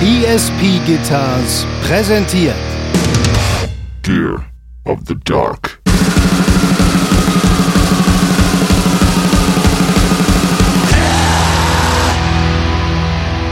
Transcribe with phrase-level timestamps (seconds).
[0.00, 2.54] ESP Guitars präsentiert
[4.02, 4.44] Gear
[4.84, 5.80] of the Dark.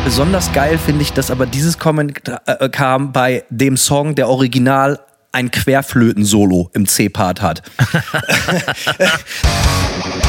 [0.05, 5.01] Besonders geil finde ich, dass aber dieses Comment äh, kam bei dem Song, der original
[5.33, 7.63] ein Querflöten-Solo im C-Part hat.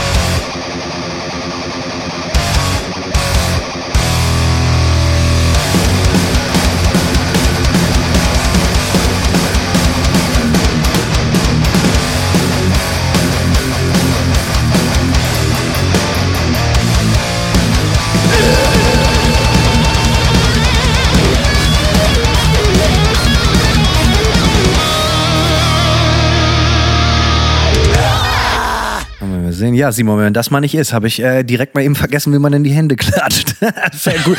[29.57, 29.73] Haben wir sehen.
[29.73, 32.37] Ja, Simon, wenn das mal nicht ist, habe ich äh, direkt mal eben vergessen, wie
[32.37, 33.55] man in die Hände klatscht.
[34.23, 34.37] Gut,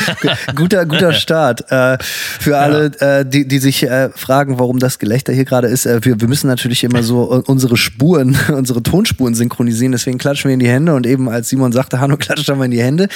[0.55, 1.71] guter, guter Start.
[1.73, 5.87] Äh, für alle, äh, die, die sich äh, fragen, warum das Gelächter hier gerade ist.
[5.87, 9.93] Äh, wir, wir müssen natürlich immer so unsere Spuren, unsere Tonspuren synchronisieren.
[9.93, 10.95] Deswegen klatschen wir in die Hände.
[10.95, 13.09] Und eben als Simon sagte, Hanno klatscht mal in die Hände,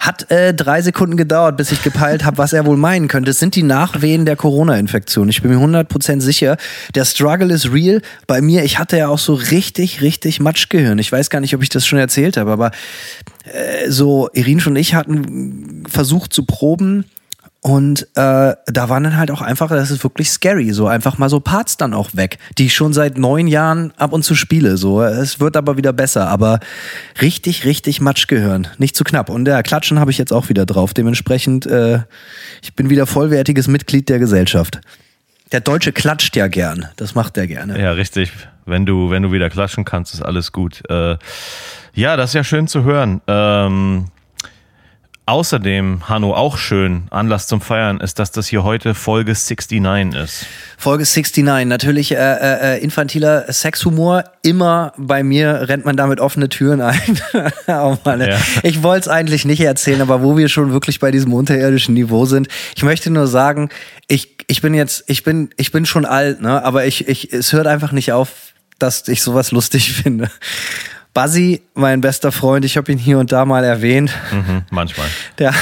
[0.00, 3.30] hat äh, drei Sekunden gedauert, bis ich gepeilt habe, was er wohl meinen könnte.
[3.30, 5.28] Es sind die Nachwehen der Corona-Infektion.
[5.28, 6.56] Ich bin mir 100% sicher.
[6.94, 8.02] Der Struggle ist real.
[8.26, 10.98] Bei mir, ich hatte ja auch so richtig, richtig Matschgehirn.
[10.98, 12.70] Ich weiß gar nicht, ob ich das schon erzählt habe, aber
[13.44, 17.04] äh, so, Irin und ich hatten versucht zu proben.
[17.60, 21.28] Und äh, da waren dann halt auch einfach, das ist wirklich scary, so einfach mal
[21.28, 24.76] so Parts dann auch weg, die ich schon seit neun Jahren ab und zu spiele.
[24.76, 26.60] So, es wird aber wieder besser, aber
[27.20, 29.28] richtig, richtig Matsch gehören, nicht zu knapp.
[29.28, 30.94] Und ja, Klatschen habe ich jetzt auch wieder drauf.
[30.94, 32.00] Dementsprechend, äh,
[32.62, 34.80] ich bin wieder vollwertiges Mitglied der Gesellschaft.
[35.52, 37.80] Der Deutsche klatscht ja gern, das macht er gerne.
[37.80, 38.32] Ja, richtig.
[38.66, 40.82] Wenn du, wenn du wieder klatschen kannst, ist alles gut.
[40.90, 41.16] Äh,
[41.94, 43.22] ja, das ist ja schön zu hören.
[43.26, 44.06] Ähm,
[45.28, 50.46] außerdem, Hanno, auch schön, Anlass zum Feiern ist, dass das hier heute Folge 69 ist.
[50.78, 54.24] Folge 69, natürlich äh, äh, infantiler Sexhumor.
[54.42, 57.20] Immer bei mir rennt man damit offene Türen ein.
[57.68, 58.38] oh Mann, Ja.
[58.62, 62.24] Ich wollte es eigentlich nicht erzählen, aber wo wir schon wirklich bei diesem unterirdischen Niveau
[62.24, 63.68] sind, ich möchte nur sagen,
[64.06, 66.64] ich, ich bin jetzt, ich bin, ich bin schon alt, ne?
[66.64, 70.30] Aber ich, ich, es hört einfach nicht auf, dass ich sowas lustig finde.
[71.18, 74.12] Buzzy, mein bester Freund, ich habe ihn hier und da mal erwähnt.
[74.30, 75.08] Mhm, manchmal.
[75.38, 75.52] Der,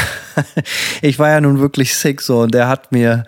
[1.00, 3.24] ich war ja nun wirklich sick so und der hat mir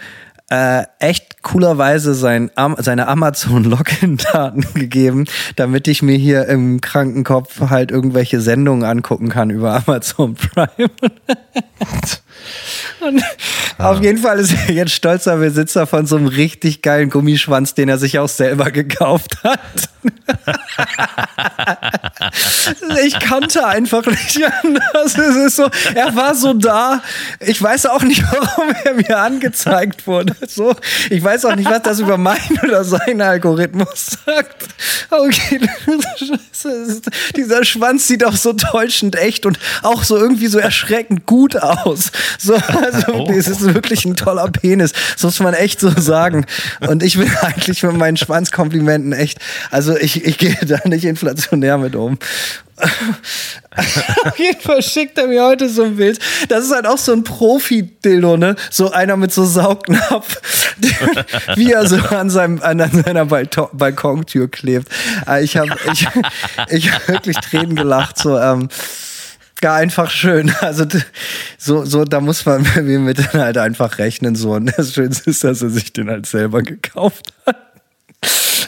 [0.50, 5.24] äh, echt coolerweise sein, seine Amazon-Login-Daten gegeben,
[5.56, 10.90] damit ich mir hier im Krankenkopf halt irgendwelche Sendungen angucken kann über Amazon Prime.
[13.00, 13.22] Und
[13.78, 17.88] auf jeden Fall ist er jetzt stolzer Besitzer von so einem richtig geilen Gummischwanz, den
[17.88, 19.88] er sich auch selber gekauft hat.
[23.04, 25.16] ich kannte einfach nicht anders.
[25.16, 27.02] Es ist so, er war so da.
[27.40, 30.36] Ich weiß auch nicht, warum er mir angezeigt wurde.
[30.46, 30.74] So,
[31.10, 34.66] ich weiß auch nicht, was das über meinen oder seinen Algorithmus sagt.
[35.10, 35.60] Okay.
[37.36, 42.12] Dieser Schwanz sieht auch so täuschend echt und auch so irgendwie so erschreckend gut aus.
[42.38, 44.92] So, also, es ist wirklich ein toller Penis.
[45.14, 46.46] Das muss man echt so sagen.
[46.80, 49.38] Und ich bin eigentlich mit meinen Schwanzkomplimenten echt,
[49.70, 52.18] also ich, ich gehe da nicht inflationär mit um.
[54.24, 56.20] Auf jeden Fall schickt er mir heute so ein Bild.
[56.48, 58.54] Das ist halt auch so ein Profi-Dildo, ne?
[58.70, 60.40] So einer mit so Saugnapf,
[61.56, 64.88] wie er so an, seinem, an seiner Balto- Balkontür klebt.
[65.26, 66.06] Äh, Ich habe ich,
[66.68, 68.18] ich hab wirklich Tränen gelacht.
[68.18, 68.68] So, ähm,
[69.62, 70.52] ja, einfach schön.
[70.60, 70.84] Also
[71.56, 72.66] so, so, da muss man
[73.04, 74.34] mit halt einfach rechnen.
[74.34, 74.52] So.
[74.52, 77.56] Und das Schönste ist, dass er sich den halt selber gekauft hat.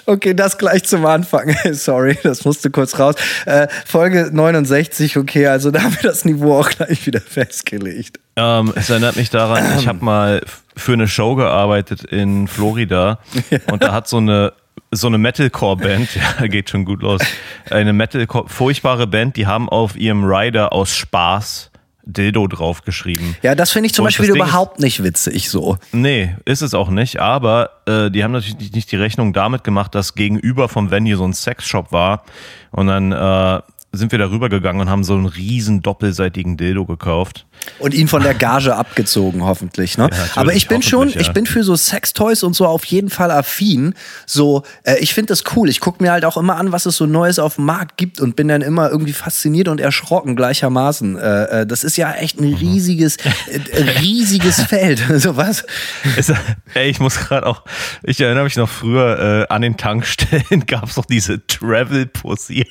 [0.07, 1.55] Okay, das gleich zum Anfang.
[1.73, 3.15] Sorry, das musste kurz raus.
[3.47, 8.19] Äh, Folge 69, okay, also da haben wir das Niveau auch gleich wieder festgelegt.
[8.37, 10.43] Ähm, es erinnert mich daran, ich habe mal
[10.77, 13.21] für eine Show gearbeitet in Florida
[13.71, 14.53] und da hat so eine
[14.91, 16.09] so eine Metalcore-Band,
[16.41, 17.21] ja, geht schon gut los,
[17.71, 21.71] eine Metalcore, furchtbare Band, die haben auf ihrem Rider aus Spaß
[22.05, 23.37] Dildo draufgeschrieben.
[23.43, 25.77] Ja, das finde ich zum Und Beispiel überhaupt nicht witzig so.
[25.93, 29.95] Nee, ist es auch nicht, aber äh, die haben natürlich nicht die Rechnung damit gemacht,
[29.95, 32.25] dass gegenüber vom Venue so ein Sexshop war
[32.71, 33.61] und dann äh,
[33.93, 37.47] sind wir darüber gegangen und haben so einen riesen doppelseitigen Dildo gekauft.
[37.79, 39.99] Und ihn von der Gage abgezogen, hoffentlich.
[39.99, 40.05] Ne?
[40.05, 41.21] natürlich, Aber ich bin schon, ja.
[41.21, 43.95] ich bin für so Sextoys und so auf jeden Fall affin.
[44.27, 45.69] So, äh, ich finde das cool.
[45.69, 48.21] Ich gucke mir halt auch immer an, was es so Neues auf dem Markt gibt
[48.21, 51.19] und bin dann immer irgendwie fasziniert und erschrocken gleichermaßen.
[51.19, 53.61] Äh, äh, das ist ja echt ein riesiges, äh,
[54.01, 55.03] riesiges Feld.
[55.17, 55.65] so was?
[56.17, 56.33] Ist,
[56.75, 57.65] ey, ich muss gerade auch,
[58.03, 62.67] ich erinnere mich noch früher, äh, an den Tankstellen gab es doch diese Travel Pussy.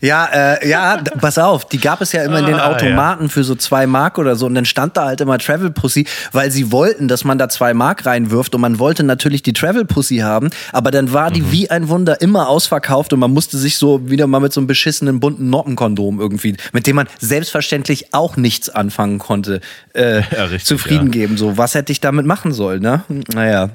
[0.00, 3.44] Ja, äh, ja, pass auf, die gab es ja immer in den Ah, Automaten für
[3.44, 6.72] so zwei Mark oder so und dann stand da halt immer Travel Pussy, weil sie
[6.72, 10.48] wollten, dass man da zwei Mark reinwirft und man wollte natürlich die Travel Pussy haben,
[10.72, 11.34] aber dann war Mhm.
[11.34, 14.60] die wie ein Wunder immer ausverkauft und man musste sich so wieder mal mit so
[14.60, 19.60] einem beschissenen bunten Noppenkondom irgendwie, mit dem man selbstverständlich auch nichts anfangen konnte,
[19.92, 21.10] äh, Ja, richtig, zufrieden ja.
[21.12, 21.36] geben.
[21.36, 23.02] So, was hätte ich damit machen sollen, ne?
[23.34, 23.70] Naja.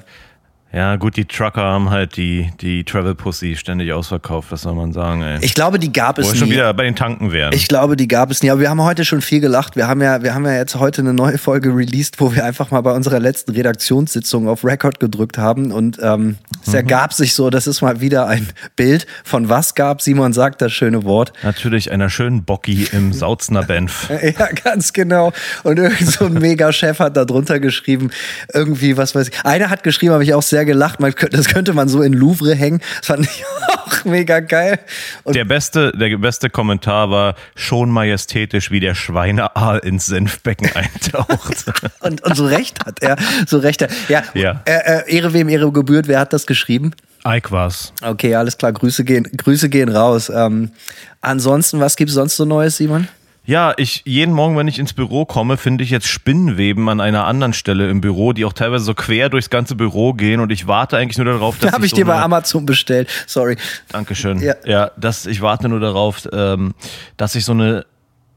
[0.76, 4.92] Ja, gut, die Trucker haben halt die, die Travel Pussy ständig ausverkauft, was soll man
[4.92, 5.38] sagen, ey.
[5.40, 6.52] Ich glaube, die gab Wo es schon nie.
[6.52, 7.54] wieder bei den Tanken wären.
[7.54, 8.50] Ich glaube, die gab es nie.
[8.50, 9.74] Aber wir haben heute schon viel gelacht.
[9.74, 12.70] Wir haben ja, wir haben ja jetzt heute eine neue Folge released, wo wir einfach
[12.72, 15.72] mal bei unserer letzten Redaktionssitzung auf Record gedrückt haben.
[15.72, 16.36] Und ähm,
[16.66, 18.46] es ergab sich so, das ist mal wieder ein
[18.76, 20.02] Bild von was gab.
[20.02, 21.32] Simon sagt das schöne Wort.
[21.42, 24.10] Natürlich einer schönen Bocki im Sautzner Benf.
[24.38, 25.32] Ja, ganz genau.
[25.62, 28.10] Und irgend so ein Mega-Chef hat da drunter geschrieben,
[28.52, 29.44] irgendwie, was weiß ich.
[29.44, 32.54] Einer hat geschrieben, habe ich auch sehr gelacht, man, das könnte man so in Louvre
[32.54, 32.80] hängen.
[32.98, 34.78] Das fand ich auch mega geil.
[35.24, 41.64] Und Der beste, der beste Kommentar war schon majestätisch, wie der Schweineaal ins Senfbecken eintaucht.
[42.00, 43.16] Und, und so recht hat er.
[43.46, 44.60] So recht hat Ja, Ja.
[44.66, 46.06] Äh, äh, Ehre wem Ehre gebührt.
[46.08, 46.92] Wer hat das geschrieben?
[47.26, 47.92] Ike war's.
[48.02, 48.72] Okay, alles klar.
[48.72, 50.30] Grüße gehen, Grüße gehen raus.
[50.34, 50.70] Ähm,
[51.20, 53.08] ansonsten, was gibt's sonst so Neues, Simon?
[53.46, 57.26] Ja, ich jeden Morgen, wenn ich ins Büro komme, finde ich jetzt Spinnenweben an einer
[57.26, 60.66] anderen Stelle im Büro, die auch teilweise so quer durchs ganze Büro gehen und ich
[60.66, 63.08] warte eigentlich nur darauf, dass Da habe ich so dir bei Amazon bestellt.
[63.26, 63.56] Sorry.
[63.90, 64.40] Dankeschön.
[64.40, 64.54] Ja.
[64.64, 66.74] Ja, das, ich warte nur darauf, ähm,
[67.16, 67.86] dass ich so eine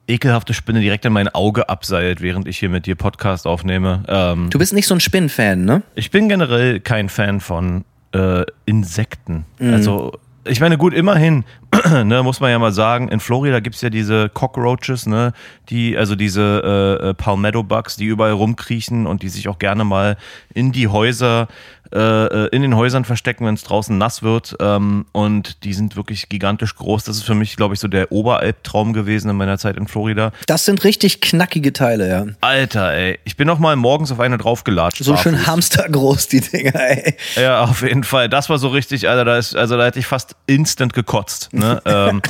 [0.07, 4.03] ekelhafte Spinne direkt in mein Auge abseilt, während ich hier mit dir Podcast aufnehme.
[4.07, 5.81] Ähm, Du bist nicht so ein Spinnenfan, ne?
[5.95, 7.83] ich bin generell kein Fan von
[8.13, 9.45] äh, Insekten.
[9.59, 9.73] Mhm.
[9.73, 11.43] Also, ich meine, gut, immerhin,
[12.03, 15.33] ne, muss man ja mal sagen, in Florida gibt's ja diese Cockroaches, ne,
[15.69, 19.83] die, also diese äh, äh, Palmetto Bugs, die überall rumkriechen und die sich auch gerne
[19.83, 20.17] mal
[20.53, 21.47] in die Häuser,
[21.91, 24.55] äh, äh, in den Häusern verstecken, wenn es draußen nass wird.
[24.59, 27.03] Ähm, und die sind wirklich gigantisch groß.
[27.03, 30.31] Das ist für mich, glaube ich, so der Oberalbtraum gewesen in meiner Zeit in Florida.
[30.45, 32.25] Das sind richtig knackige Teile, ja.
[32.41, 35.03] Alter, ey, ich bin noch mal morgens auf eine draufgelatscht.
[35.03, 37.15] So schön hamstergroß, die Dinger, ey.
[37.35, 38.29] Ja, auf jeden Fall.
[38.29, 41.51] Das war so richtig, Alter, da ist, also da hätte ich fast instant gekotzt.
[41.53, 41.81] Ne?
[41.85, 42.21] ähm,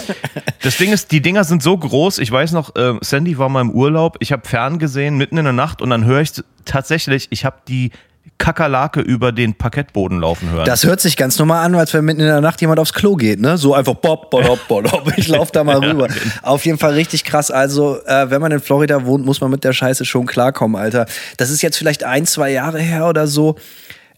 [0.61, 2.19] das Ding ist, die Dinger sind so groß.
[2.19, 4.17] Ich weiß noch, äh, Sandy war mal im Urlaub.
[4.19, 6.31] Ich habe fern gesehen, mitten in der Nacht, und dann höre ich
[6.65, 7.91] tatsächlich, ich habe die
[8.39, 10.65] Kakerlake über den Parkettboden laufen hören.
[10.65, 13.15] Das hört sich ganz normal an, als wenn mitten in der Nacht jemand aufs Klo
[13.15, 13.57] geht, ne?
[13.57, 15.13] So einfach bop, bop, bop.
[15.17, 16.07] Ich laufe da mal rüber.
[16.41, 17.51] Auf jeden Fall richtig krass.
[17.51, 21.05] Also, äh, wenn man in Florida wohnt, muss man mit der Scheiße schon klarkommen, Alter.
[21.37, 23.55] Das ist jetzt vielleicht ein, zwei Jahre her oder so.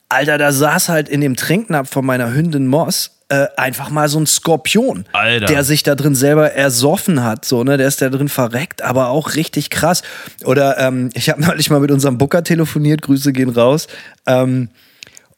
[0.08, 4.19] Alter, da saß halt in dem Trinknapf von meiner Hündin Moss äh, einfach mal so
[4.19, 5.45] ein Skorpion, Alter.
[5.45, 9.07] der sich da drin selber ersoffen hat, so ne, der ist da drin verreckt, aber
[9.07, 10.04] auch richtig krass.
[10.44, 13.88] Oder ähm, ich habe neulich mal mit unserem Booker telefoniert, Grüße gehen raus.
[14.28, 14.68] Ähm,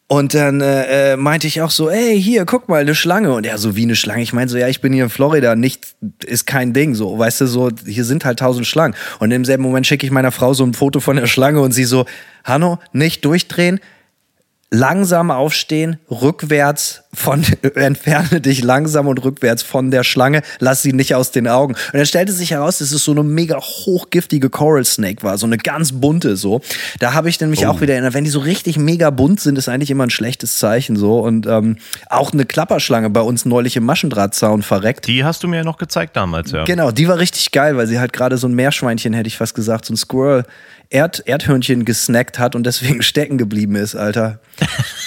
[0.08, 3.32] und dann äh, äh, meinte ich auch so, ey, hier, guck mal, eine Schlange.
[3.34, 4.24] Und er so, wie eine Schlange?
[4.24, 7.42] Ich meine so, ja, ich bin hier in Florida, nichts ist kein Ding, so, weißt
[7.42, 8.96] du, so, hier sind halt tausend Schlangen.
[9.20, 11.72] Und im selben Moment schicke ich meiner Frau so ein Foto von der Schlange und
[11.74, 12.06] sie so,
[12.44, 13.80] Hanno, nicht durchdrehen,
[14.74, 21.14] langsam aufstehen, rückwärts von, entferne dich langsam und rückwärts von der Schlange, lass sie nicht
[21.14, 21.76] aus den Augen.
[21.76, 25.46] Und dann stellte sich heraus, dass es so eine mega hochgiftige Coral Snake war, so
[25.46, 26.62] eine ganz bunte so.
[27.00, 29.70] Da habe ich nämlich auch wieder erinnert, wenn die so richtig mega bunt sind, ist
[29.70, 31.20] eigentlich immer ein schlechtes Zeichen so.
[31.20, 31.78] Und ähm,
[32.10, 35.08] auch eine Klapperschlange bei uns neulich im Maschendrahtzaun verreckt.
[35.08, 36.64] die hast du mir ja noch gezeigt damals, ja.
[36.64, 39.54] Genau, die war richtig geil, weil sie halt gerade so ein Meerschweinchen, hätte ich fast
[39.54, 40.46] gesagt, so ein Squirrel,
[40.94, 44.40] Erd, Erdhörnchen gesnackt hat und deswegen stecken geblieben ist, Alter.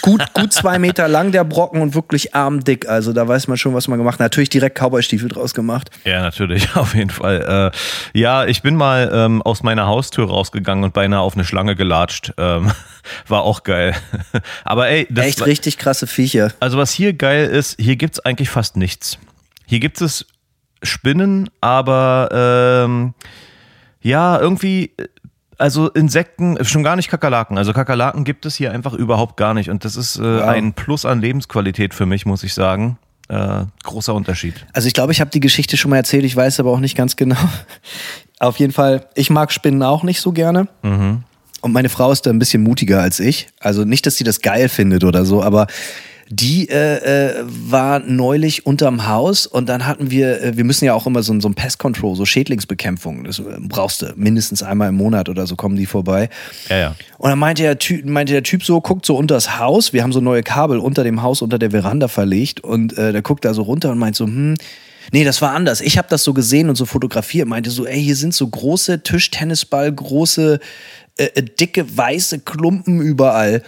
[0.03, 2.89] Gut, gut zwei Meter lang der Brocken und wirklich armdick.
[2.89, 4.21] Also da weiß man schon, was man gemacht hat.
[4.21, 5.91] Natürlich direkt Cowboy-Stiefel draus gemacht.
[6.05, 7.73] Ja, natürlich, auf jeden Fall.
[8.13, 11.77] Äh, ja, ich bin mal ähm, aus meiner Haustür rausgegangen und beinahe auf eine Schlange
[11.77, 12.33] gelatscht.
[12.37, 12.73] Ähm,
[13.29, 13.95] war auch geil.
[14.65, 16.53] Aber ey, das Echt richtig krasse Viecher.
[16.59, 19.19] Also was hier geil ist, hier gibt's eigentlich fast nichts.
[19.67, 20.27] Hier gibt es
[20.83, 22.29] Spinnen, aber
[22.85, 23.15] ähm,
[24.07, 25.09] ja, irgendwie, äh,
[25.59, 27.57] also Insekten, schon gar nicht Kakerlaken.
[27.59, 29.71] Also Kakerlaken gibt es hier einfach überhaupt gar nicht.
[29.71, 32.99] Und das ist äh, ein Plus an Lebensqualität für mich, muss ich sagen.
[33.29, 34.55] Äh, großer Unterschied.
[34.73, 36.97] Also ich glaube, ich habe die Geschichte schon mal erzählt, ich weiß aber auch nicht
[36.97, 37.37] ganz genau.
[38.39, 40.69] Auf jeden Fall, ich mag Spinnen auch nicht so gerne.
[41.63, 43.49] Und meine Frau ist da ein bisschen mutiger als ich.
[43.59, 45.67] Also nicht, dass sie das geil findet oder so, aber
[46.29, 50.93] die äh, äh, war neulich unterm Haus und dann hatten wir, äh, wir müssen ja
[50.95, 54.63] auch immer so, ein- so ein Pest Control, so Schädlingsbekämpfung, das äh, brauchst du mindestens
[54.63, 56.29] einmal im Monat oder so kommen die vorbei.
[56.69, 56.95] Ja, ja.
[57.19, 59.93] Und dann meinte der, Typ, meinte der Typ so, guckt so unter das Haus.
[59.93, 62.61] Wir haben so neue Kabel unter dem Haus, unter der Veranda verlegt.
[62.61, 64.55] Und äh, der guckt da so runter und meint so, hm,
[65.13, 65.81] nee, das war anders.
[65.81, 67.47] Ich habe das so gesehen und so fotografiert.
[67.47, 70.59] Meinte so, ey, hier sind so große Tischtennisball, große,
[71.19, 73.63] äh, äh, dicke, weiße Klumpen überall.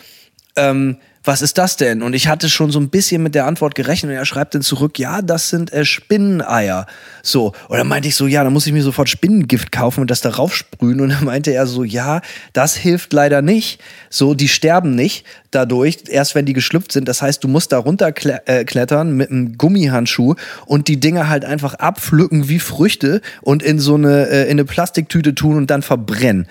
[0.57, 0.97] Ähm,
[1.29, 2.01] was ist das denn?
[2.01, 4.63] Und ich hatte schon so ein bisschen mit der Antwort gerechnet und er schreibt dann
[4.63, 6.87] zurück, ja, das sind äh, Spinneneier.
[7.23, 7.53] So.
[7.69, 10.23] Und dann meinte ich so, ja, dann muss ich mir sofort Spinnengift kaufen und das
[10.23, 11.03] darauf sprühen.
[11.03, 12.23] Und dann meinte er so, ja,
[12.55, 13.79] das hilft leider nicht.
[14.09, 17.07] So, die sterben nicht dadurch, erst wenn die geschlüpft sind.
[17.07, 22.49] Das heißt, du musst da runterklettern mit einem Gummihandschuh und die Dinger halt einfach abpflücken
[22.49, 26.49] wie Früchte und in so eine, äh, in eine Plastiktüte tun und dann verbrennen.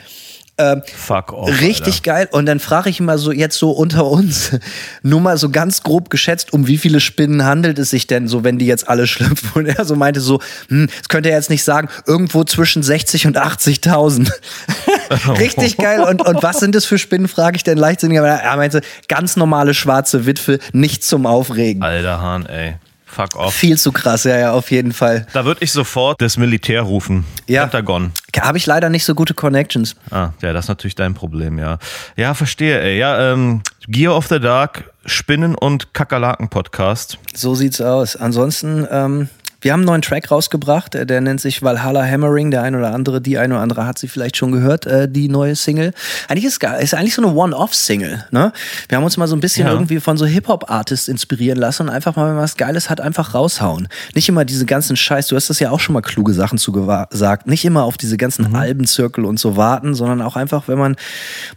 [0.60, 1.50] Ähm, Fuck off.
[1.62, 2.02] Richtig Alter.
[2.02, 2.30] geil.
[2.32, 4.52] Und dann frage ich mal so jetzt so unter uns,
[5.04, 8.44] nur mal so ganz grob geschätzt, um wie viele Spinnen handelt es sich denn so,
[8.44, 9.52] wenn die jetzt alle schlüpfen?
[9.54, 13.28] Und er so meinte so, hm, das könnte er jetzt nicht sagen, irgendwo zwischen 60
[13.28, 14.32] und 80.000.
[15.40, 16.02] Richtig geil.
[16.02, 18.18] Und, und was sind das für Spinnen, frage ich denn leichtsinnig.
[18.18, 21.84] Aber er meinte, ganz normale schwarze Witwe, nicht zum Aufregen.
[21.84, 22.76] Alter Hahn, ey.
[23.08, 23.54] Fuck off.
[23.54, 25.26] Viel zu krass, ja, ja, auf jeden Fall.
[25.34, 27.26] Da würde ich sofort das Militär rufen.
[27.48, 27.62] Ja.
[27.64, 28.12] Pentagon.
[28.40, 29.96] Habe ich leider nicht so gute Connections.
[30.12, 31.80] Ah, ja, das ist natürlich dein Problem, ja.
[32.16, 33.00] Ja, verstehe, ey.
[33.00, 37.18] Ja, ähm, Gear of the Dark, Spinnen- und Kakerlaken-Podcast.
[37.34, 38.16] So sieht's aus.
[38.18, 39.30] Ansonsten, ähm,
[39.68, 42.52] wir haben einen neuen Track rausgebracht, äh, der nennt sich Valhalla Hammering.
[42.52, 45.28] Der ein oder andere, die ein oder andere hat sie vielleicht schon gehört, äh, die
[45.28, 45.92] neue Single.
[46.30, 48.24] Eigentlich ist geil, ist eigentlich so eine One-Off-Single.
[48.32, 48.54] Ne?
[48.88, 49.74] Wir haben uns mal so ein bisschen Ja.
[49.74, 53.34] irgendwie von so Hip-Hop-Artists inspirieren lassen und einfach mal, wenn man was Geiles hat, einfach
[53.34, 53.90] raushauen.
[54.16, 56.72] Nicht immer diese ganzen Scheiß, du hast das ja auch schon mal kluge Sachen zu
[56.72, 60.78] gewa- gesagt, nicht immer auf diese ganzen Albenzirkel und so warten, sondern auch einfach, wenn
[60.78, 60.96] man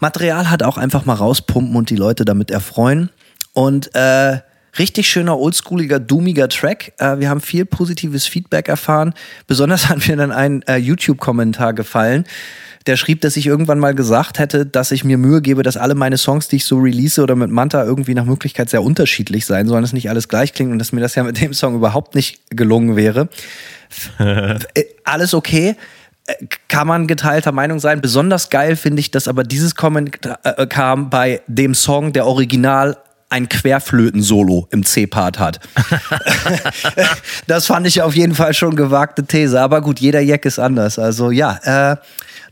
[0.00, 3.11] Material hat, auch einfach mal rauspumpen und die Leute damit erfreuen.
[3.52, 4.38] Und äh,
[4.78, 6.92] richtig schöner, oldschooliger, doomiger Track.
[6.98, 9.14] Äh, wir haben viel positives Feedback erfahren.
[9.46, 12.24] Besonders hat mir dann ein äh, YouTube-Kommentar gefallen.
[12.86, 15.94] Der schrieb, dass ich irgendwann mal gesagt hätte, dass ich mir Mühe gebe, dass alle
[15.94, 19.68] meine Songs, die ich so release oder mit Manta irgendwie nach Möglichkeit sehr unterschiedlich sein
[19.68, 22.14] sollen, dass nicht alles gleich klingt und dass mir das ja mit dem Song überhaupt
[22.14, 23.28] nicht gelungen wäre.
[24.20, 25.74] Äh, alles okay.
[26.26, 28.00] Äh, Kann man geteilter Meinung sein.
[28.00, 32.96] Besonders geil finde ich, dass aber dieses Kommentar äh, kam bei dem Song, der original
[33.30, 35.60] ein Querflöten-Solo im C-Part hat.
[37.46, 39.60] das fand ich auf jeden Fall schon gewagte These.
[39.60, 40.99] Aber gut, jeder Jack ist anders.
[40.99, 41.96] Also ja, äh,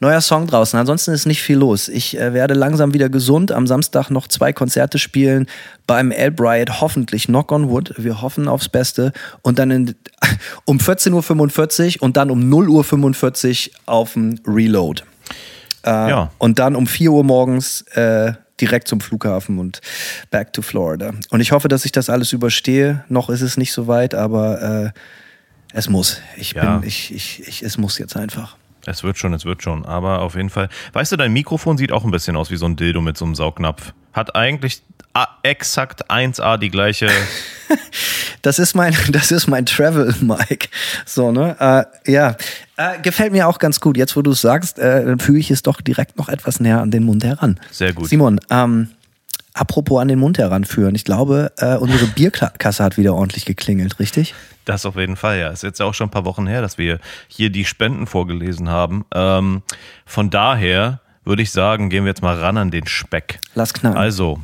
[0.00, 0.78] neuer Song draußen.
[0.78, 1.88] Ansonsten ist nicht viel los.
[1.88, 3.50] Ich äh, werde langsam wieder gesund.
[3.50, 5.47] Am Samstag noch zwei Konzerte spielen.
[5.88, 7.94] Beim Albright hoffentlich Knock on Wood.
[7.99, 9.12] Wir hoffen aufs Beste.
[9.42, 9.94] Und dann in,
[10.64, 15.02] um 14.45 Uhr und dann um 0.45 Uhr auf dem Reload.
[15.85, 16.30] Äh, Ja.
[16.38, 19.81] Und dann um 4 Uhr morgens äh, direkt zum Flughafen und
[20.31, 21.12] back to Florida.
[21.31, 23.05] Und ich hoffe, dass ich das alles überstehe.
[23.09, 24.99] Noch ist es nicht so weit, aber äh,
[25.73, 26.21] es muss.
[26.37, 26.79] Ich Ja.
[26.79, 28.57] bin, ich, ich, ich, es muss jetzt einfach.
[28.88, 29.85] Es wird schon, es wird schon.
[29.85, 30.68] Aber auf jeden Fall.
[30.92, 33.25] Weißt du, dein Mikrofon sieht auch ein bisschen aus wie so ein Dildo mit so
[33.25, 33.92] einem Saugnapf.
[34.12, 34.83] Hat eigentlich
[35.42, 37.09] exakt 1A die gleiche.
[38.42, 40.71] Das ist mein, das ist mein Travel Mic.
[41.04, 41.57] So, ne?
[42.07, 42.37] Äh, ja.
[42.76, 43.97] Äh, gefällt mir auch ganz gut.
[43.97, 46.80] Jetzt, wo du es sagst, äh, dann fühle ich es doch direkt noch etwas näher
[46.80, 47.59] an den Mund heran.
[47.73, 48.09] Sehr gut.
[48.09, 48.90] Simon, ähm,
[49.59, 50.95] apropos an den Mund heranführen.
[50.95, 54.35] Ich glaube, äh, unsere Bierkasse hat wieder ordentlich geklingelt, richtig?
[54.65, 55.49] Das auf jeden Fall, ja.
[55.49, 58.69] Ist jetzt ja auch schon ein paar Wochen her, dass wir hier die Spenden vorgelesen
[58.69, 59.05] haben.
[59.15, 59.62] Ähm,
[60.05, 63.41] von daher würde ich sagen, gehen wir jetzt mal ran an den Speck.
[63.55, 63.97] Lass knallen.
[63.97, 64.41] Also,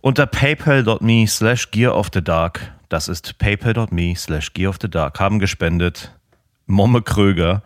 [0.00, 5.18] unter paypal.me slash gear of the dark, das ist paypal.me slash gear of the dark,
[5.18, 6.12] haben gespendet
[6.66, 7.62] Momme Kröger.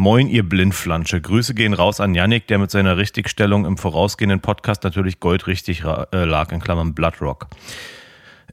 [0.00, 1.20] Moin, ihr Blindflansche.
[1.20, 6.24] Grüße gehen raus an Yannick, der mit seiner Richtigstellung im vorausgehenden Podcast natürlich goldrichtig äh,
[6.24, 7.48] lag, in Klammern Bloodrock.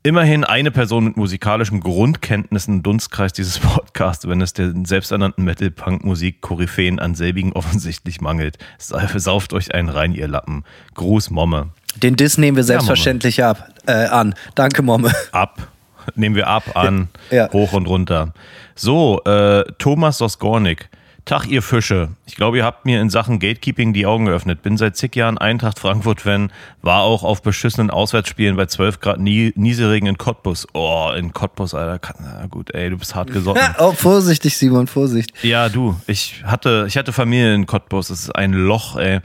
[0.04, 7.00] Immerhin eine Person mit musikalischen Grundkenntnissen im Dunstkreis dieses Podcasts, wenn es den selbsternannten Metal-Punk-Musik-Koryphäen
[7.00, 8.58] an selbigen offensichtlich mangelt.
[8.78, 10.66] Sa- Sauft euch einen rein, ihr Lappen.
[10.96, 11.70] Gruß, Momme.
[11.96, 14.36] Den Diss nehmen wir selbstverständlich ab, äh, an.
[14.56, 15.14] Danke, Momme.
[15.32, 15.70] Ab.
[16.16, 17.08] Nehmen wir ab an.
[17.32, 17.50] Ja.
[17.54, 18.34] Hoch und runter.
[18.76, 20.90] So, äh, Thomas Sosgornik.
[21.28, 22.08] Tag, ihr Fische.
[22.26, 24.62] Ich glaube, ihr habt mir in Sachen Gatekeeping die Augen geöffnet.
[24.62, 26.54] Bin seit zig Jahren Eintracht Frankfurt-Fan.
[26.82, 30.66] War auch auf beschissenen Auswärtsspielen bei 12 Grad Nie Nieselregen in Cottbus.
[30.74, 32.14] Oh, in Cottbus, Alter.
[32.22, 33.62] Na gut, ey, du bist hart gesotten.
[33.78, 35.34] oh, Vorsichtig, Simon, Vorsicht.
[35.44, 39.20] Ja, du, ich hatte, ich hatte Familie in Cottbus, das ist ein Loch, ey.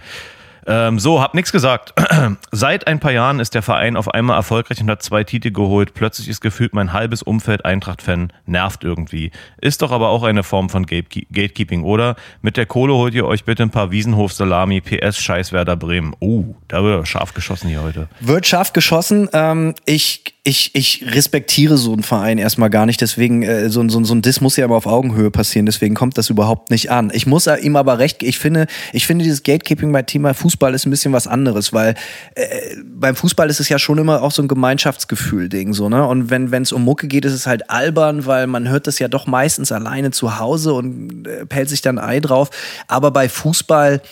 [0.66, 1.92] Ähm, so, hab nix gesagt.
[2.52, 5.94] Seit ein paar Jahren ist der Verein auf einmal erfolgreich und hat zwei Titel geholt.
[5.94, 8.32] Plötzlich ist gefühlt mein halbes Umfeld Eintracht-Fan.
[8.46, 9.30] Nervt irgendwie.
[9.60, 12.16] Ist doch aber auch eine Form von Gate- Gatekeeping, oder?
[12.42, 16.14] Mit der Kohle holt ihr euch bitte ein paar Wiesenhof-Salami, PS Scheiß Werder Bremen.
[16.20, 18.08] Oh, da wird scharf geschossen hier heute.
[18.20, 19.28] Wird scharf geschossen.
[19.32, 23.00] Ähm, ich, ich, ich respektiere so einen Verein erstmal gar nicht.
[23.00, 25.66] Deswegen, äh, so, ein- so, so ein Diss muss ja aber auf Augenhöhe passieren.
[25.66, 27.12] Deswegen kommt das überhaupt nicht an.
[27.14, 28.24] Ich muss ihm aber recht.
[28.24, 31.94] Ich finde, ich finde dieses Gatekeeping bei Thema Fußball ist ein bisschen was anderes, weil
[32.34, 35.74] äh, beim Fußball ist es ja schon immer auch so ein Gemeinschaftsgefühl-Ding.
[35.74, 36.04] So, ne?
[36.06, 39.06] Und wenn es um Mucke geht, ist es halt albern, weil man hört das ja
[39.06, 42.50] doch meistens alleine zu Hause und äh, pellt sich dann Ei drauf.
[42.88, 44.02] Aber bei Fußball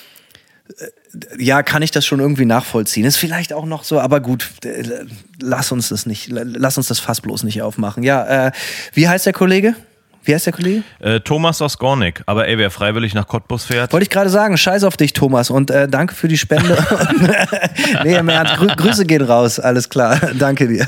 [1.38, 3.04] ja, kann ich das schon irgendwie nachvollziehen.
[3.04, 5.04] Ist vielleicht auch noch so, aber gut, äh,
[5.40, 8.02] lass uns das nicht, lass uns das Fass bloß nicht aufmachen.
[8.02, 8.52] Ja, äh,
[8.94, 9.74] wie heißt der Kollege?
[10.22, 10.82] Wie heißt der Kollege?
[10.98, 12.22] Äh, Thomas aus Gornik.
[12.26, 13.92] Aber ey, wer freiwillig nach Cottbus fährt.
[13.92, 15.48] Wollte ich gerade sagen, scheiß auf dich, Thomas.
[15.48, 16.76] Und äh, danke für die Spende.
[18.04, 19.58] nee, im Ernst, Grü Grüße gehen raus.
[19.58, 20.20] Alles klar.
[20.38, 20.86] danke dir.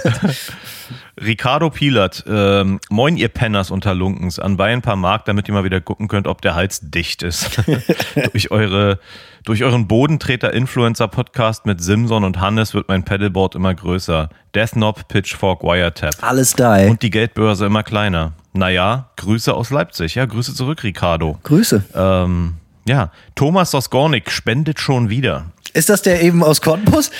[1.21, 5.65] Ricardo Pilat, ähm, moin ihr Penners unter Lunkens, anbei ein paar Mark, damit ihr mal
[5.65, 7.61] wieder gucken könnt, ob der Hals dicht ist.
[8.33, 8.99] durch, eure,
[9.45, 14.31] durch euren Bodentreter-Influencer-Podcast mit Simson und Hannes wird mein Pedalboard immer größer.
[14.55, 16.15] Death Knob, Pitchfork, Wiretap.
[16.23, 16.79] Alles da.
[16.79, 16.91] ey.
[16.91, 18.33] Und die Geldbörse immer kleiner.
[18.55, 20.15] Naja, Grüße aus Leipzig.
[20.15, 21.39] Ja, Grüße zurück, Ricardo.
[21.43, 21.85] Grüße.
[21.95, 22.55] Ähm,
[22.87, 25.47] ja, Thomas aus Gornik spendet schon wieder.
[25.75, 27.11] Ist das der eben aus Cottbus?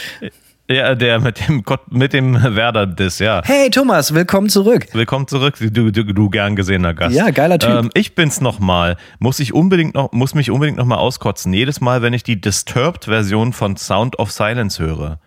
[0.73, 3.43] Ja, der mit dem, Gott- mit dem Werder-Diss, ja.
[3.45, 4.87] Hey Thomas, willkommen zurück.
[4.93, 7.15] Willkommen zurück, du, du, du gern gesehener Gast.
[7.15, 7.69] Ja, geiler Typ.
[7.71, 8.97] Ähm, ich bin's nochmal.
[9.19, 11.53] Muss ich unbedingt noch, muss mich unbedingt nochmal auskotzen.
[11.53, 15.19] Jedes Mal, wenn ich die Disturbed-Version von Sound of Silence höre.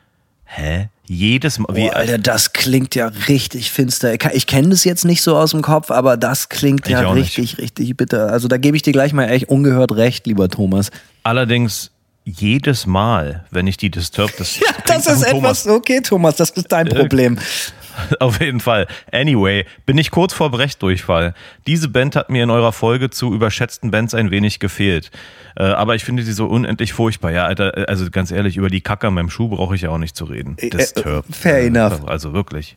[0.46, 0.90] Hä?
[1.06, 1.76] Jedes Mal.
[1.76, 4.14] Wie, Boah, Alter, das klingt ja richtig finster.
[4.34, 7.38] Ich, kenne das jetzt nicht so aus dem Kopf, aber das klingt ja auch nicht.
[7.38, 8.32] richtig, richtig bitter.
[8.32, 10.90] Also da gebe ich dir gleich mal echt ungehört recht, lieber Thomas.
[11.22, 11.92] allerdings
[12.26, 14.40] jedes Mal, wenn ich die Disturbed.
[14.40, 17.40] Das, Ja, das ist etwas, okay, Thomas, das ist dein Problem.
[18.20, 18.88] Auf jeden Fall.
[19.14, 21.34] Anyway, bin ich kurz vor Brechdurchfall.
[21.66, 25.12] Diese Band hat mir in eurer Folge zu überschätzten Bands ein wenig gefehlt.
[25.56, 27.32] Äh, aber ich finde sie so unendlich furchtbar.
[27.32, 29.92] Ja, Alter, äh, also ganz ehrlich, über die Kacke an meinem Schuh brauche ich ja
[29.92, 30.58] auch nicht zu reden.
[30.60, 31.34] Äh, äh, Disturbed.
[31.34, 32.06] fair enough.
[32.06, 32.76] Also wirklich.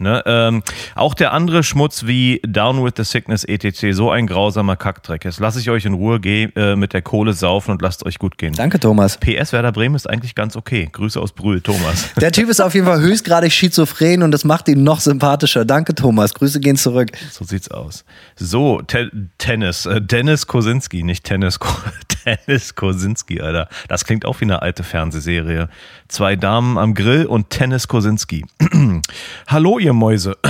[0.00, 0.62] Ne, ähm,
[0.94, 3.88] auch der andere Schmutz wie Down with the Sickness etc.
[3.92, 5.26] So ein grausamer Kackdreck.
[5.26, 8.18] Jetzt lasse ich euch in Ruhe, geh äh, mit der Kohle saufen und lasst euch
[8.18, 8.54] gut gehen.
[8.54, 9.18] Danke, Thomas.
[9.18, 10.88] PS Werder Bremen ist eigentlich ganz okay.
[10.90, 12.14] Grüße aus Brühl, Thomas.
[12.20, 15.66] Der Typ ist auf jeden Fall höchstgradig schizophren und das macht ihn noch sympathischer.
[15.66, 16.32] Danke, Thomas.
[16.32, 17.10] Grüße gehen zurück.
[17.30, 18.06] So sieht's aus.
[18.36, 19.84] So, Te Tennis.
[19.84, 21.58] Äh, Dennis Kosinski, nicht Tennis.
[21.58, 21.68] Ko
[22.24, 23.68] Dennis Kosinski, Alter.
[23.88, 25.68] Das klingt auch wie eine alte Fernsehserie.
[26.08, 28.44] Zwei Damen am Grill und Tennis Kosinski.
[29.46, 30.36] Hallo, ihr Mäuse.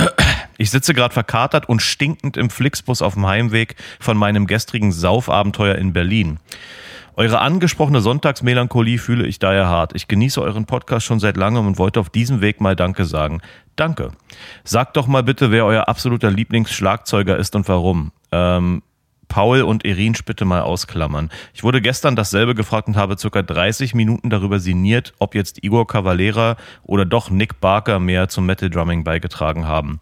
[0.57, 5.73] Ich sitze gerade verkatert und stinkend im Flixbus auf dem Heimweg von meinem gestrigen Saufabenteuer
[5.73, 6.37] in Berlin.
[7.15, 9.95] Eure angesprochene Sonntagsmelancholie fühle ich daher hart.
[9.95, 13.41] Ich genieße euren Podcast schon seit langem und wollte auf diesem Weg mal Danke sagen.
[13.75, 14.11] Danke.
[14.63, 18.11] Sagt doch mal bitte, wer euer absoluter Lieblingsschlagzeuger ist und warum.
[18.31, 18.83] Ähm,
[19.31, 21.29] Paul und Erin bitte mal ausklammern.
[21.53, 25.87] Ich wurde gestern dasselbe gefragt und habe circa 30 Minuten darüber sinniert, ob jetzt Igor
[25.87, 30.01] Cavalera oder doch Nick Barker mehr zum Metal Drumming beigetragen haben.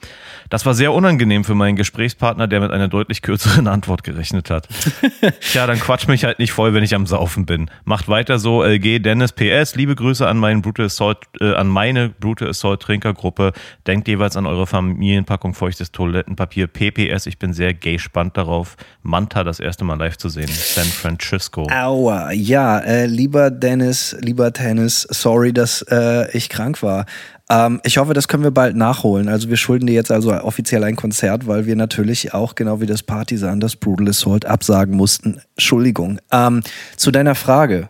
[0.50, 4.68] Das war sehr unangenehm für meinen Gesprächspartner, der mit einer deutlich kürzeren Antwort gerechnet hat.
[5.42, 7.70] Tja, dann quatsch mich halt nicht voll, wenn ich am Saufen bin.
[7.86, 9.76] Macht weiter so, LG Dennis PS.
[9.76, 13.54] Liebe Grüße an meinen Brutal Assault, äh, an meine Brutal Assault Trinkergruppe.
[13.86, 16.66] Denkt jeweils an eure Familienpackung feuchtes Toilettenpapier.
[16.66, 18.76] PPS, ich bin sehr gay spannend darauf,
[19.20, 20.48] Manta das erste Mal live zu sehen.
[20.48, 21.68] San Francisco.
[21.70, 27.06] Aua, ja, äh, lieber Dennis, lieber Tennis, sorry, dass äh, ich krank war.
[27.50, 29.28] Ähm, ich hoffe, das können wir bald nachholen.
[29.28, 32.86] Also wir schulden dir jetzt also offiziell ein Konzert, weil wir natürlich auch genau wie
[32.86, 35.42] das Partisan das Brutal Assault absagen mussten.
[35.58, 36.20] Entschuldigung.
[36.32, 36.62] Ähm,
[36.96, 37.90] zu deiner Frage.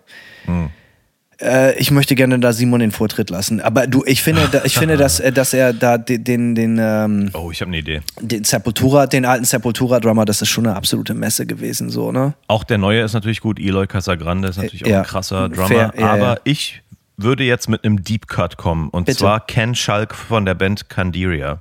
[1.41, 3.61] Äh, ich möchte gerne da Simon den Vortritt lassen.
[3.61, 6.77] Aber du, ich finde, da, ich finde, dass, äh, dass er da den, den, den
[6.79, 8.01] ähm, Oh, ich habe eine Idee.
[8.19, 12.33] den Sepultura, den alten Sepultura-Drummer, das ist schon eine absolute Messe gewesen, so, ne?
[12.47, 13.59] Auch der neue ist natürlich gut.
[13.59, 15.67] Eloy Casagrande ist natürlich auch Ja, ein krasser Drummer.
[15.67, 16.39] fair, ja, aber ja.
[16.43, 16.81] ich
[17.15, 18.89] würde jetzt mit einem Deep Cut kommen.
[18.89, 19.19] Und Bitte.
[19.19, 21.57] zwar Ken Schalk von der Band Candiria.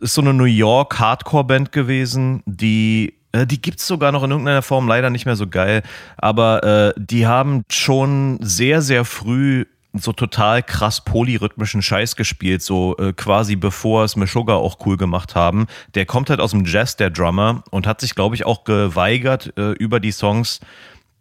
[0.00, 3.14] Ist so eine New York Hardcore-Band gewesen, die.
[3.34, 5.82] Äh, Die gibt's sogar noch in irgendeiner Form, leider nicht mehr so geil.
[6.16, 12.96] Aber äh, die haben schon sehr, sehr früh so total krass polyrhythmischen Scheiß gespielt, so
[12.98, 15.66] äh, quasi bevor es Meshuggah auch cool gemacht haben.
[15.94, 19.52] Der kommt halt aus dem Jazz, der Drummer, und hat sich, glaube ich, auch geweigert,
[19.56, 20.60] äh, über die Songs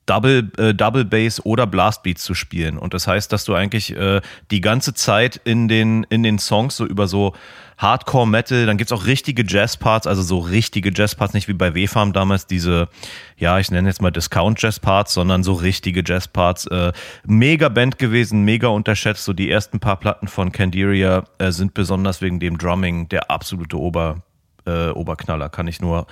[0.05, 2.77] Double, äh, Double Bass oder Blast Beats zu spielen.
[2.77, 4.21] Und das heißt, dass du eigentlich äh,
[4.51, 7.33] die ganze Zeit in den, in den Songs so über so
[7.83, 12.13] Hardcore Metal, dann gibt's auch richtige Jazz-Parts, also so richtige Jazz-Parts, nicht wie bei W-Farm
[12.13, 12.87] damals diese,
[13.37, 16.67] ja, ich nenne jetzt mal Discount-Jazz-Parts, sondern so richtige Jazz-Parts.
[16.67, 16.93] Äh,
[17.25, 19.25] mega Band gewesen, mega unterschätzt.
[19.25, 23.77] So die ersten paar Platten von Candiria äh, sind besonders wegen dem Drumming der absolute
[23.77, 24.23] Ober,
[24.65, 25.49] äh, Oberknaller.
[25.49, 26.07] Kann ich nur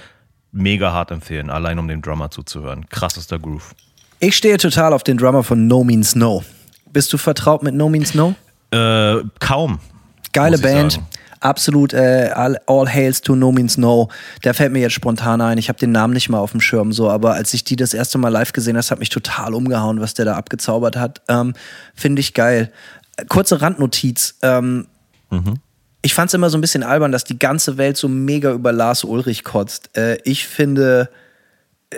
[0.51, 2.89] mega hart empfehlen, allein um dem Drummer zuzuhören.
[2.89, 3.73] Krassester Groove.
[4.19, 6.43] Ich stehe total auf den Drummer von No Means No.
[6.91, 8.36] Bist du vertraut mit No Means No?
[8.71, 9.79] Äh, kaum.
[10.34, 10.93] Geile Band.
[10.93, 11.07] sagen.
[11.41, 14.10] Absolut äh, all, all hails to No Means No.
[14.43, 15.58] Der fällt mir jetzt spontan ein.
[15.58, 17.93] Ich habe den Namen nicht mal auf dem Schirm so, aber als ich die das
[17.93, 21.21] erste Mal live gesehen habe, hat mich total umgehauen, was der da abgezaubert hat.
[21.27, 21.54] Ähm,
[21.95, 22.71] Finde ich geil.
[23.17, 24.36] Äh, Kurze Randnotiz.
[24.43, 24.88] Ähm,
[26.04, 28.71] Ich fand es immer so ein bisschen albern, dass die ganze Welt so mega über
[28.71, 29.95] Lars Ulrich kotzt.
[29.97, 31.10] Äh, ich finde,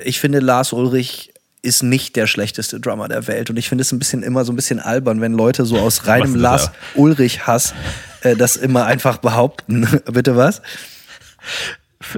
[0.03, 3.49] ich finde Lars Ulrich ist nicht der schlechteste Drummer der Welt.
[3.49, 6.07] Und ich finde es ein bisschen immer so ein bisschen albern, wenn Leute so aus
[6.07, 6.73] reinem Lars da?
[6.95, 7.73] Ulrich-Hass
[8.23, 9.87] äh, das immer einfach behaupten.
[10.11, 10.61] Bitte was?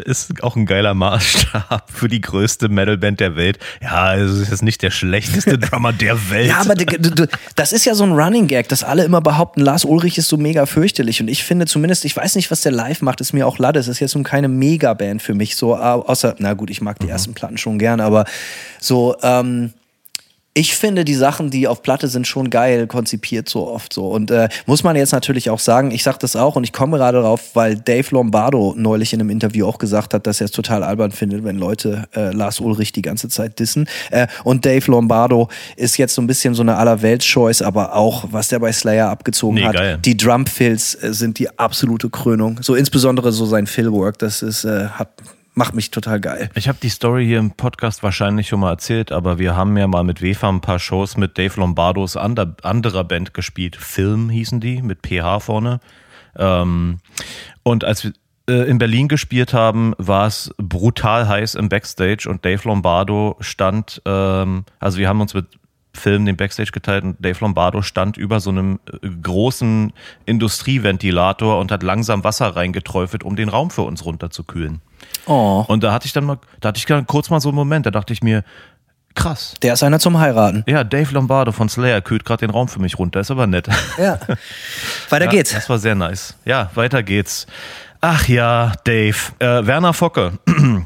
[0.03, 3.59] Ist auch ein geiler Maßstab für die größte Metalband der Welt.
[3.83, 6.47] Ja, es ist jetzt nicht der schlechteste Drummer der Welt.
[6.47, 6.73] Ja, aber
[7.55, 10.37] das ist ja so ein Running Gag, dass alle immer behaupten, Lars Ulrich ist so
[10.37, 11.21] mega fürchterlich.
[11.21, 13.79] Und ich finde zumindest, ich weiß nicht, was der live macht, ist mir auch Lade.
[13.79, 16.97] Es ist jetzt nun keine Megaband für mich, so, au- außer, na gut, ich mag
[16.99, 18.25] die ersten Platten schon gern, aber
[18.79, 19.71] so, ähm,
[20.57, 24.07] ich finde die Sachen, die auf Platte sind, schon geil konzipiert so oft so.
[24.07, 26.97] Und äh, muss man jetzt natürlich auch sagen, ich sag das auch und ich komme
[26.97, 30.51] gerade drauf, weil Dave Lombardo neulich in einem Interview auch gesagt hat, dass er es
[30.51, 33.89] total albern findet, wenn Leute äh, Lars Ulrich die ganze Zeit dissen.
[34.11, 38.47] Äh, und Dave Lombardo ist jetzt so ein bisschen so eine Allerwelts-Choice, aber auch, was
[38.47, 39.75] der bei Slayer abgezogen Nee, hat.
[39.75, 39.99] geil.
[40.05, 42.59] Die Drumfills äh, sind die absolute Krönung.
[42.61, 45.09] So insbesondere so sein Fillwork, das ist, äh, hat,
[45.55, 46.49] macht mich total geil.
[46.53, 49.87] Ich habe die Story hier im Podcast wahrscheinlich schon mal erzählt, aber wir haben ja
[49.87, 53.75] mal mit WEFA ein paar Shows mit Dave Lombardos ander, anderer Band gespielt.
[53.75, 55.79] Film hießen die, mit PH vorne.
[56.37, 56.99] Ähm,
[57.63, 58.13] und als wir
[58.47, 64.01] äh, in Berlin gespielt haben, war es brutal heiß im Backstage und Dave Lombardo stand,
[64.05, 65.47] ähm, also wir haben uns mit
[65.95, 69.93] Film den Backstage geteilt und Dave Lombardo stand über so einem äh, großen
[70.25, 74.81] Industrieventilator und hat langsam Wasser reingeträufelt, um den Raum für uns runterzukühlen.
[75.25, 75.65] Oh.
[75.67, 77.86] Und da hatte ich dann mal, da hatte ich dann kurz mal so einen Moment,
[77.86, 78.43] da dachte ich mir,
[79.15, 79.55] krass.
[79.62, 80.63] Der ist einer zum Heiraten.
[80.67, 83.67] Ja, Dave Lombardo von Slayer kühlt gerade den Raum für mich runter, ist aber nett.
[83.97, 84.19] Ja.
[85.10, 85.53] Weiter Ja, geht's.
[85.53, 86.36] Das war sehr nice.
[86.45, 87.47] Ja, weiter geht's.
[88.01, 89.17] Ach ja, Dave.
[89.39, 90.34] Äh, Werner Focke.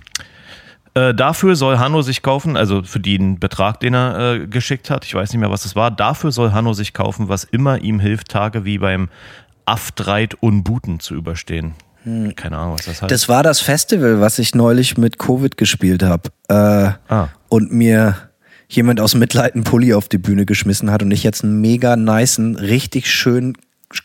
[0.93, 5.05] Äh, dafür soll Hanno sich kaufen, also für den Betrag, den er äh, geschickt hat,
[5.05, 7.99] ich weiß nicht mehr, was es war, dafür soll Hanno sich kaufen, was immer ihm
[7.99, 9.09] hilft, Tage wie beim
[9.65, 11.73] Aftreit Unbuten zu überstehen.
[12.35, 13.11] Keine Ahnung, was das heißt.
[13.11, 16.29] Das war das Festival, was ich neulich mit Covid gespielt habe.
[16.47, 17.27] Äh, Ah.
[17.49, 18.15] Und mir
[18.67, 21.95] jemand aus Mitleid einen Pulli auf die Bühne geschmissen hat und ich jetzt einen mega
[21.95, 23.53] nicen, richtig schön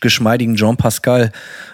[0.01, 1.31] geschmeidigen Jean Pascal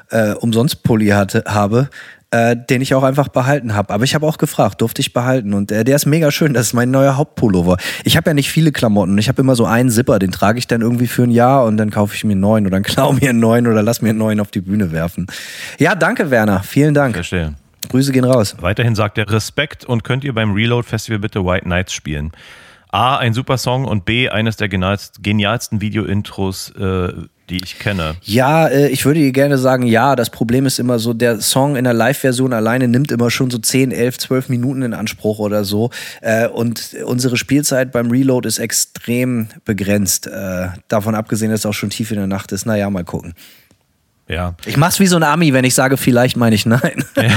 [0.10, 1.89] äh, umsonst Pulli hatte, habe,
[2.32, 3.94] äh, den ich auch einfach behalten habe.
[3.94, 6.54] Aber ich habe auch gefragt, durfte ich behalten und äh, der ist mega schön.
[6.54, 7.78] Das ist mein neuer Hauptpullover.
[8.06, 9.17] Ich habe ja nicht viele Klamotten.
[9.17, 11.78] Ich habe immer so einen Zipper, den trage ich dann irgendwie für ein Jahr und
[11.78, 14.10] dann kaufe ich mir einen neuen oder dann klau mir einen neuen oder lass mir
[14.10, 15.28] einen neuen auf die Bühne werfen.
[15.78, 16.63] Ja, danke Werner.
[16.63, 17.15] Vielen Dank.
[17.15, 17.56] Verstehe.
[17.89, 18.56] Grüße gehen raus.
[18.62, 22.32] Weiterhin sagt er Respekt und könnt ihr beim Reload Festival bitte White Nights spielen.
[22.94, 27.10] A, ein super Song und B, eines der genialst- genialsten Video-Intros, äh,
[27.52, 28.16] die ich kenne.
[28.24, 30.16] Ja, äh, ich würde dir gerne sagen, ja.
[30.16, 33.58] Das Problem ist immer so, der Song in der Live-Version alleine nimmt immer schon so
[33.58, 35.92] 10, 11, 12 Minuten in Anspruch oder so.
[36.22, 40.28] Äh, und unsere Spielzeit beim Reload ist extrem begrenzt.
[40.28, 42.66] Äh, davon abgesehen, dass es auch schon tief in der Nacht ist.
[42.66, 43.34] Naja, mal gucken.
[44.32, 47.04] Ja, Ich mach's wie so ein Ami, wenn ich sage, vielleicht meine ich nein.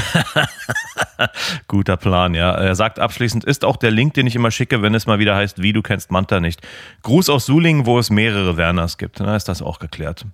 [1.68, 2.52] guter Plan, ja.
[2.52, 5.35] Er sagt abschließend, ist auch der Link, den ich immer schicke, wenn es mal wieder
[5.35, 6.61] heißt, wie du kennst Manta nicht.
[7.02, 9.18] Gruß aus Sulingen, wo es mehrere Werners gibt.
[9.18, 10.24] Na, ist das auch geklärt.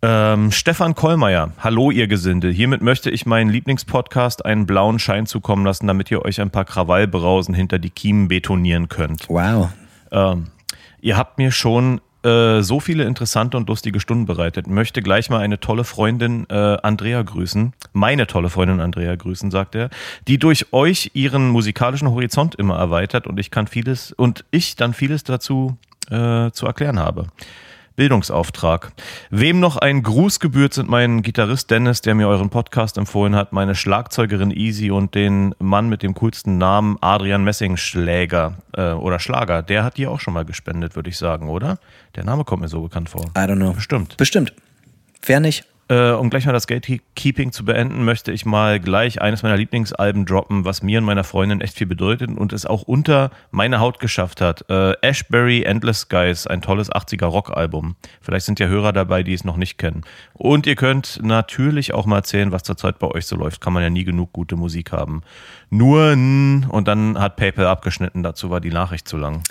[0.00, 2.48] Ähm, Stefan Kollmeier, hallo ihr Gesinde.
[2.50, 6.64] Hiermit möchte ich meinen Lieblingspodcast einen blauen Schein zukommen lassen, damit ihr euch ein paar
[6.64, 9.28] Krawallbrausen hinter die Kiemen betonieren könnt.
[9.28, 9.68] Wow.
[10.10, 10.48] Ähm,
[11.00, 14.66] ihr habt mir schon äh, so viele interessante und lustige Stunden bereitet.
[14.66, 17.72] Möchte gleich mal eine tolle Freundin äh, Andrea grüßen.
[17.92, 19.90] Meine tolle Freundin Andrea grüßen, sagt er,
[20.28, 24.94] die durch euch ihren musikalischen Horizont immer erweitert und ich kann vieles und ich dann
[24.94, 25.76] vieles dazu
[26.10, 27.26] äh, zu erklären habe.
[27.96, 28.92] Bildungsauftrag.
[29.30, 33.52] Wem noch ein Gruß gebührt, sind mein Gitarrist Dennis, der mir euren Podcast empfohlen hat,
[33.52, 39.62] meine Schlagzeugerin Easy und den Mann mit dem coolsten Namen Adrian Messingschläger äh, oder Schlager.
[39.62, 41.78] Der hat dir auch schon mal gespendet, würde ich sagen, oder?
[42.14, 43.24] Der Name kommt mir so bekannt vor.
[43.36, 43.72] I don't know.
[43.72, 44.16] Bestimmt.
[44.16, 44.52] Bestimmt.
[45.24, 45.64] Wer nicht?
[45.88, 50.24] Äh, um gleich mal das Gatekeeping zu beenden, möchte ich mal gleich eines meiner Lieblingsalben
[50.24, 53.98] droppen, was mir und meiner Freundin echt viel bedeutet und es auch unter meine Haut
[53.98, 54.64] geschafft hat.
[54.70, 57.96] Äh, Ashbury Endless Skies, ein tolles 80er Rockalbum.
[58.20, 60.02] Vielleicht sind ja Hörer dabei, die es noch nicht kennen.
[60.34, 63.60] Und ihr könnt natürlich auch mal erzählen, was zurzeit bei euch so läuft.
[63.60, 65.22] Kann man ja nie genug gute Musik haben.
[65.70, 69.42] Nur und dann hat PayPal abgeschnitten, dazu war die Nachricht zu lang.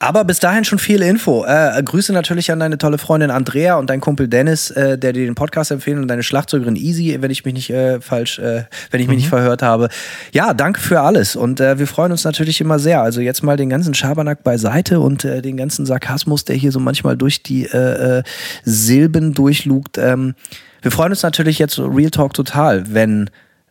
[0.00, 1.44] Aber bis dahin schon viel Info.
[1.44, 5.24] Äh, Grüße natürlich an deine tolle Freundin Andrea und deinen Kumpel Dennis, äh, der dir
[5.24, 9.00] den Podcast empfehlen und deine Schlagzeugerin Easy, wenn ich mich nicht äh, falsch, äh, wenn
[9.00, 9.88] ich mich nicht verhört habe.
[10.32, 13.02] Ja, danke für alles und äh, wir freuen uns natürlich immer sehr.
[13.02, 16.78] Also jetzt mal den ganzen Schabernack beiseite und äh, den ganzen Sarkasmus, der hier so
[16.78, 18.22] manchmal durch die äh, äh,
[18.64, 19.98] Silben durchlugt.
[19.98, 20.36] Ähm,
[20.80, 23.30] wir freuen uns natürlich jetzt Real Talk total, wenn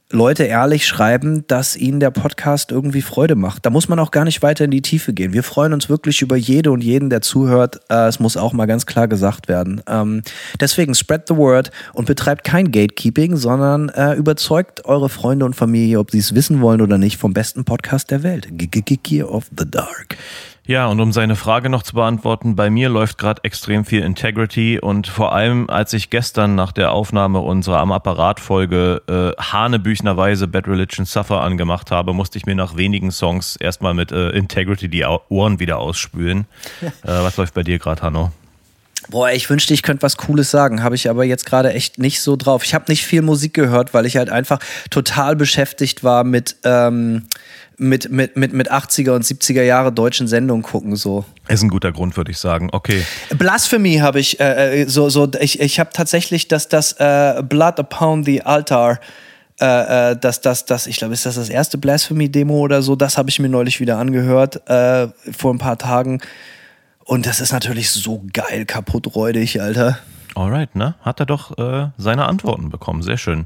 [0.09, 3.65] Leute ehrlich schreiben, dass ihnen der Podcast irgendwie Freude macht.
[3.65, 5.33] Da muss man auch gar nicht weiter in die Tiefe gehen.
[5.33, 7.81] Wir freuen uns wirklich über jede und jeden, der zuhört.
[7.89, 9.81] Äh, es muss auch mal ganz klar gesagt werden.
[9.85, 10.21] Ähm,
[10.61, 15.99] deswegen spread the word und betreibt kein Gatekeeping, sondern äh, überzeugt eure Freunde und Familie,
[15.99, 18.47] ob sie es wissen wollen oder nicht, vom besten Podcast der Welt.
[18.49, 20.15] Gear of the Dark.
[20.67, 24.79] Ja, und um seine Frage noch zu beantworten, bei mir läuft gerade extrem viel Integrity
[24.81, 30.49] und vor allem, als ich gestern nach der Aufnahme unserer am Apparat Folge äh, hanebüchnerweise
[30.49, 34.89] Bad Religion Suffer angemacht habe, musste ich mir nach wenigen Songs erstmal mit äh, Integrity
[34.89, 36.47] die Ohren wieder ausspülen.
[36.81, 38.33] äh, was läuft bei dir gerade, Hanno?
[39.09, 42.19] Boah, ich wünschte, ich könnte was Cooles sagen, habe ich aber jetzt gerade echt nicht
[42.19, 42.65] so drauf.
[42.65, 47.23] Ich habe nicht viel Musik gehört, weil ich halt einfach total beschäftigt war mit ähm,
[47.77, 50.95] mit, mit, mit, mit 80er und 70er Jahre deutschen Sendungen gucken.
[50.95, 51.25] So.
[51.47, 52.69] Ist ein guter Grund, würde ich sagen.
[52.71, 53.03] Okay.
[53.37, 57.79] Blasphemy habe ich, äh, äh, so, so, ich, ich habe tatsächlich das, das äh, Blood
[57.79, 58.99] Upon the Altar,
[59.59, 63.17] äh, äh, das, das, das, ich glaube, ist das das erste Blasphemy-Demo oder so, das
[63.17, 66.19] habe ich mir neulich wieder angehört, äh, vor ein paar Tagen.
[67.05, 69.99] Und das ist natürlich so geil kaputtreudig, Alter.
[70.35, 70.95] Alright, ne?
[71.01, 73.01] Hat er doch äh, seine Antworten bekommen.
[73.01, 73.45] Sehr schön.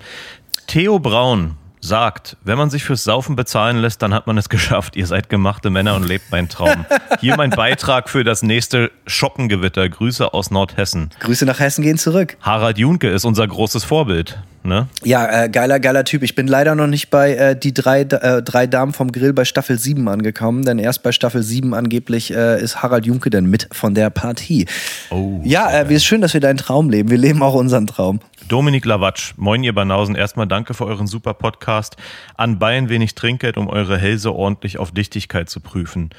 [0.67, 4.95] Theo Braun sagt, wenn man sich fürs Saufen bezahlen lässt, dann hat man es geschafft.
[4.95, 6.85] Ihr seid gemachte Männer und lebt meinen Traum.
[7.19, 9.89] Hier mein Beitrag für das nächste Schoppengewitter.
[9.89, 11.09] Grüße aus Nordhessen.
[11.19, 12.37] Grüße nach Hessen gehen zurück.
[12.41, 14.39] Harald Junke ist unser großes Vorbild.
[14.63, 14.87] Ne?
[15.03, 16.21] Ja, äh, geiler, geiler Typ.
[16.21, 19.43] Ich bin leider noch nicht bei äh, die drei, äh, drei Damen vom Grill bei
[19.43, 23.67] Staffel 7 angekommen, denn erst bei Staffel 7 angeblich äh, ist Harald Junke denn mit
[23.71, 24.67] von der Partie.
[25.09, 27.09] Oh, ja, äh, wie ist schön, dass wir deinen Traum leben.
[27.09, 28.19] Wir leben auch unseren Traum.
[28.51, 31.95] Dominik Lawatsch, moin ihr Banausen, erstmal danke für euren super Podcast.
[32.35, 36.09] An Bayern wenig Trinkgeld, um eure Hälse ordentlich auf Dichtigkeit zu prüfen.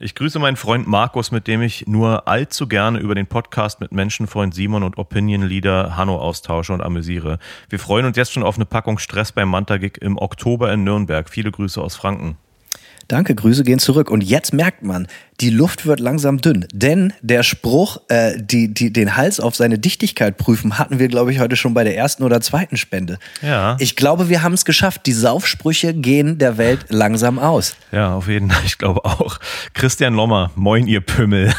[0.00, 3.92] Ich grüße meinen Freund Markus, mit dem ich nur allzu gerne über den Podcast mit
[3.92, 7.38] Menschenfreund Simon und Opinion Leader Hanno austausche und amüsiere.
[7.68, 11.30] Wir freuen uns jetzt schon auf eine Packung Stress beim Manta-Gig im Oktober in Nürnberg.
[11.30, 12.36] Viele Grüße aus Franken.
[13.08, 14.10] Danke, Grüße gehen zurück.
[14.10, 15.06] Und jetzt merkt man,
[15.40, 16.66] die Luft wird langsam dünn.
[16.72, 21.32] Denn der Spruch, äh, die, die, den Hals auf seine Dichtigkeit prüfen, hatten wir, glaube
[21.32, 23.18] ich, heute schon bei der ersten oder zweiten Spende.
[23.42, 23.76] Ja.
[23.78, 25.02] Ich glaube, wir haben es geschafft.
[25.06, 27.76] Die Saufsprüche gehen der Welt langsam aus.
[27.92, 28.62] Ja, auf jeden Fall.
[28.66, 29.38] Ich glaube auch.
[29.74, 31.52] Christian Lommer, moin, ihr Pümmel.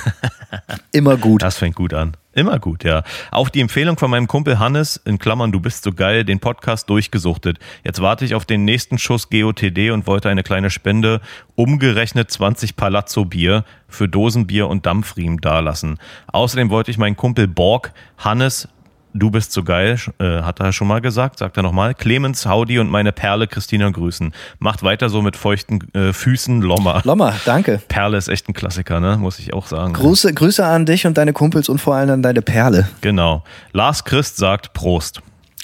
[0.92, 1.42] Immer gut.
[1.42, 2.18] Das fängt gut an.
[2.38, 3.02] Immer gut, ja.
[3.32, 6.88] Auch die Empfehlung von meinem Kumpel Hannes, in Klammern, du bist so geil, den Podcast
[6.88, 7.58] durchgesuchtet.
[7.84, 11.20] Jetzt warte ich auf den nächsten Schuss GOTD und wollte eine kleine Spende,
[11.56, 15.98] umgerechnet 20 Palazzo Bier für Dosenbier und Dampfriemen dalassen.
[16.28, 18.68] Außerdem wollte ich meinen Kumpel Borg, Hannes,
[19.14, 21.96] Du bist so geil, äh, hat er schon mal gesagt, sagt er nochmal.
[21.96, 24.34] Clemens, Haudi und meine Perle Christina grüßen.
[24.60, 27.02] Macht weiter so mit feuchten äh, Füßen, Lommer.
[27.04, 27.82] Lommer, danke.
[27.88, 29.18] Perle ist echt ein Klassiker, ne?
[29.18, 29.94] Muss ich auch sagen.
[29.94, 32.88] Grüße, Grüße an dich und deine Kumpels und vor allem an deine Perle.
[33.02, 33.44] Genau.
[33.72, 35.22] Lars Christ sagt Prost.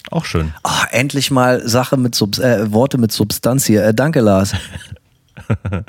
[0.10, 0.54] Auch schön.
[0.64, 3.86] Oh, endlich mal Sache mit Subs äh, Worte mit Substanz hier.
[3.86, 4.54] Äh, danke, Lars.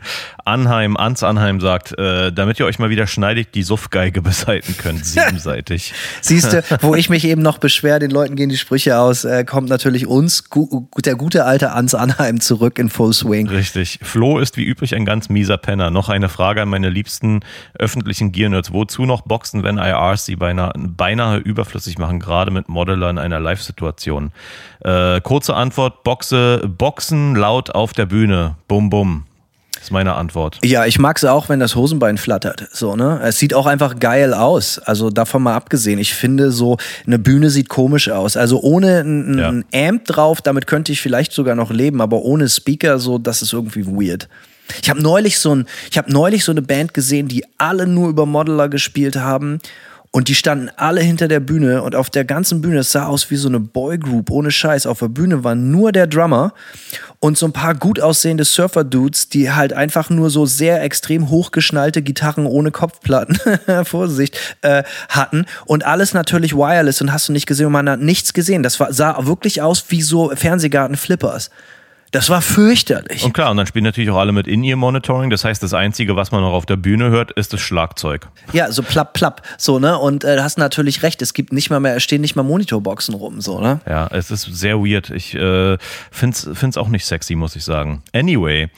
[0.45, 5.05] Anheim, Ans Anheim sagt, äh, damit ihr euch mal wieder schneidig die Suffgeige beseiten könnt,
[5.05, 5.93] siebenseitig.
[6.21, 9.45] Siehst du, wo ich mich eben noch beschwer, den Leuten gehen die Sprüche aus, äh,
[9.45, 13.49] kommt natürlich uns, gu der gute alte Ans Anheim zurück in Full Swing.
[13.49, 13.99] Richtig.
[14.03, 15.91] Flo ist wie üblich ein ganz mieser Penner.
[15.91, 17.41] Noch eine Frage an meine liebsten
[17.79, 18.73] öffentlichen Gear-Nerds.
[18.73, 23.41] Wozu noch boxen, wenn IRs sie beinahe, beinahe überflüssig machen, gerade mit Modeler in einer
[23.41, 24.33] Live-Situation?
[24.81, 28.57] Äh, kurze Antwort, Boxe, Boxen laut auf der Bühne.
[28.69, 29.25] Bum, bum
[29.81, 30.59] ist meine Antwort.
[30.65, 32.69] Ja, ich mag es auch, wenn das Hosenbein flattert.
[32.73, 33.21] So, ne?
[33.23, 34.79] Es sieht auch einfach geil aus.
[34.79, 35.99] Also davon mal abgesehen.
[35.99, 38.37] Ich finde so, eine Bühne sieht komisch aus.
[38.37, 39.49] Also ohne ein, ja.
[39.51, 43.43] ein Amp drauf, damit könnte ich vielleicht sogar noch leben, aber ohne Speaker, so, das
[43.43, 44.29] ist irgendwie weird.
[44.81, 48.09] Ich habe neulich so ein, ich habe neulich so eine Band gesehen, die alle nur
[48.09, 49.61] über Modeler gespielt haben
[50.15, 53.33] und die standen alle hinter der Bühne und auf der ganzen Bühne, es sah aus
[53.33, 54.87] wie so eine Boygroup, ohne Scheiß.
[54.87, 56.55] Auf der Bühne war nur der Drummer
[57.19, 62.01] und so ein paar gut aussehende Surfer-Dudes, die halt einfach nur so sehr extrem hochgeschnallte
[62.01, 63.41] Gitarren ohne Kopfplatten,
[63.85, 65.47] Vorsicht, äh, hatten.
[65.67, 68.63] Und alles natürlich wireless und hast du nicht gesehen man hat nichts gesehen.
[68.63, 71.51] Das war, sah wirklich aus wie so Fernsehgarten-Flippers.
[72.15, 73.25] Das war fürchterlich.
[73.25, 75.31] Und klar, und dann spielen natürlich auch alle mit In-Ear-Monitoring.
[75.31, 78.29] Das heißt, das Einzige, was man noch auf der Bühne hört, ist das Schlagzeug.
[78.53, 79.43] Ja, so plapp, plapp.
[79.59, 79.99] So, ne?
[79.99, 83.17] Und äh, hast natürlich recht, es gibt nicht mal mehr, es stehen nicht mal Monitorboxen
[83.17, 83.81] rum, so, ne?
[83.89, 85.11] Ja, es ist sehr weird.
[85.11, 85.77] Ich äh,
[86.13, 88.05] find's, find's auch nicht sexy, muss ich sagen.
[88.13, 88.69] Anyway,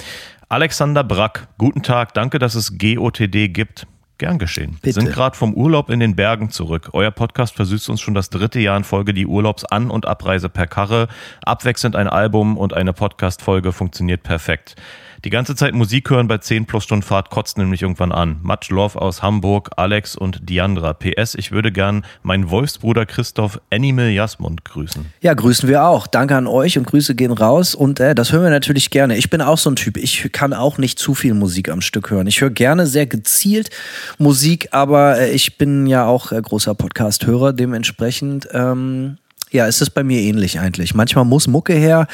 [0.49, 3.87] Alexander Brack, guten Tag, danke, dass es GOTD gibt.
[4.19, 4.79] Gern geschehen.
[4.81, 5.01] Bitte.
[5.01, 6.91] Sind gerade vom Urlaub in den Bergen zurück.
[6.95, 10.67] Euer Podcast versüßt uns schon das dritte Jahr in Folge die Urlaubsan- und Abreise per
[10.67, 11.09] Karre.
[11.45, 14.77] Abwechselnd ein Album und eine Podcast-Folge funktioniert perfekt.
[15.25, 18.39] Die ganze Zeit Musik hören bei 10 plus Stunden Fahrt kotzt nämlich irgendwann an.
[18.43, 20.93] Much Love aus Hamburg, Alex und Diandra.
[20.93, 25.07] PS, ich würde gern meinen Wolfsbruder Christoph Animal Jasmund grüßen.
[25.21, 26.07] Ja, grüßen wir auch.
[26.07, 27.75] Danke an euch und Grüße gehen raus.
[27.75, 29.17] Und äh, das hören wir natürlich gerne.
[29.17, 29.97] Ich bin auch so ein Typ.
[29.97, 32.27] Ich kann auch nicht zu viel Musik am Stück hören.
[32.27, 33.71] Ich höre gerne sehr gezielt
[34.19, 37.53] Musik, aber äh, ich bin ja auch äh, großer Podcast-Hörer.
[37.53, 39.19] Dementsprechend, ähm,
[39.51, 40.95] ja, ist es bei mir ähnlich eigentlich.
[40.95, 42.07] Manchmal muss Mucke her,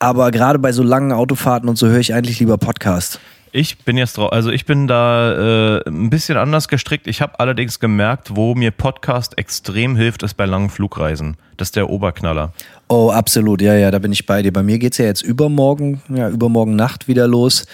[0.00, 3.20] aber gerade bei so langen Autofahrten und so höre ich eigentlich lieber Podcast.
[3.52, 7.06] Ich bin jetzt drauf, also ich bin da äh, ein bisschen anders gestrickt.
[7.06, 11.36] Ich habe allerdings gemerkt, wo mir Podcast extrem hilft, ist bei langen Flugreisen.
[11.56, 12.52] Das ist der Oberknaller.
[12.88, 13.60] Oh, absolut.
[13.60, 14.52] Ja, ja, da bin ich bei dir.
[14.52, 17.66] Bei mir geht's ja jetzt übermorgen, ja, übermorgen Nacht wieder los.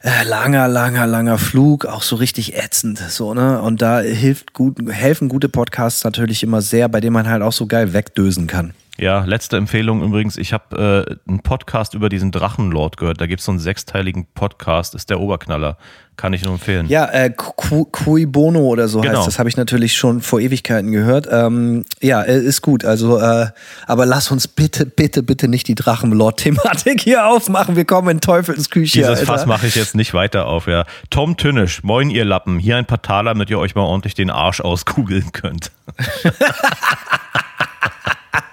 [0.00, 3.62] Äh, langer, langer, langer Flug, auch so richtig ätzend, so, ne?
[3.62, 7.52] Und da hilft gut, helfen gute Podcasts natürlich immer sehr, bei denen man halt auch
[7.52, 8.74] so geil wegdösen kann.
[8.96, 10.36] Ja, letzte Empfehlung übrigens.
[10.36, 13.20] Ich habe äh, einen Podcast über diesen Drachenlord gehört.
[13.20, 15.76] Da gibt es so einen sechsteiligen Podcast, ist der Oberknaller.
[16.16, 16.86] Kann ich nur empfehlen.
[16.88, 19.18] Ja, äh, Cui Bono oder so Genau.
[19.18, 21.26] heißt das, habe ich natürlich schon vor Ewigkeiten gehört.
[21.28, 22.84] Ähm, ja, äh, ist gut.
[22.84, 23.48] Also, äh,
[23.88, 27.74] aber lass uns bitte, bitte, bitte nicht die Drachenlord-Thematik hier aufmachen.
[27.74, 28.98] Wir kommen in Teufels Küche.
[28.98, 29.26] Dieses Alter.
[29.26, 30.84] Fass mache ich jetzt nicht weiter auf, ja.
[31.10, 32.60] Tom Tünnisch, moin ihr Lappen.
[32.60, 35.72] Hier ein paar Taler, damit ihr euch mal ordentlich den Arsch auskugeln könnt.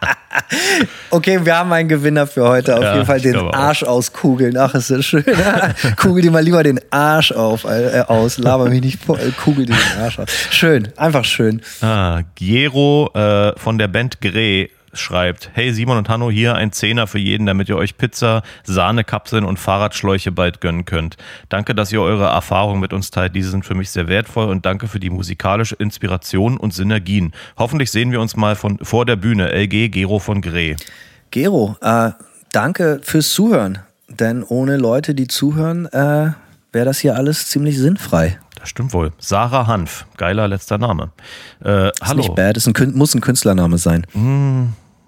[1.09, 2.75] Okay, wir haben einen Gewinner für heute.
[2.75, 3.35] Auf Ja, jeden Fall den.
[3.37, 4.57] Arsch auskugeln.
[4.57, 5.23] Ach, ist das schön.
[5.97, 8.37] kugel dir mal lieber den Arsch auf, äh, aus.
[8.37, 9.19] Laber mich nicht vor.
[9.19, 10.29] Äh, kugel dir den Arsch aus.
[10.51, 11.61] Schön, einfach schön.
[11.81, 17.07] Ah, Giero äh, von der Band Grey schreibt, hey Simon und Hanno, hier ein Zehner
[17.07, 21.17] für jeden, damit ihr euch Pizza, Sahnekapseln und Fahrradschläuche bald gönnen könnt.
[21.49, 23.35] Danke, dass ihr eure Erfahrungen mit uns teilt.
[23.35, 27.33] Diese sind für mich sehr wertvoll und danke für die musikalische Inspiration und Synergien.
[27.57, 29.51] Hoffentlich sehen wir uns mal von vor der Bühne.
[29.51, 30.75] LG Gero von Grey.
[31.31, 32.11] Gero, äh,
[32.51, 33.79] danke fürs Zuhören.
[34.09, 36.31] Denn ohne Leute, die zuhören, äh,
[36.73, 38.39] wäre das hier alles ziemlich sinnfrei.
[38.59, 39.11] Das stimmt wohl.
[39.17, 41.11] Sarah Hanf, geiler letzter Name.
[41.65, 42.17] Äh, Ist hallo.
[42.17, 44.05] nicht bad, ist ein, muss ein Künstlername sein.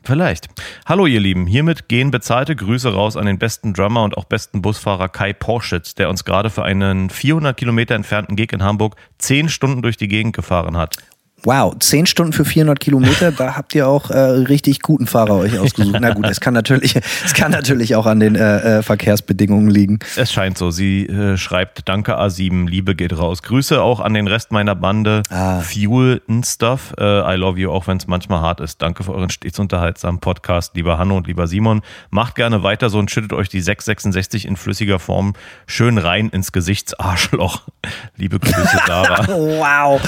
[0.06, 0.50] Vielleicht.
[0.86, 4.62] Hallo ihr Lieben, hiermit gehen bezahlte Grüße raus an den besten Drummer und auch besten
[4.62, 9.48] Busfahrer Kai Porschitz, der uns gerade für einen 400 Kilometer entfernten Gig in Hamburg 10
[9.48, 10.98] Stunden durch die Gegend gefahren hat.
[11.46, 15.60] Wow, 10 Stunden für 400 Kilometer, da habt ihr auch äh, richtig guten Fahrer euch
[15.60, 15.98] ausgesucht.
[16.00, 20.00] Na gut, es kann natürlich, es kann natürlich auch an den äh, äh, Verkehrsbedingungen liegen.
[20.16, 20.72] Es scheint so.
[20.72, 23.44] Sie äh, schreibt, danke A7, Liebe geht raus.
[23.44, 25.24] Grüße auch an den Rest meiner Bande.
[25.30, 25.60] Ah.
[25.60, 26.94] Fuel and Stuff.
[26.98, 28.82] Äh, I love you, auch wenn es manchmal hart ist.
[28.82, 31.82] Danke für euren stets unterhaltsamen Podcast, lieber Hanno und lieber Simon.
[32.10, 35.34] Macht gerne weiter so und schüttet euch die 666 in flüssiger Form
[35.68, 37.64] schön rein ins Gesichtsarschloch.
[38.16, 39.28] Liebe Grüße, Sarah.
[39.34, 40.00] Wow.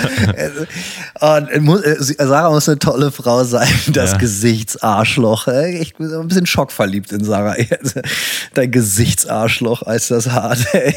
[1.25, 4.17] Und, äh, muss- äh, Sarah muss eine tolle Frau sein, das Ja.
[4.17, 5.47] Gesichtsarschloch.
[5.47, 7.55] Äh, Ich bin ein bisschen schockverliebt in Sarah.
[8.53, 10.65] Dein Gesichtsarschloch, ist das hart.
[10.73, 10.93] Ey.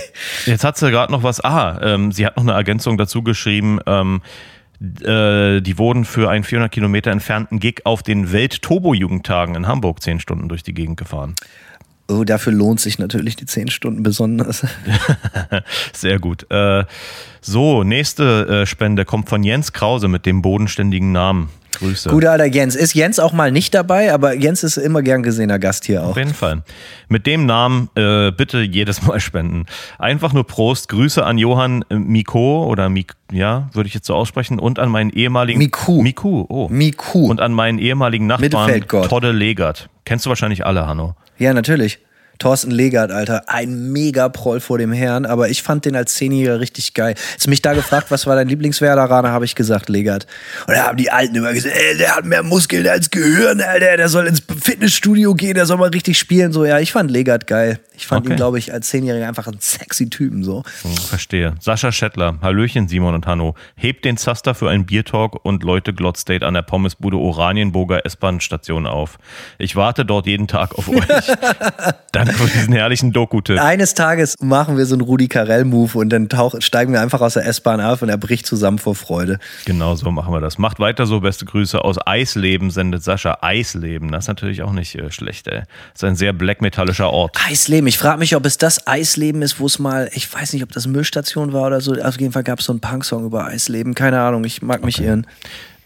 [0.46, 1.42] Jetzt hat sie gerade noch was.
[1.42, 3.78] Ah, ähm, sie hat noch eine Ergänzung dazu geschrieben.
[3.86, 4.20] Ähm,
[5.02, 10.20] äh, die wurden für einen 400 Kilometer entfernten Gig auf den Welt-Turbo-Jugendtagen in Hamburg 10
[10.20, 11.34] Stunden durch die Gegend gefahren.
[12.10, 14.66] Oh, dafür lohnt sich natürlich die 10 Stunden besonders.
[15.92, 16.50] Sehr gut.
[16.50, 16.84] Äh,
[17.42, 21.50] so, nächste äh, Spende kommt von Jens Krause mit dem bodenständigen Namen.
[21.78, 22.08] Grüße.
[22.08, 22.74] Guter alter Jens.
[22.74, 26.10] Ist Jens auch mal nicht dabei, aber Jens ist immer gern gesehener Gast hier auch.
[26.10, 26.62] Auf jeden Fall.
[27.08, 29.66] Mit dem Namen äh, bitte jedes Mal spenden.
[29.98, 30.88] Einfach nur Prost.
[30.88, 34.88] Grüße an Johann äh, Miko oder Mik, ja, würde ich jetzt so aussprechen und an
[34.88, 36.02] meinen ehemaligen Miku.
[36.02, 36.68] Miku, oh.
[36.68, 37.26] Miku.
[37.26, 38.82] Und an meinen ehemaligen Nachbarn.
[38.88, 39.90] Todde Legert.
[40.04, 41.14] Kennst du wahrscheinlich alle, Hanno.
[41.38, 41.98] Ja, natürlich.
[42.38, 46.94] Thorsten Legert, Alter, ein Mega-Proll vor dem Herrn, aber ich fand den als Zehnjähriger richtig
[46.94, 47.14] geil.
[47.34, 50.26] Hast mich da gefragt, was war dein Lieblingswerderaner, habe ich gesagt, Legert.
[50.66, 53.96] Und da haben die Alten immer gesagt, ey, der hat mehr Muskeln als Gehirn, Alter,
[53.96, 56.52] der soll ins Fitnessstudio gehen, der soll mal richtig spielen.
[56.52, 57.80] So, ja, ich fand Legert geil.
[57.96, 58.34] Ich fand Okay.
[58.34, 60.62] ihn, glaube ich, als Zehnjähriger einfach einen sexy Typen, so.
[60.82, 61.54] Hm, Verstehe.
[61.60, 62.38] Sascha Schettler.
[62.42, 63.54] Hallöchen, Simon und Hanno.
[63.74, 69.18] Hebt den Zaster für ein Biertalk und Leute Glotzdate an der Pommesbude Oranienburger S-Bahn-Station auf.
[69.58, 71.06] Ich warte dort jeden Tag auf euch.
[72.12, 73.60] Danke für diesen herrlichen Doku-Tipp.
[73.60, 77.34] Eines Tages machen wir so einen Rudi Carell-Move und dann tauch, steigen wir einfach aus
[77.34, 79.38] der S-Bahn auf und er bricht zusammen vor Freude.
[79.64, 80.58] Genau so machen wir das.
[80.58, 81.20] Macht weiter so.
[81.20, 83.38] Beste Grüße aus Eisleben, sendet Sascha.
[83.42, 85.60] Eisleben, das ist natürlich auch nicht äh, schlecht, ey.
[85.92, 87.36] Das ist ein sehr black-metallischer Ort.
[87.48, 87.86] Eisleben.
[87.88, 90.72] Ich frage mich, ob es das Eisleben ist, wo es mal, ich weiß nicht, ob
[90.72, 91.94] das Müllstation war oder so.
[91.94, 93.94] Auf jeden Fall gab es so einen Punk-Song über Eisleben.
[93.94, 95.26] Keine Ahnung, ich mag mich irren.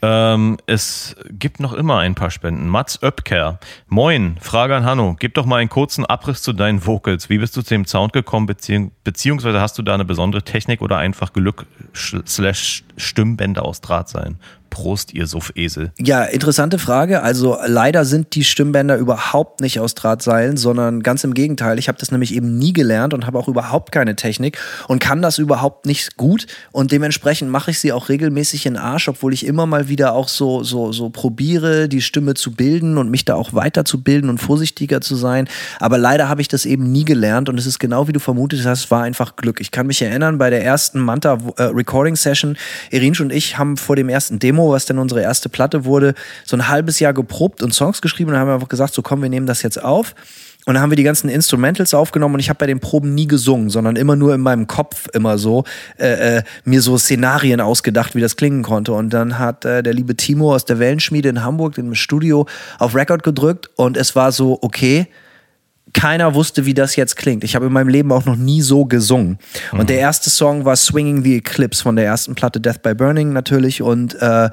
[0.05, 2.69] Ähm, es gibt noch immer ein paar Spenden.
[2.69, 3.61] Mats Oepker.
[3.87, 5.17] Moin, Frage an Hanno.
[5.19, 7.31] Gib doch mal einen kurzen Abriss zu deinen Vocals.
[7.31, 10.83] Wie bist du zu dem Sound gekommen, bezieh beziehungsweise hast du da eine besondere Technik
[10.83, 14.39] oder einfach Glück slash Stimmbänder aus Draht sein?
[14.73, 15.93] Prost, ihr Suffesel.
[15.99, 17.23] Ja, interessante Frage.
[17.23, 21.79] Also leider sind die Stimmbänder überhaupt nicht aus Drahtseilen, sondern ganz im Gegenteil.
[21.79, 24.59] Ich habe das nämlich eben nie gelernt und habe auch überhaupt keine Technik
[24.89, 26.47] und kann das überhaupt nicht gut.
[26.73, 30.29] Und dementsprechend mache ich sie auch regelmäßig in Arsch, obwohl ich immer mal wieder auch
[30.29, 35.03] so, so, so probiere, die Stimme zu bilden und mich da auch weiterzubilden und vorsichtiger
[35.03, 35.49] zu sein.
[35.81, 38.65] Aber leider habe ich das eben nie gelernt und es ist genau wie du vermutet
[38.65, 39.61] hast, war einfach Glück.
[39.61, 42.57] Ich kann mich erinnern, bei der ersten Manta äh, Recording Session,
[42.91, 46.15] Irinsch und ich haben vor dem ersten Demo Demo, was dann unsere erste Platte wurde,
[46.45, 49.29] so ein halbes Jahr geprobt und Songs geschrieben und haben einfach gesagt, so komm, wir
[49.29, 50.15] nehmen das jetzt auf.
[50.65, 53.27] Und dann haben wir die ganzen Instrumentals aufgenommen und ich habe bei den Proben nie
[53.27, 55.65] gesungen, sondern immer nur in meinem Kopf immer so
[55.99, 58.93] äh, äh, mir so Szenarien ausgedacht, wie das klingen konnte.
[58.93, 62.47] Und dann hat äh, der liebe Timo aus der Wellenschmiede in Hamburg im Studio
[62.79, 65.09] auf Record gedrückt und es war so, okay,
[65.93, 67.45] keiner wusste, wie das jetzt klingt.
[67.45, 69.39] Ich habe in meinem Leben auch noch nie so gesungen.
[69.73, 69.81] Mhm.
[69.81, 73.33] Und der erste Song war Swinging the Eclipse von der ersten Platte Death by Burning
[73.33, 74.51] natürlich und äh,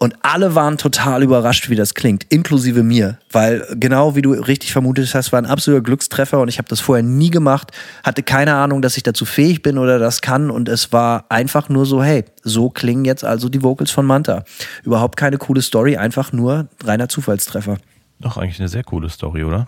[0.00, 4.70] und alle waren total überrascht, wie das klingt, inklusive mir, weil genau wie du richtig
[4.70, 7.72] vermutet hast, war ein absoluter Glückstreffer und ich habe das vorher nie gemacht,
[8.04, 11.68] hatte keine Ahnung, dass ich dazu fähig bin oder das kann und es war einfach
[11.68, 14.44] nur so, hey, so klingen jetzt also die Vocals von Manta.
[14.84, 17.78] Überhaupt keine coole Story, einfach nur reiner Zufallstreffer.
[18.20, 19.66] Doch eigentlich eine sehr coole Story, oder?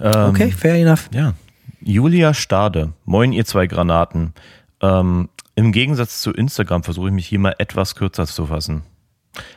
[0.00, 1.08] Ähm, okay, fair enough.
[1.12, 1.34] Ja.
[1.80, 2.92] Julia Stade.
[3.04, 4.32] Moin, ihr zwei Granaten.
[4.80, 8.82] Ähm, Im Gegensatz zu Instagram versuche ich mich hier mal etwas kürzer zu fassen.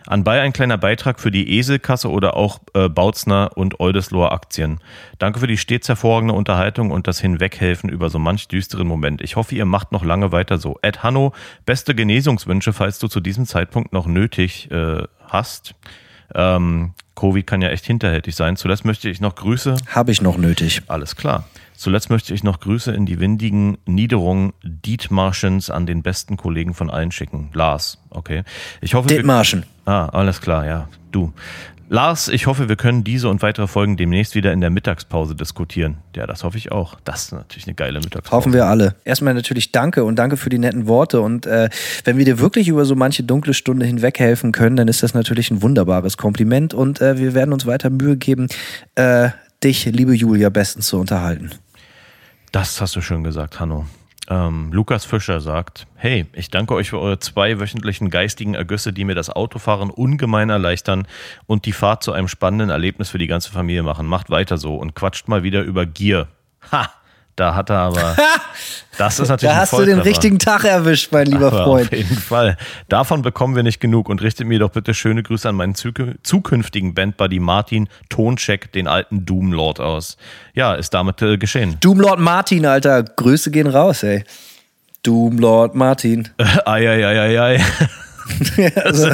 [0.06, 4.80] Anbei ein kleiner Beitrag für die Eselkasse oder auch äh, Bautzner und Oldesloher Aktien.
[5.18, 9.22] Danke für die stets hervorragende Unterhaltung und das Hinweghelfen über so manch düsteren Moment.
[9.22, 10.78] Ich hoffe, ihr macht noch lange weiter so.
[10.82, 11.34] Ed Hanno,
[11.66, 15.76] beste Genesungswünsche, falls du zu diesem Zeitpunkt noch nötig äh, hast.
[16.36, 18.56] Ähm, Covid kann ja echt hinterhältig sein.
[18.56, 19.76] Zuletzt möchte ich noch Grüße.
[19.88, 20.84] Habe ich noch nötig.
[20.88, 21.44] Alles klar.
[21.76, 26.90] Zuletzt möchte ich noch Grüße in die windigen Niederungen Dietmarschens an den besten Kollegen von
[26.90, 27.50] allen schicken.
[27.54, 28.44] Lars, okay.
[28.82, 29.10] Ich hoffe.
[29.10, 29.66] Dietmarschen.
[29.86, 30.88] Ah, alles klar, ja.
[31.12, 31.34] Du.
[31.92, 35.98] Lars, ich hoffe, wir können diese und weitere Folgen demnächst wieder in der Mittagspause diskutieren.
[36.16, 37.00] Ja, das hoffe ich auch.
[37.04, 38.32] Das ist natürlich eine geile Mittagspause.
[38.32, 38.94] Hoffen wir alle.
[39.06, 41.20] Erstmal natürlich danke und danke für die netten Worte.
[41.20, 41.70] Und äh,
[42.04, 45.16] wenn wir dir wirklich über so manche dunkle Stunde hinweg helfen können, dann ist das
[45.16, 46.76] natürlich ein wunderbares Kompliment.
[46.76, 48.50] Und äh, wir werden uns weiter Mühe geben,
[48.94, 49.30] äh,
[49.64, 51.50] dich, liebe Julia, bestens zu unterhalten.
[52.52, 53.88] Das hast du schön gesagt, Hanno.
[54.30, 59.04] Ähm, Lukas Fischer sagt, hey, ich danke euch für eure zwei wöchentlichen geistigen Ergüsse, die
[59.04, 61.08] mir das Autofahren ungemein erleichtern
[61.48, 64.06] und die Fahrt zu einem spannenden Erlebnis für die ganze Familie machen.
[64.06, 66.28] Macht weiter so und quatscht mal wieder über Gier.
[66.72, 66.92] Ha!
[67.40, 68.16] Da hat er aber.
[68.98, 69.56] Das ist natürlich.
[69.56, 71.88] da hast du den richtigen Tag erwischt, mein lieber aber Freund.
[71.88, 72.58] Auf jeden Fall.
[72.90, 76.94] Davon bekommen wir nicht genug und richtet mir doch bitte schöne Grüße an meinen zukünftigen
[76.94, 80.18] Bandbuddy Martin Toncheck, den alten Doomlord aus.
[80.54, 81.78] Ja, ist damit äh, geschehen.
[81.80, 83.04] Doomlord Martin, Alter.
[83.04, 84.26] Grüße gehen raus, ey.
[85.04, 86.28] Doomlord Martin.
[86.66, 87.64] Eieieiei.
[88.84, 89.10] also,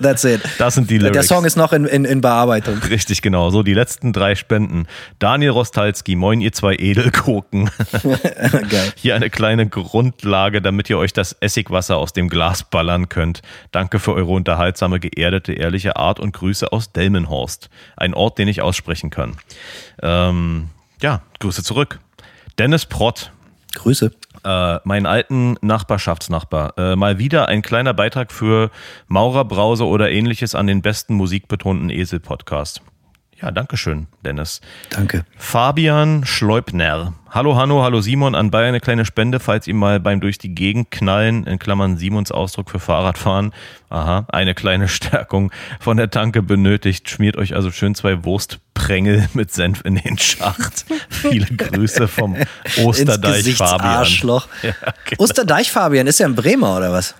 [0.00, 0.40] that's it.
[0.58, 1.12] Das sind die Lyrics.
[1.12, 2.78] Der Song ist noch in, in, in Bearbeitung.
[2.78, 3.50] Richtig, genau.
[3.50, 4.86] So, die letzten drei Spenden.
[5.18, 7.70] Daniel Rostalski, moin ihr zwei Edelkoken.
[8.02, 8.92] Geil.
[8.96, 13.42] Hier eine kleine Grundlage, damit ihr euch das Essigwasser aus dem Glas ballern könnt.
[13.72, 17.70] Danke für eure unterhaltsame, geerdete, ehrliche Art und Grüße aus Delmenhorst.
[17.96, 19.36] Ein Ort, den ich aussprechen kann.
[20.02, 20.68] Ähm,
[21.02, 22.00] ja, Grüße zurück.
[22.58, 23.30] Dennis Prott.
[23.74, 24.10] Grüße
[24.44, 26.74] äh, meinen alten Nachbarschaftsnachbar.
[26.76, 28.70] Äh, mal wieder ein kleiner Beitrag für
[29.06, 32.82] Maurerbrause oder ähnliches an den besten musikbetonten Esel-Podcast.
[33.40, 34.60] Ja, danke schön, Dennis.
[34.90, 35.24] Danke.
[35.36, 37.12] Fabian Schleupner.
[37.30, 38.34] Hallo Hanno, hallo Simon.
[38.34, 42.32] Anbei eine kleine Spende, falls ihr mal beim durch die Gegend knallen, in Klammern Simons
[42.32, 43.52] Ausdruck für Fahrradfahren,
[43.90, 47.08] aha, eine kleine Stärkung von der Tanke benötigt.
[47.08, 50.84] Schmiert euch also schön zwei Wurstprängel mit Senf in den Schacht.
[51.08, 52.36] Viele Grüße vom
[52.82, 53.88] Osterdeich Fabian.
[53.88, 54.48] Arschloch.
[54.62, 54.72] Ja,
[55.04, 55.22] genau.
[55.22, 57.14] Osterdeich Fabian, ist er in Bremer oder was?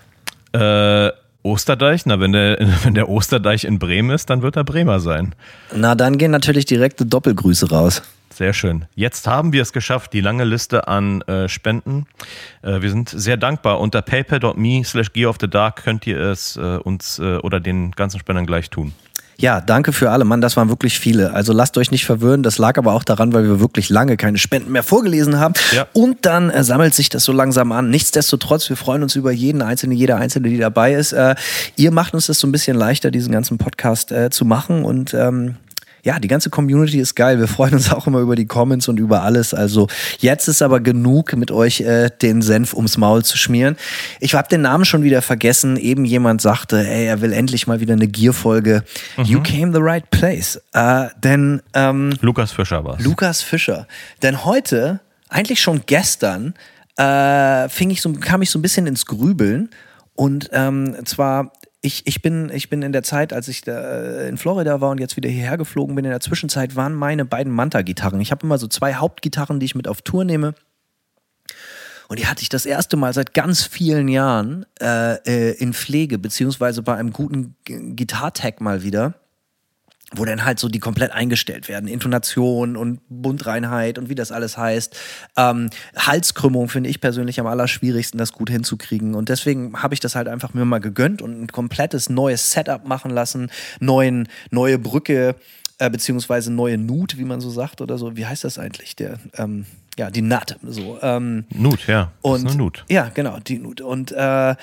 [0.51, 1.11] Äh,
[1.43, 2.05] Osterdeich?
[2.05, 5.35] Na, wenn der, wenn der Osterdeich in Bremen ist, dann wird er Bremer sein.
[5.73, 8.01] Na, dann gehen natürlich direkte Doppelgrüße raus.
[8.31, 8.85] Sehr schön.
[8.95, 12.05] Jetzt haben wir es geschafft, die lange Liste an äh, Spenden.
[12.61, 13.79] Äh, wir sind sehr dankbar.
[13.79, 17.91] Unter paypal.me slash gear of the dark könnt ihr es äh, uns äh, oder den
[17.91, 18.93] ganzen Spendern gleich tun.
[19.39, 20.25] Ja, danke für alle.
[20.25, 21.33] Mann, das waren wirklich viele.
[21.33, 22.43] Also lasst euch nicht verwirren.
[22.43, 25.53] Das lag aber auch daran, weil wir wirklich lange keine Spenden mehr vorgelesen haben.
[25.73, 25.87] Ja.
[25.93, 27.89] Und dann äh, sammelt sich das so langsam an.
[27.89, 31.13] Nichtsdestotrotz, wir freuen uns über jeden Einzelnen, jeder Einzelne, die dabei ist.
[31.13, 31.35] Äh,
[31.77, 34.83] ihr macht uns das so ein bisschen leichter, diesen ganzen Podcast äh, zu machen.
[34.83, 35.55] Und ähm,
[36.03, 37.39] ja, die ganze Community ist geil.
[37.39, 39.53] Wir freuen uns auch immer über die Comments und über alles.
[39.53, 39.87] Also
[40.19, 43.77] jetzt ist aber genug, mit euch äh, den Senf ums Maul zu schmieren.
[44.19, 45.77] Ich habe den Namen schon wieder vergessen.
[45.77, 48.83] Eben jemand sagte, ey, er will endlich mal wieder eine Gear-Folge.
[49.17, 49.23] Mhm.
[49.23, 50.61] You came the right place.
[50.73, 53.87] Äh, denn ähm, Lukas Fischer war Lukas Fischer.
[54.21, 56.53] Denn heute, eigentlich schon gestern,
[56.97, 59.69] äh, fing ich so, kam ich so ein bisschen ins Grübeln.
[60.15, 64.29] Und ähm, zwar ich, ich, bin, ich bin in der Zeit, als ich da äh,
[64.29, 67.53] in Florida war und jetzt wieder hierher geflogen bin, in der Zwischenzeit waren meine beiden
[67.53, 68.19] Manta-Gitarren.
[68.19, 70.55] Ich habe immer so zwei Hauptgitarren, die ich mit auf Tour nehme.
[72.09, 76.17] Und die hatte ich das erste Mal seit ganz vielen Jahren äh, äh in Pflege,
[76.17, 79.13] beziehungsweise bei einem guten Gitartag mal wieder
[80.15, 81.87] wo dann halt so die komplett eingestellt werden.
[81.87, 84.97] Intonation und Bundreinheit und wie das alles heißt.
[85.37, 89.13] Ähm, Halskrümmung finde ich persönlich am allerschwierigsten, das gut hinzukriegen.
[89.13, 92.85] Und deswegen habe ich das halt einfach mir mal gegönnt und ein komplettes neues Setup
[92.85, 95.35] machen lassen, neuen, neue Brücke,
[95.77, 98.17] äh, beziehungsweise neue Nut, wie man so sagt oder so.
[98.17, 98.95] Wie heißt das eigentlich?
[98.95, 99.65] Der, ähm,
[99.97, 100.57] ja, die Nut.
[100.63, 102.11] So, ähm, Nut, ja.
[102.23, 102.85] Das und, ist eine Nut.
[102.89, 103.81] Ja, genau, die Nut.
[103.81, 104.55] Und äh,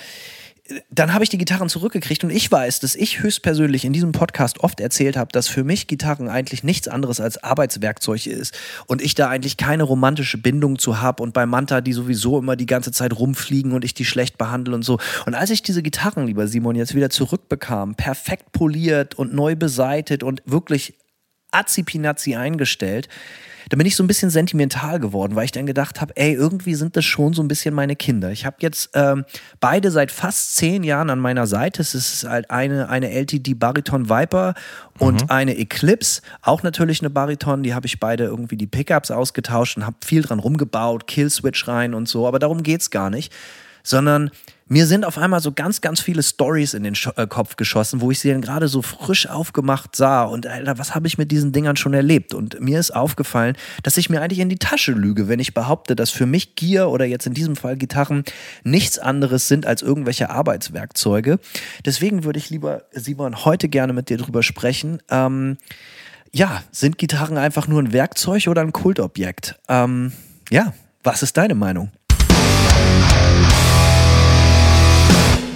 [0.90, 4.60] dann habe ich die Gitarren zurückgekriegt und ich weiß, dass ich höchstpersönlich in diesem Podcast
[4.60, 8.56] oft erzählt habe, dass für mich Gitarren eigentlich nichts anderes als Arbeitswerkzeug ist
[8.86, 12.56] und ich da eigentlich keine romantische Bindung zu habe und bei Manta die sowieso immer
[12.56, 14.98] die ganze Zeit rumfliegen und ich die schlecht behandle und so.
[15.26, 20.22] Und als ich diese Gitarren, lieber Simon, jetzt wieder zurückbekam, perfekt poliert und neu beseitet
[20.22, 20.94] und wirklich
[21.52, 23.08] azipinazzi eingestellt,
[23.68, 26.74] da bin ich so ein bisschen sentimental geworden, weil ich dann gedacht habe, ey, irgendwie
[26.74, 28.30] sind das schon so ein bisschen meine Kinder.
[28.30, 29.24] Ich habe jetzt ähm,
[29.58, 31.82] beide seit fast zehn Jahren an meiner Seite.
[31.82, 34.54] Es ist halt eine, eine LTD Bariton Viper
[34.98, 35.30] und mhm.
[35.30, 37.62] eine Eclipse, auch natürlich eine Bariton.
[37.62, 41.94] Die habe ich beide irgendwie die Pickups ausgetauscht und habe viel dran rumgebaut, Killswitch rein
[41.94, 42.26] und so.
[42.28, 43.32] Aber darum geht's gar nicht,
[43.82, 44.30] sondern
[44.68, 48.00] mir sind auf einmal so ganz, ganz viele Stories in den Sch äh, Kopf geschossen,
[48.00, 50.24] wo ich sie dann gerade so frisch aufgemacht sah.
[50.24, 52.34] Und Alter, was habe ich mit diesen Dingern schon erlebt?
[52.34, 55.94] Und mir ist aufgefallen, dass ich mir eigentlich in die Tasche lüge, wenn ich behaupte,
[55.94, 58.24] dass für mich Gear oder jetzt in diesem Fall Gitarren
[58.64, 61.38] nichts anderes sind als irgendwelche Arbeitswerkzeuge.
[61.84, 65.00] Deswegen würde ich lieber, Simon, heute gerne mit dir drüber sprechen.
[65.10, 65.58] Ähm,
[66.32, 69.60] ja, sind Gitarren einfach nur ein Werkzeug oder ein Kultobjekt?
[69.68, 70.12] Ähm,
[70.50, 71.92] ja, was ist deine Meinung?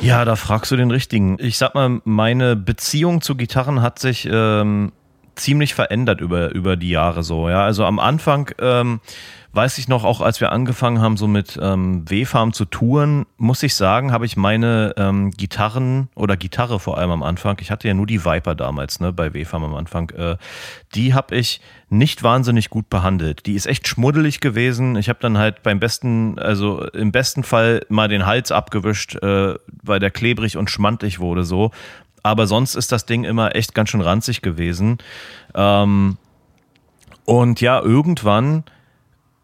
[0.02, 1.36] Ja, da fragst du den richtigen.
[1.40, 4.92] Ich sag mal, meine Beziehung zu Gitarren hat sich ähm,
[5.34, 7.48] ziemlich verändert über, über die Jahre so.
[7.48, 9.00] Ja, also am Anfang ähm,
[9.52, 13.62] weiß ich noch, auch als wir angefangen haben, so mit ähm, W-Farm zu touren, muss
[13.62, 17.88] ich sagen, habe ich meine ähm, Gitarren oder Gitarre vor allem am Anfang, ich hatte
[17.88, 20.36] ja nur die Viper damals, ne, bei W-Farm am Anfang, äh,
[20.94, 23.46] die habe ich nicht wahnsinnig gut behandelt.
[23.46, 24.94] Die ist echt schmuddelig gewesen.
[24.94, 29.54] Ich habe dann halt beim besten, also im besten Fall mal den Hals abgewischt, äh,
[29.82, 31.72] weil der klebrig und schmantig wurde so.
[32.22, 34.98] Aber sonst ist das Ding immer echt ganz schön ranzig gewesen.
[35.54, 36.16] Ähm,
[37.24, 38.64] und ja, irgendwann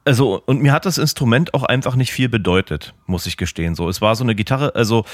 [0.07, 3.75] also, und mir hat das Instrument auch einfach nicht viel bedeutet, muss ich gestehen.
[3.75, 5.05] So, es war so eine Gitarre, also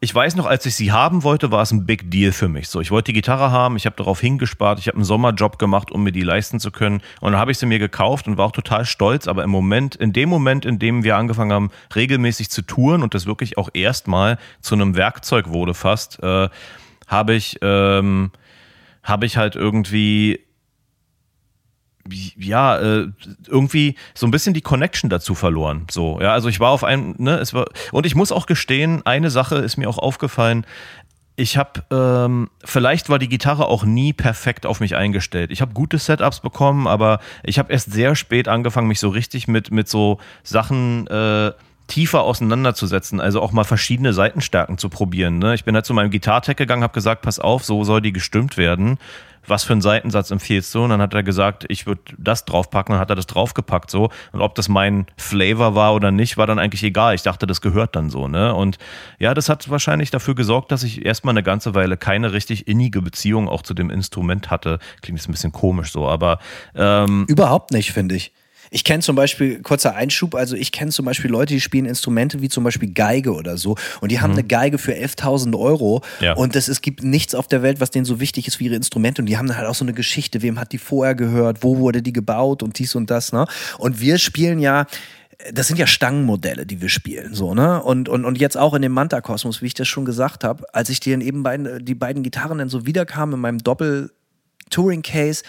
[0.00, 2.68] ich weiß noch, als ich sie haben wollte, war es ein Big Deal für mich.
[2.68, 5.92] So, ich wollte die Gitarre haben, ich habe darauf hingespart, ich habe einen Sommerjob gemacht,
[5.92, 7.02] um mir die leisten zu können.
[7.20, 9.28] Und dann habe ich sie mir gekauft und war auch total stolz.
[9.28, 13.14] Aber im Moment, in dem Moment, in dem wir angefangen haben, regelmäßig zu touren und
[13.14, 16.48] das wirklich auch erstmal zu einem Werkzeug wurde fast, äh,
[17.10, 18.30] habe ich, ähm,
[19.02, 20.40] habe ich halt irgendwie
[22.36, 23.08] ja, äh,
[23.46, 25.86] irgendwie so ein bisschen die Connection dazu verloren.
[25.90, 29.04] So, ja, also ich war auf einem, ne, es war, und ich muss auch gestehen,
[29.04, 30.66] eine Sache ist mir auch aufgefallen.
[31.36, 35.50] Ich habe, ähm, vielleicht war die Gitarre auch nie perfekt auf mich eingestellt.
[35.52, 39.46] Ich habe gute Setups bekommen, aber ich habe erst sehr spät angefangen, mich so richtig
[39.46, 41.52] mit, mit so Sachen äh,
[41.90, 45.38] tiefer auseinanderzusetzen, also auch mal verschiedene Seitenstärken zu probieren.
[45.38, 45.54] Ne?
[45.54, 48.56] Ich bin halt zu meinem Gitartech gegangen, habe gesagt, pass auf, so soll die gestimmt
[48.56, 48.98] werden
[49.46, 50.84] was für einen Seitensatz empfiehlst du?
[50.84, 54.10] Und dann hat er gesagt, ich würde das draufpacken, dann hat er das draufgepackt so.
[54.32, 57.14] Und ob das mein Flavor war oder nicht, war dann eigentlich egal.
[57.14, 58.54] Ich dachte, das gehört dann so, ne?
[58.54, 58.78] Und
[59.18, 63.02] ja, das hat wahrscheinlich dafür gesorgt, dass ich erstmal eine ganze Weile keine richtig innige
[63.02, 64.78] Beziehung auch zu dem Instrument hatte.
[65.02, 66.38] Klingt jetzt ein bisschen komisch so, aber
[66.74, 68.32] ähm, überhaupt nicht, finde ich.
[68.70, 72.40] Ich kenne zum Beispiel, kurzer Einschub, also ich kenne zum Beispiel Leute, die spielen Instrumente
[72.40, 74.38] wie zum Beispiel Geige oder so und die haben mhm.
[74.38, 76.34] eine Geige für 11.000 Euro ja.
[76.34, 78.76] und das, es gibt nichts auf der Welt, was denen so wichtig ist wie ihre
[78.76, 81.62] Instrumente und die haben dann halt auch so eine Geschichte, wem hat die vorher gehört,
[81.62, 83.46] wo wurde die gebaut und dies und das, ne?
[83.78, 84.86] Und wir spielen ja
[85.52, 87.82] das sind ja Stangenmodelle, die wir spielen, so, ne?
[87.82, 90.90] Und, und, und jetzt auch in dem Manta-Kosmos, wie ich das schon gesagt habe, als
[90.90, 95.42] ich dir eben beiden, die beiden Gitarren dann so wiederkam in meinem Doppel-Touring-Case,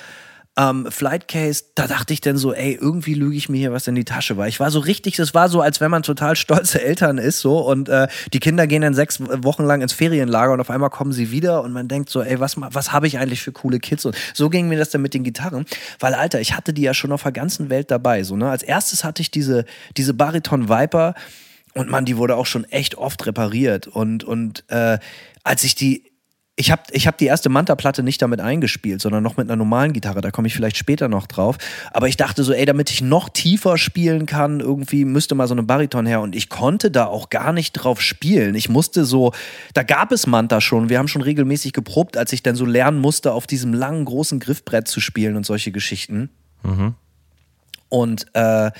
[0.57, 3.87] Ähm, Flight Case, da dachte ich dann so, ey, irgendwie lüge ich mir hier was
[3.87, 6.35] in die Tasche, weil ich war so richtig, das war so, als wenn man total
[6.35, 10.51] stolze Eltern ist, so und äh, die Kinder gehen dann sechs Wochen lang ins Ferienlager
[10.51, 13.17] und auf einmal kommen sie wieder und man denkt so, ey, was, was habe ich
[13.17, 14.05] eigentlich für coole Kids?
[14.05, 15.65] Und so ging mir das dann mit den Gitarren,
[15.99, 18.49] weil Alter, ich hatte die ja schon auf der ganzen Welt dabei, so ne.
[18.49, 19.63] Als erstes hatte ich diese
[19.95, 21.15] diese Bariton Viper
[21.75, 24.99] und man, die wurde auch schon echt oft repariert und und äh,
[25.43, 26.10] als ich die
[26.57, 29.93] ich habe ich hab die erste Manta-Platte nicht damit eingespielt, sondern noch mit einer normalen
[29.93, 30.21] Gitarre.
[30.21, 31.57] Da komme ich vielleicht später noch drauf.
[31.91, 35.53] Aber ich dachte so, ey, damit ich noch tiefer spielen kann, irgendwie müsste mal so
[35.53, 36.21] eine Bariton her.
[36.21, 38.53] Und ich konnte da auch gar nicht drauf spielen.
[38.55, 39.31] Ich musste so,
[39.73, 40.89] da gab es Manta schon.
[40.89, 44.39] Wir haben schon regelmäßig geprobt, als ich dann so lernen musste, auf diesem langen, großen
[44.39, 46.29] Griffbrett zu spielen und solche Geschichten.
[46.63, 46.95] Mhm.
[47.87, 48.71] Und äh,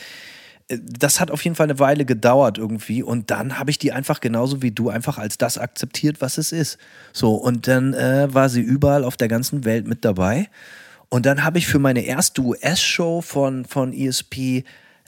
[0.79, 4.19] das hat auf jeden Fall eine Weile gedauert irgendwie und dann habe ich die einfach
[4.21, 6.77] genauso wie du einfach als das akzeptiert, was es ist.
[7.13, 10.49] So und dann äh, war sie überall auf der ganzen Welt mit dabei
[11.09, 14.63] und dann habe ich für meine erste US-Show von, von ESP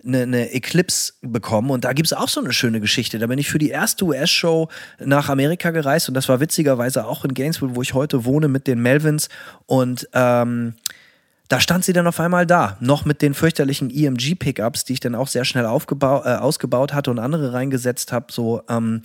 [0.05, 3.20] eine, eine Eclipse bekommen und da gibt es auch so eine schöne Geschichte.
[3.20, 4.68] Da bin ich für die erste US-Show
[4.99, 8.68] nach Amerika gereist und das war witzigerweise auch in Gainesville, wo ich heute wohne mit
[8.68, 9.30] den Melvins
[9.66, 10.74] und ähm,
[11.50, 15.16] da stand sie dann auf einmal da, noch mit den fürchterlichen EMG-Pickups, die ich dann
[15.16, 18.28] auch sehr schnell aufgebaut, äh, ausgebaut hatte und andere reingesetzt habe.
[18.32, 19.02] So, ähm,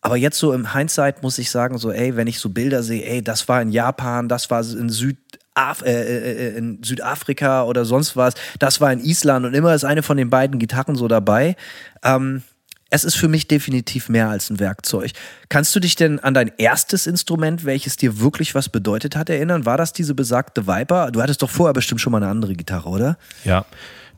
[0.00, 3.04] aber jetzt so im Hindsight muss ich sagen, so, ey, wenn ich so Bilder sehe,
[3.04, 7.84] ey, das war in Japan, das war in Südaf äh, äh, äh, in Südafrika oder
[7.84, 11.06] sonst was, das war in Island und immer ist eine von den beiden Gitarren so
[11.08, 11.56] dabei.
[12.02, 12.42] Ähm,
[12.92, 15.12] es ist für mich definitiv mehr als ein Werkzeug.
[15.48, 19.64] Kannst du dich denn an dein erstes Instrument, welches dir wirklich was bedeutet hat, erinnern?
[19.64, 21.10] War das diese besagte Viper?
[21.10, 23.16] Du hattest doch vorher bestimmt schon mal eine andere Gitarre, oder?
[23.44, 23.64] Ja.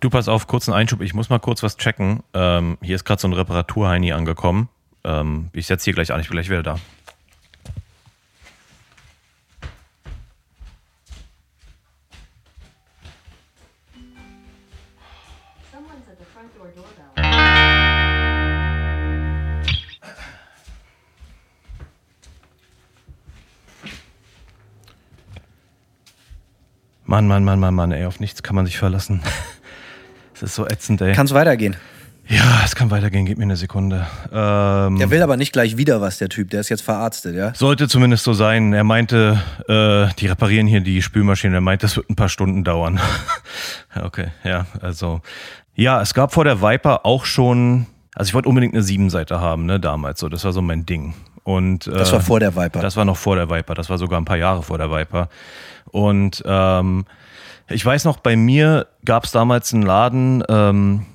[0.00, 1.02] Du pass auf, kurzen Einschub.
[1.02, 2.24] Ich muss mal kurz was checken.
[2.34, 4.68] Ähm, hier ist gerade so ein Reparaturheini angekommen.
[5.04, 6.20] Ähm, ich setze hier gleich an.
[6.20, 6.80] Ich bin gleich wieder da.
[27.06, 29.22] Mann, Mann, Mann, Mann, Mann, ey, auf nichts kann man sich verlassen.
[30.36, 31.12] Es ist so ätzend, ey.
[31.12, 31.76] Kann es weitergehen?
[32.26, 34.04] Ja, es kann weitergehen, gib mir eine Sekunde.
[34.32, 37.54] Ähm, der will aber nicht gleich wieder was, der Typ, der ist jetzt verarztet, ja?
[37.54, 38.72] Sollte zumindest so sein.
[38.72, 41.54] Er meinte, äh, die reparieren hier die Spülmaschine.
[41.54, 42.98] Er meinte, das wird ein paar Stunden dauern.
[44.02, 45.20] okay, ja, also.
[45.76, 49.66] Ja, es gab vor der Viper auch schon, also ich wollte unbedingt eine Siebenseite haben,
[49.66, 50.28] ne, damals so.
[50.28, 51.14] Das war so mein Ding.
[51.44, 52.80] Und, äh, das war vor der Viper.
[52.80, 53.74] Das war noch vor der Viper.
[53.74, 55.28] Das war sogar ein paar Jahre vor der Viper.
[55.90, 57.04] Und ähm,
[57.68, 61.06] ich weiß noch, bei mir gab es damals einen Laden, ähm,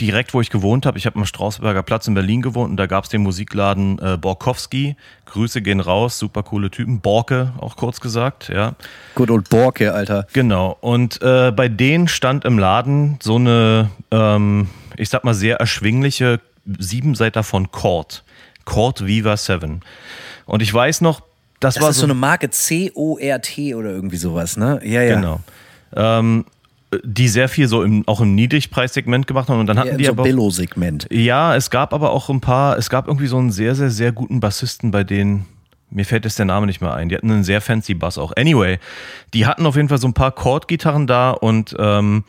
[0.00, 0.98] direkt wo ich gewohnt habe.
[0.98, 4.16] Ich habe am Strausberger Platz in Berlin gewohnt und da gab es den Musikladen äh,
[4.16, 4.96] Borkowski.
[5.26, 7.00] Grüße gehen raus, super coole Typen.
[7.00, 8.74] Borke, auch kurz gesagt, ja.
[9.14, 10.26] Good old Borke, Alter.
[10.32, 10.76] Genau.
[10.80, 16.40] Und äh, bei denen stand im Laden so eine, ähm, ich sag mal, sehr erschwingliche
[16.78, 18.24] Siebenseiter von Cord.
[18.64, 19.80] Cord Viva 7.
[20.46, 21.20] Und ich weiß noch,
[21.60, 24.80] das, das war ist so, eine Marke C-O-R-T oder irgendwie sowas, ne?
[24.84, 25.14] Ja, ja.
[25.14, 25.40] Genau.
[25.94, 26.44] Ähm,
[27.04, 30.04] die sehr viel so im, auch im Niedrigpreissegment gemacht haben und dann hatten ja, die
[30.04, 31.06] so aber Billo-Segment.
[31.10, 34.12] Ja, es gab aber auch ein paar, es gab irgendwie so einen sehr, sehr, sehr
[34.12, 35.46] guten Bassisten, bei denen
[35.92, 37.08] mir fällt jetzt der Name nicht mehr ein.
[37.08, 38.32] Die hatten einen sehr fancy Bass auch.
[38.36, 38.78] Anyway,
[39.34, 42.24] die hatten auf jeden Fall so ein paar Chord-Gitarren da und ähm,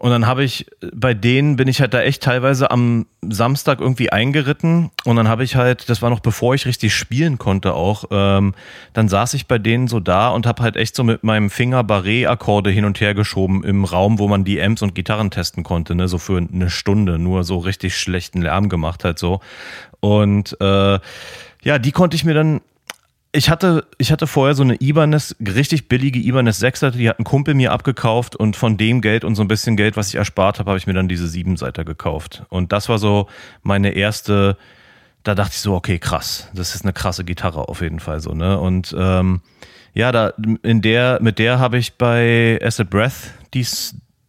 [0.00, 4.10] und dann habe ich, bei denen bin ich halt da echt teilweise am Samstag irgendwie
[4.10, 4.90] eingeritten.
[5.04, 8.54] Und dann habe ich halt, das war noch bevor ich richtig spielen konnte auch, ähm,
[8.94, 11.82] dann saß ich bei denen so da und habe halt echt so mit meinem Finger
[11.82, 15.94] Barré-Akkorde hin und her geschoben im Raum, wo man die Amps und Gitarren testen konnte,
[15.94, 19.40] ne, so für eine Stunde, nur so richtig schlechten Lärm gemacht halt so.
[20.00, 20.98] Und äh,
[21.62, 22.62] ja, die konnte ich mir dann
[23.32, 27.24] ich hatte, ich hatte vorher so eine Ibanez, richtig billige Ibanez 6er, die hat ein
[27.24, 30.58] Kumpel mir abgekauft und von dem Geld und so ein bisschen Geld, was ich erspart
[30.58, 32.42] habe, habe ich mir dann diese 7-Seiter gekauft.
[32.48, 33.28] Und das war so
[33.62, 34.56] meine erste,
[35.22, 38.34] da dachte ich so, okay, krass, das ist eine krasse Gitarre auf jeden Fall so,
[38.34, 38.58] ne?
[38.58, 39.42] Und ähm,
[39.94, 43.66] ja, da in der, mit der habe ich bei Acid Breath die,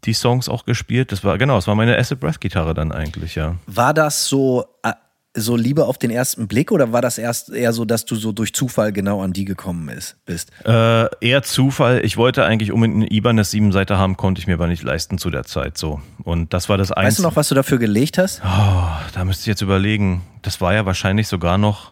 [0.03, 1.11] die Songs auch gespielt.
[1.11, 3.55] Das war, genau, das war meine Acid Breath Gitarre dann eigentlich, ja.
[3.65, 4.93] War das so äh,
[5.33, 8.31] so Liebe auf den ersten Blick oder war das erst eher so, dass du so
[8.31, 10.51] durch Zufall genau an die gekommen ist, bist?
[10.65, 12.03] Äh, eher Zufall.
[12.03, 15.17] Ich wollte eigentlich unbedingt eine Ibanez 7 Seite haben, konnte ich mir aber nicht leisten
[15.17, 16.01] zu der Zeit so.
[16.23, 17.07] Und das war das Einzige.
[17.07, 18.41] Weißt du noch, was du dafür gelegt hast?
[18.43, 20.21] Oh, da müsste ich jetzt überlegen.
[20.41, 21.91] Das war ja wahrscheinlich sogar noch.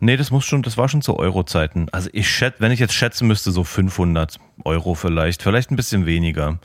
[0.00, 1.88] Nee, das muss schon, das war schon zu Euro-Zeiten.
[1.90, 6.06] Also ich schätze, wenn ich jetzt schätzen müsste, so 500 Euro vielleicht, vielleicht ein bisschen
[6.06, 6.58] weniger.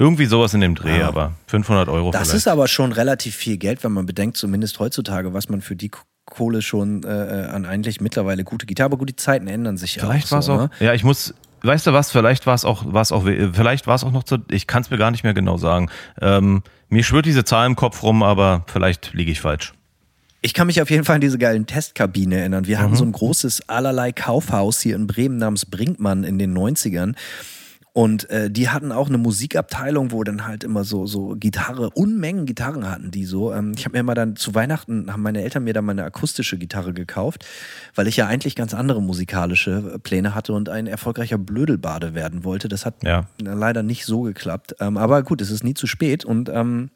[0.00, 1.08] Irgendwie sowas in dem Dreh, ja.
[1.08, 2.36] aber 500 Euro Das vielleicht.
[2.38, 5.90] ist aber schon relativ viel Geld, wenn man bedenkt, zumindest heutzutage, was man für die
[6.24, 8.86] Kohle schon äh, an eigentlich mittlerweile gute Gitarre.
[8.86, 10.58] Aber gut, die Zeiten ändern sich ja Vielleicht war es so, auch.
[10.58, 10.70] Ne?
[10.80, 13.94] Ja, ich muss, weißt du was, vielleicht war es auch, war es auch, vielleicht war
[13.94, 15.90] es auch noch zu, ich kann es mir gar nicht mehr genau sagen.
[16.18, 19.74] Ähm, mir schwirrt diese Zahl im Kopf rum, aber vielleicht liege ich falsch.
[20.40, 22.66] Ich kann mich auf jeden Fall an diese geilen Testkabine erinnern.
[22.66, 22.82] Wir mhm.
[22.84, 27.14] hatten so ein großes allerlei Kaufhaus hier in Bremen namens Brinkmann in den 90ern.
[28.00, 32.46] Und äh, die hatten auch eine Musikabteilung, wo dann halt immer so, so Gitarre, Unmengen
[32.46, 33.52] Gitarren hatten die so.
[33.52, 36.56] Ähm, ich habe mir immer dann zu Weihnachten, haben meine Eltern mir dann meine akustische
[36.56, 37.44] Gitarre gekauft,
[37.94, 42.68] weil ich ja eigentlich ganz andere musikalische Pläne hatte und ein erfolgreicher Blödelbade werden wollte.
[42.68, 43.26] Das hat ja.
[43.38, 44.76] leider nicht so geklappt.
[44.80, 46.88] Ähm, aber gut, es ist nie zu spät und ähm,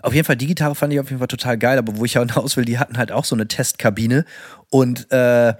[0.00, 2.14] auf jeden Fall, die Gitarre fand ich auf jeden Fall total geil, aber wo ich
[2.14, 4.24] ja hinaus will, die hatten halt auch so eine Testkabine
[4.70, 5.52] und äh,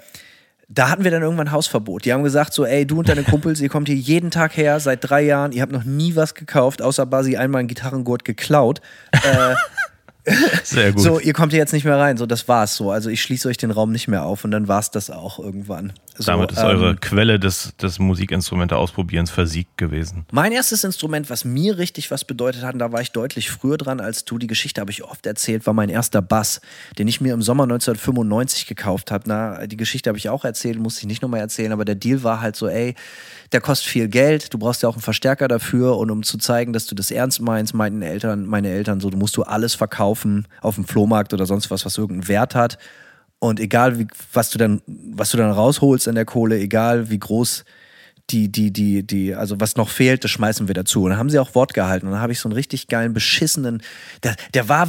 [0.69, 2.05] da hatten wir dann irgendwann Hausverbot.
[2.05, 4.81] Die haben gesagt so, ey, du und deine Kumpels, ihr kommt hier jeden Tag her,
[4.81, 8.81] seit drei Jahren, ihr habt noch nie was gekauft, außer Basi einmal einen Gitarrengurt geklaut.
[9.13, 9.55] äh,
[10.65, 11.03] Sehr gut.
[11.03, 12.17] So, ihr kommt hier jetzt nicht mehr rein.
[12.17, 12.91] So, das war's so.
[12.91, 15.93] Also ich schließe euch den Raum nicht mehr auf und dann war's das auch irgendwann.
[16.19, 20.27] So, Damit ist ähm, eure Quelle des, des Musikinstrumente ausprobierens versiegt gewesen.
[20.33, 23.77] Mein erstes Instrument, was mir richtig was bedeutet hat, und da war ich deutlich früher
[23.77, 26.61] dran als du, die Geschichte habe ich oft erzählt, war mein erster Bass,
[26.99, 29.25] den ich mir im Sommer 1995 gekauft habe.
[29.27, 32.23] Na, die Geschichte habe ich auch erzählt, musste ich nicht nochmal erzählen, aber der Deal
[32.23, 32.95] war halt so, ey,
[33.53, 36.73] der kostet viel Geld, du brauchst ja auch einen Verstärker dafür und um zu zeigen,
[36.73, 40.49] dass du das ernst meinst, meinten Eltern, meine Eltern so, du musst du alles verkaufen
[40.61, 42.79] auf dem Flohmarkt oder sonst was, was irgendeinen Wert hat.
[43.39, 47.19] Und egal wie, was du dann, was du dann rausholst in der Kohle, egal wie
[47.19, 47.65] groß
[48.31, 51.05] die, die, die, die, also was noch fehlt, das schmeißen wir dazu.
[51.05, 52.07] Und dann haben sie auch Wort gehalten.
[52.07, 53.83] Und dann habe ich so einen richtig geilen, beschissenen,
[54.25, 54.89] der, der war,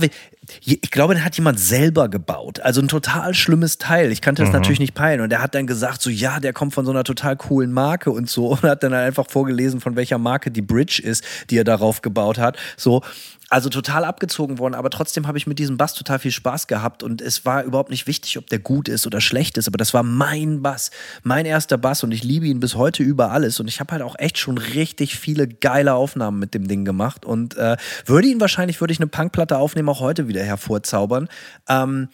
[0.66, 2.60] ich glaube, den hat jemand selber gebaut.
[2.62, 4.12] Also ein total schlimmes Teil.
[4.12, 4.56] Ich kannte das mhm.
[4.56, 5.22] natürlich nicht peilen.
[5.22, 8.10] Und der hat dann gesagt, so, ja, der kommt von so einer total coolen Marke
[8.10, 8.48] und so.
[8.58, 12.40] Und hat dann einfach vorgelesen, von welcher Marke die Bridge ist, die er darauf gebaut
[12.40, 12.58] hat.
[12.76, 13.04] So.
[13.50, 17.02] Also total abgezogen worden, aber trotzdem habe ich mit diesem Bass total viel Spaß gehabt
[17.02, 19.94] und es war überhaupt nicht wichtig, ob der gut ist oder schlecht ist, aber das
[19.94, 20.92] war mein Bass,
[21.24, 24.02] mein erster Bass und ich liebe ihn bis heute über alles und ich habe halt
[24.02, 28.42] auch echt schon richtig viele geile Aufnahmen mit dem Ding gemacht und äh, würde ihn
[28.42, 31.30] wahrscheinlich, würde ich eine Punkplatte aufnehmen, auch heute wieder hervorzaubern.
[31.70, 32.10] Ähm,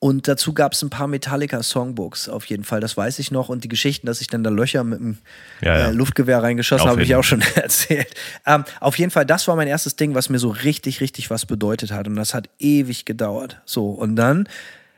[0.00, 3.48] und dazu gab es ein paar Metallica-Songbooks auf jeden Fall, das weiß ich noch.
[3.48, 5.18] Und die Geschichten, dass ich dann da Löcher mit dem
[5.60, 5.88] ja, ja.
[5.88, 8.14] Äh, Luftgewehr reingeschossen habe, ich auch schon erzählt.
[8.46, 11.46] Ähm, auf jeden Fall, das war mein erstes Ding, was mir so richtig, richtig was
[11.46, 12.06] bedeutet hat.
[12.06, 13.60] Und das hat ewig gedauert.
[13.64, 14.48] So, und dann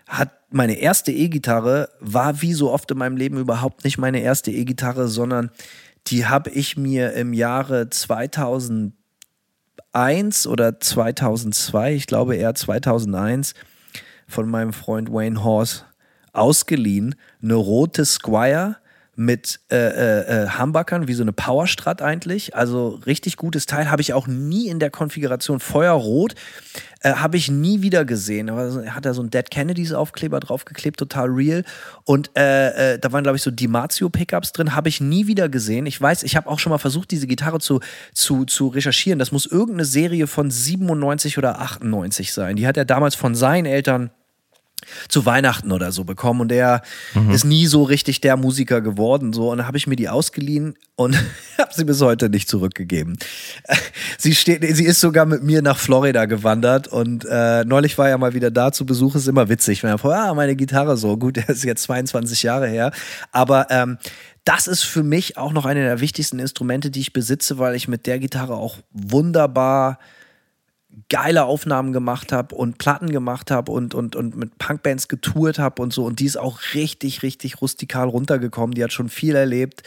[0.07, 4.51] hat meine erste E-Gitarre, war wie so oft in meinem Leben überhaupt nicht meine erste
[4.51, 5.51] E-Gitarre, sondern
[6.09, 8.93] die habe ich mir im Jahre 2001
[10.47, 13.55] oder 2002, ich glaube eher 2001,
[14.31, 15.85] von meinem Freund Wayne Horse
[16.33, 18.77] ausgeliehen, eine rote Squire
[19.21, 22.57] mit äh, äh, äh, Humbuckern, wie so eine Powerstrat eigentlich.
[22.57, 23.91] Also richtig gutes Teil.
[23.91, 26.35] Habe ich auch nie in der Konfiguration Feuerrot.
[27.01, 28.49] Äh, Habe ich nie wieder gesehen.
[28.49, 31.65] Aber hat er so ein Dead Kennedys Aufkleber draufgeklebt, total real.
[32.05, 34.75] Und äh, äh, da waren, glaube ich, so Dimazio-Pickups drin.
[34.75, 35.85] Habe ich nie wieder gesehen.
[35.85, 37.81] Ich weiß, ich habe auch schon mal versucht, diese Gitarre zu,
[38.15, 39.19] zu, zu recherchieren.
[39.19, 42.57] Das muss irgendeine Serie von 97 oder 98 sein.
[42.57, 44.11] Die hat er damals von seinen Eltern
[45.09, 46.83] zu Weihnachten oder so bekommen und er
[47.15, 47.31] mhm.
[47.31, 50.77] ist nie so richtig der Musiker geworden so und dann habe ich mir die ausgeliehen
[50.97, 51.17] und
[51.59, 53.19] habe sie bis heute nicht zurückgegeben.
[54.19, 58.19] Sie steht, sie ist sogar mit mir nach Florida gewandert und äh, neulich war er
[58.19, 59.15] mal wieder da zu Besuch.
[59.15, 62.43] Ist immer witzig, wenn er vor, ah meine Gitarre so gut, der ist jetzt 22
[62.43, 62.93] Jahre her,
[63.33, 63.97] aber ähm,
[64.45, 67.89] das ist für mich auch noch eine der wichtigsten Instrumente, die ich besitze, weil ich
[67.89, 69.99] mit der Gitarre auch wunderbar
[71.09, 75.83] geile Aufnahmen gemacht habe und Platten gemacht habe und, und, und mit Punkbands getourt habe
[75.83, 76.05] und so.
[76.05, 78.75] Und die ist auch richtig, richtig rustikal runtergekommen.
[78.75, 79.83] Die hat schon viel erlebt,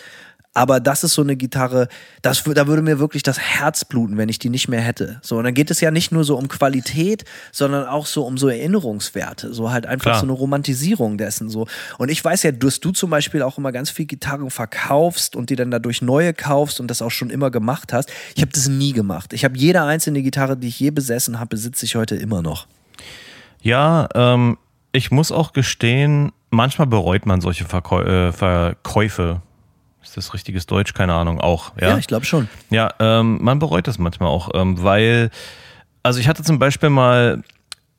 [0.54, 1.88] aber das ist so eine Gitarre,
[2.22, 5.20] das, da würde mir wirklich das Herz bluten, wenn ich die nicht mehr hätte.
[5.24, 8.38] So, und dann geht es ja nicht nur so um Qualität, sondern auch so um
[8.38, 9.54] so Erinnerungswerte.
[9.54, 10.20] So halt einfach Klar.
[10.20, 11.50] so eine Romantisierung dessen.
[11.50, 11.68] So.
[11.98, 15.50] Und ich weiß ja, dass du zum Beispiel auch immer ganz viel Gitarren verkaufst und
[15.50, 18.12] die dann dadurch neue kaufst und das auch schon immer gemacht hast.
[18.36, 19.34] Ich habe das nie gemacht.
[19.34, 22.68] Ich habe jede einzelne Gitarre, die ich je besessen habe, besitze ich heute immer noch.
[23.62, 24.58] Ja, ähm,
[24.92, 29.42] ich muss auch gestehen, manchmal bereut man solche Verkäu äh, Verkäufe
[30.04, 30.94] ist das richtiges Deutsch?
[30.94, 31.72] Keine Ahnung, auch.
[31.80, 32.50] Ja, ja ich glaube schon.
[32.70, 35.32] Ja, ähm, man bereut das manchmal auch, ähm, weil,
[36.04, 37.42] also ich hatte zum Beispiel mal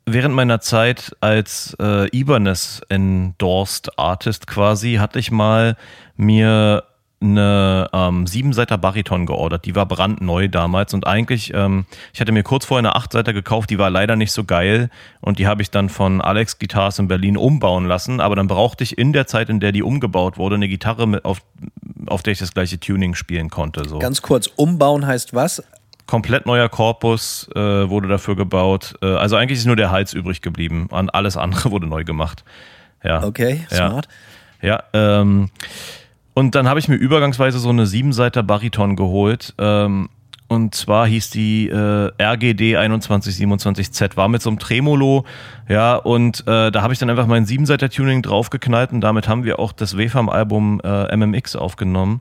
[0.06, 5.76] während meiner Zeit als äh, Ibanez endorsed Artist quasi, hatte ich mal
[6.16, 6.84] mir
[7.24, 9.64] eine ähm, Siebenseiter Bariton geordert.
[9.64, 13.70] Die war brandneu damals und eigentlich, ähm, ich hatte mir kurz vorher eine Achtseiter gekauft,
[13.70, 17.08] die war leider nicht so geil und die habe ich dann von Alex Guitars in
[17.08, 18.20] Berlin umbauen lassen.
[18.20, 21.24] Aber dann brauchte ich in der Zeit, in der die umgebaut wurde, eine Gitarre, mit,
[21.24, 21.42] auf,
[22.06, 23.88] auf der ich das gleiche Tuning spielen konnte.
[23.88, 23.98] So.
[23.98, 25.62] Ganz kurz, umbauen heißt was?
[26.06, 28.94] Komplett neuer Korpus äh, wurde dafür gebaut.
[29.00, 30.88] Äh, also eigentlich ist nur der Hals übrig geblieben.
[30.90, 32.44] An alles andere wurde neu gemacht.
[33.02, 33.22] Ja.
[33.22, 34.08] Okay, smart.
[34.60, 35.50] Ja, ja ähm,
[36.34, 39.54] Und dann habe ich mir übergangsweise so eine Siebenseiter Bariton geholt.
[39.58, 40.08] Ähm,
[40.46, 45.24] und zwar hieß die äh, RGD 2127Z, war mit so einem Tremolo,
[45.68, 49.58] ja, und äh, da habe ich dann einfach mein Siebenseiter-Tuning draufgeknallt und damit haben wir
[49.58, 52.20] auch das WFAM-Album äh, MMX aufgenommen,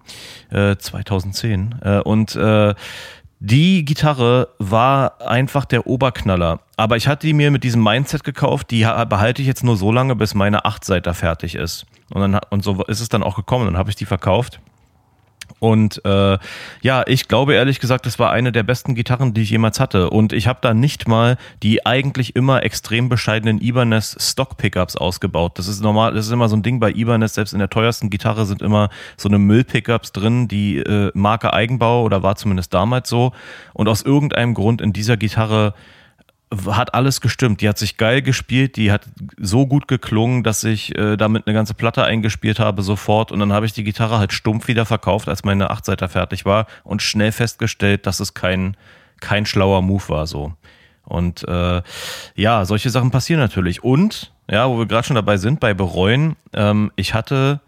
[0.51, 1.75] äh, 2010.
[1.83, 2.73] Äh, und äh,
[3.45, 6.61] die Gitarre war einfach der Oberknaller.
[6.77, 9.91] Aber ich hatte die mir mit diesem Mindset gekauft, die behalte ich jetzt nur so
[9.91, 11.85] lange, bis meine Achtseiter fertig ist.
[12.13, 13.65] Und, dann, und so ist es dann auch gekommen.
[13.65, 14.61] Dann habe ich die verkauft.
[15.63, 16.37] Und äh,
[16.81, 20.09] ja, ich glaube ehrlich gesagt, das war eine der besten Gitarren, die ich jemals hatte.
[20.09, 25.57] Und ich habe da nicht mal die eigentlich immer extrem bescheidenen Ibanez Stock Pickups ausgebaut.
[25.57, 27.35] Das ist normal, das ist immer so ein Ding bei Ibanez.
[27.35, 31.53] Selbst in der teuersten Gitarre sind immer so eine Müll Pickups drin, die äh, Marke
[31.53, 33.31] Eigenbau oder war zumindest damals so.
[33.71, 35.75] Und aus irgendeinem Grund in dieser Gitarre
[36.67, 37.61] hat alles gestimmt.
[37.61, 41.53] Die hat sich geil gespielt, die hat so gut geklungen, dass ich äh, damit eine
[41.53, 43.31] ganze Platte eingespielt habe sofort.
[43.31, 46.67] Und dann habe ich die Gitarre halt stumpf wieder verkauft, als meine Achtseiter fertig war
[46.83, 48.77] und schnell festgestellt, dass es kein,
[49.19, 50.53] kein schlauer Move war so.
[51.05, 51.81] Und äh,
[52.35, 53.83] ja, solche Sachen passieren natürlich.
[53.83, 57.59] Und, ja, wo wir gerade schon dabei sind, bei Bereuen, ähm, ich hatte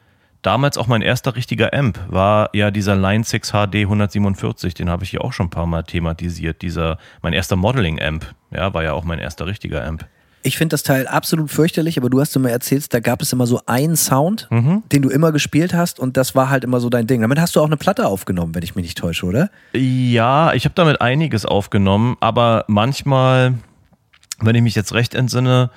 [0.45, 5.03] Damals auch mein erster richtiger Amp war ja dieser Line 6 HD 147, den habe
[5.03, 6.61] ich hier auch schon ein paar Mal thematisiert.
[6.61, 10.05] Dieser, mein erster Modeling-Amp, ja, war ja auch mein erster richtiger Amp.
[10.43, 13.47] Ich finde das Teil absolut fürchterlich, aber du hast immer erzählt, da gab es immer
[13.47, 14.83] so einen Sound, mhm.
[14.91, 17.21] den du immer gespielt hast und das war halt immer so dein Ding.
[17.21, 19.49] Damit hast du auch eine Platte aufgenommen, wenn ich mich nicht täusche, oder?
[19.73, 23.55] Ja, ich habe damit einiges aufgenommen, aber manchmal,
[24.41, 25.71] wenn ich mich jetzt recht entsinne,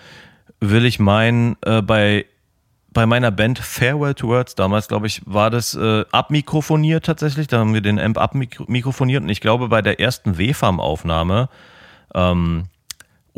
[0.60, 2.26] will ich meinen, äh, bei
[2.90, 7.46] bei meiner Band Farewell to Words damals, glaube ich, war das äh, abmikrofoniert tatsächlich.
[7.46, 11.48] Da haben wir den Amp abmikrofoniert und ich glaube, bei der ersten WFAM-Aufnahme
[12.14, 12.64] ähm,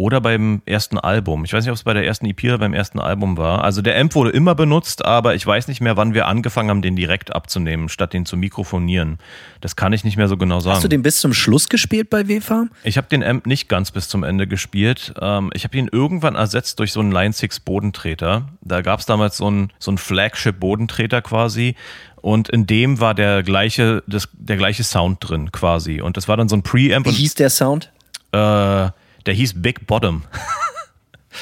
[0.01, 1.44] oder beim ersten Album.
[1.44, 3.62] Ich weiß nicht, ob es bei der ersten EP oder beim ersten Album war.
[3.62, 6.80] Also der Amp wurde immer benutzt, aber ich weiß nicht mehr, wann wir angefangen haben,
[6.80, 9.18] den direkt abzunehmen, statt den zu mikrofonieren.
[9.61, 10.76] Das kann ich nicht mehr so genau sagen.
[10.76, 12.70] Hast du den bis zum Schluss gespielt bei WFAM?
[12.82, 15.12] Ich habe den Amp nicht ganz bis zum Ende gespielt.
[15.20, 18.48] Ähm, ich habe ihn irgendwann ersetzt durch so einen Line 6 Bodentreter.
[18.62, 21.76] Da gab es damals so einen, so einen Flagship-Bodentreter quasi.
[22.22, 26.01] Und in dem war der gleiche, das, der gleiche Sound drin quasi.
[26.01, 27.07] Und das war dann so ein Preamp.
[27.07, 27.92] Wie hieß der Sound?
[28.32, 28.88] Äh,
[29.26, 30.24] der hieß Big Bottom.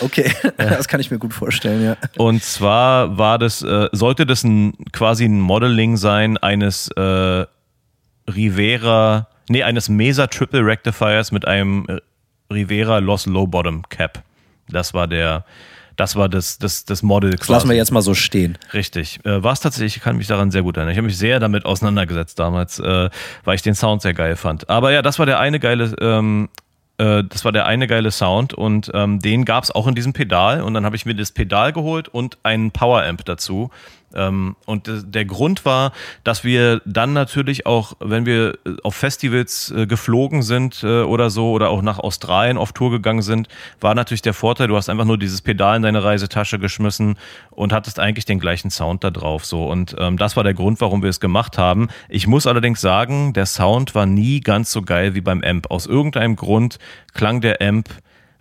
[0.01, 1.97] Okay, das kann ich mir gut vorstellen, ja.
[2.19, 7.47] Und zwar war das, äh, sollte das ein, quasi ein Modeling sein eines äh,
[8.29, 12.01] Rivera, nee, eines Mesa Triple Rectifiers mit einem äh,
[12.53, 14.23] Rivera Lost Low Bottom Cap.
[14.69, 15.45] Das war der,
[15.97, 17.31] das war das, das, das Model.
[17.31, 18.59] Das lassen wir jetzt mal so stehen.
[18.75, 19.19] Richtig.
[19.25, 20.93] Äh, war es tatsächlich, ich kann mich daran sehr gut erinnern.
[20.93, 23.11] Ich habe mich sehr damit auseinandergesetzt damals, äh,
[23.45, 24.69] weil ich den Sound sehr geil fand.
[24.69, 26.51] Aber ja, das war der eine geile ähm,
[26.99, 30.13] äh, das war der eine geile Sound und ähm, den gab es auch in diesem
[30.13, 33.71] Pedal und dann habe ich mir das Pedal geholt und einen Power Amp dazu
[34.15, 35.93] und der Grund war,
[36.25, 41.29] dass wir dann natürlich auch, wenn wir äh, auf Festivals äh, geflogen sind äh, oder
[41.29, 43.49] so oder auch nach Australien auf Tour gegangen sind,
[43.81, 47.19] war natürlich der Vorteil, du hast einfach nur dieses Pedal in deine Reisetasche geschmissen
[47.51, 49.45] und hattest eigentlich den gleichen Sound da drauf.
[49.45, 49.67] So.
[49.67, 51.89] Und ähm, das war der Grund, warum wir es gemacht haben.
[52.09, 55.71] Ich muss allerdings sagen, der Sound war nie ganz so geil wie beim Amp.
[55.71, 56.79] Aus irgendeinem Grund
[57.13, 57.89] klang der Amp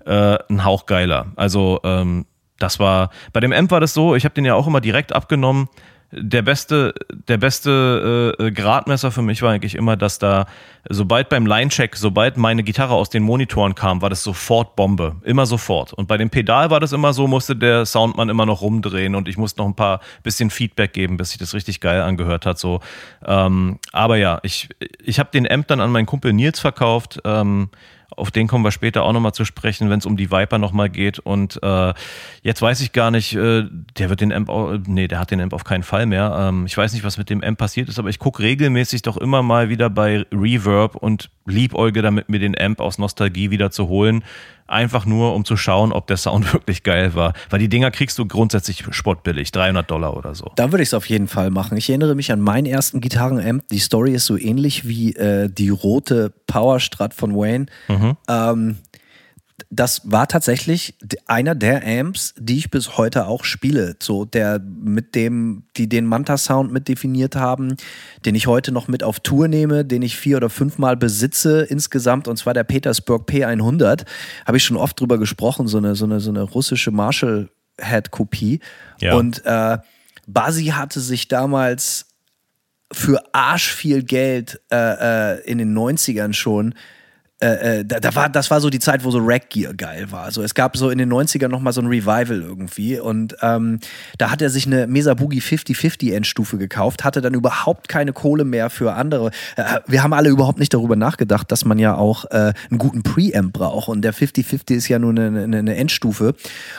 [0.05, 1.27] äh, ein Hauch geiler.
[1.35, 2.25] Also ähm,
[2.59, 5.13] das war, bei dem Amp war das so, ich habe den ja auch immer direkt
[5.13, 5.69] abgenommen.
[6.09, 6.93] Der beste,
[7.27, 10.45] der beste äh, Gradmesser für mich war eigentlich immer, dass da,
[10.87, 15.17] sobald beim Line-Check, sobald meine Gitarre aus den Monitoren kam, war das sofort Bombe.
[15.23, 15.91] Immer sofort.
[15.91, 19.27] Und bei dem Pedal war das immer so, musste der Soundmann immer noch rumdrehen und
[19.27, 22.57] ich musste noch ein paar bisschen Feedback geben, bis sich das richtig geil angehört hat.
[22.57, 22.79] So.
[23.25, 24.69] Ähm, aber ja, ich,
[25.03, 27.19] ich habe den Amp dann an meinen Kumpel Nils verkauft.
[27.25, 27.69] Ähm,
[28.15, 30.89] auf den kommen wir später auch nochmal zu sprechen, wenn es um die Viper nochmal
[30.89, 31.19] geht.
[31.19, 31.93] Und äh,
[32.41, 33.65] jetzt weiß ich gar nicht, äh,
[33.97, 34.49] der wird den Amp,
[34.87, 36.35] nee, der hat den Amp auf keinen Fall mehr.
[36.39, 39.17] Ähm, ich weiß nicht, was mit dem Amp passiert ist, aber ich gucke regelmäßig doch
[39.17, 43.87] immer mal wieder bei Reverb und liebäuge damit, mir den Amp aus Nostalgie wieder zu
[43.87, 44.23] holen
[44.67, 47.33] einfach nur, um zu schauen, ob der Sound wirklich geil war.
[47.49, 50.51] Weil die Dinger kriegst du grundsätzlich spottbillig, 300 Dollar oder so.
[50.55, 51.77] Da würde ich es auf jeden Fall machen.
[51.77, 53.67] Ich erinnere mich an meinen ersten Gitarrenamp.
[53.69, 57.67] Die Story ist so ähnlich wie äh, die rote Powerstrat von Wayne.
[57.87, 58.17] Mhm.
[58.27, 58.77] Ähm,
[59.69, 60.95] das war tatsächlich
[61.25, 63.95] einer der Amps, die ich bis heute auch spiele.
[64.01, 67.75] So der mit dem, die den Manta-Sound mit definiert haben,
[68.25, 72.27] den ich heute noch mit auf Tour nehme, den ich vier oder fünfmal besitze insgesamt,
[72.27, 74.05] und zwar der Petersburg P100.
[74.45, 78.61] Habe ich schon oft drüber gesprochen, so eine, so eine, so eine russische Marshall-Head-Kopie.
[79.01, 79.15] Ja.
[79.15, 79.77] Und äh,
[80.27, 82.05] Basi hatte sich damals
[82.91, 86.73] für arsch viel Geld äh, äh, in den 90ern schon
[87.39, 90.11] äh, äh, da, da, war, das war so die Zeit, wo so Rack Gear geil
[90.11, 90.23] war.
[90.23, 93.79] Also es gab so in den 90ern nochmal so ein Revival irgendwie und ähm,
[94.17, 98.43] da hat er sich eine Mesa Boogie 5050 Endstufe gekauft, hatte dann überhaupt keine Kohle
[98.43, 99.29] mehr für andere.
[99.55, 103.03] Äh, wir haben alle überhaupt nicht darüber nachgedacht, dass man ja auch äh, einen guten
[103.03, 106.33] Preamp braucht und der 5050 ist ja nur eine, eine, eine Endstufe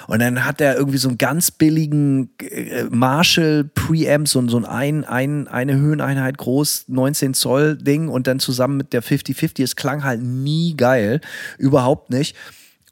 [0.09, 5.05] und dann hat er irgendwie so einen ganz billigen äh, Marshall Preamp, so, so ein,
[5.05, 10.03] ein eine Höheneinheit groß, 19 Zoll Ding und dann zusammen mit der 5050, es klang
[10.03, 11.21] halt nie nie geil.
[11.59, 12.37] Überhaupt nicht.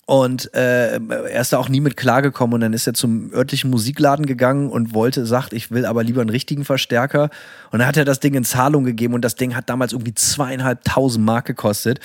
[0.08, 3.70] Und äh, er ist da auch nie mit klargekommen und dann ist er zum örtlichen
[3.70, 7.28] Musikladen gegangen und wollte, sagt, ich will aber lieber einen richtigen Verstärker.
[7.72, 10.14] Und dann hat er das Ding in Zahlung gegeben und das Ding hat damals irgendwie
[10.14, 11.98] zweieinhalbtausend Mark gekostet.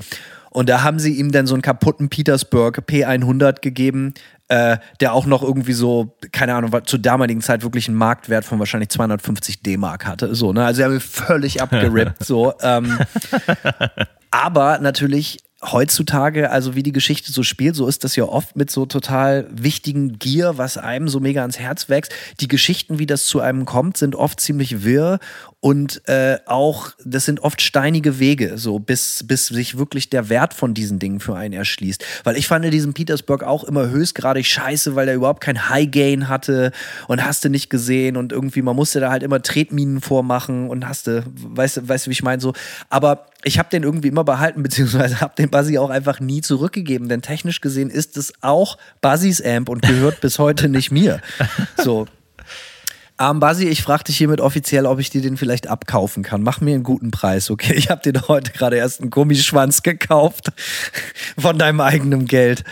[0.50, 4.16] Und da haben sie ihm dann so einen kaputten Petersburg P100 gegeben,
[4.48, 8.58] äh, der auch noch irgendwie so, keine Ahnung, zur damaligen Zeit wirklich einen Marktwert von
[8.58, 10.34] wahrscheinlich 250 D-Mark hatte.
[10.34, 10.66] So, ne?
[10.66, 12.26] Also er hat mich völlig abgerippt.
[12.26, 12.98] so, ähm,
[14.32, 18.72] aber natürlich heutzutage, also wie die Geschichte so spielt, so ist das ja oft mit
[18.72, 22.12] so total wichtigen Gier, was einem so mega ans Herz wächst.
[22.40, 25.20] Die Geschichten, wie das zu einem kommt, sind oft ziemlich wirr
[25.64, 30.56] und äh, auch, das sind oft steinige Wege, so bis, bis sich wirklich der Wert
[30.56, 32.04] von diesen Dingen für einen erschließt.
[32.24, 36.30] Weil ich fand diesen Petersburg auch immer höchstgradig scheiße, weil er überhaupt kein High Gain
[36.30, 36.72] hatte
[37.08, 40.88] und hast du nicht gesehen und irgendwie, man musste da halt immer Tretminen vormachen und
[40.88, 42.54] hast du, weißt du, weißt du, wie ich meine, so.
[42.90, 47.08] Aber ich habe den irgendwie immer behalten, beziehungsweise habe den Buzzy auch einfach nie zurückgegeben,
[47.08, 51.22] denn technisch gesehen ist es auch Buzzys Amp und gehört bis heute nicht mir.
[51.78, 52.08] So.
[53.22, 56.42] Ähm, Basi, ich frage dich hiermit offiziell, ob ich dir den vielleicht abkaufen kann.
[56.42, 57.74] Mach mir einen guten Preis, okay?
[57.76, 60.52] Ich habe dir heute gerade erst einen Gummischwanz gekauft
[61.38, 62.64] von deinem eigenen Geld.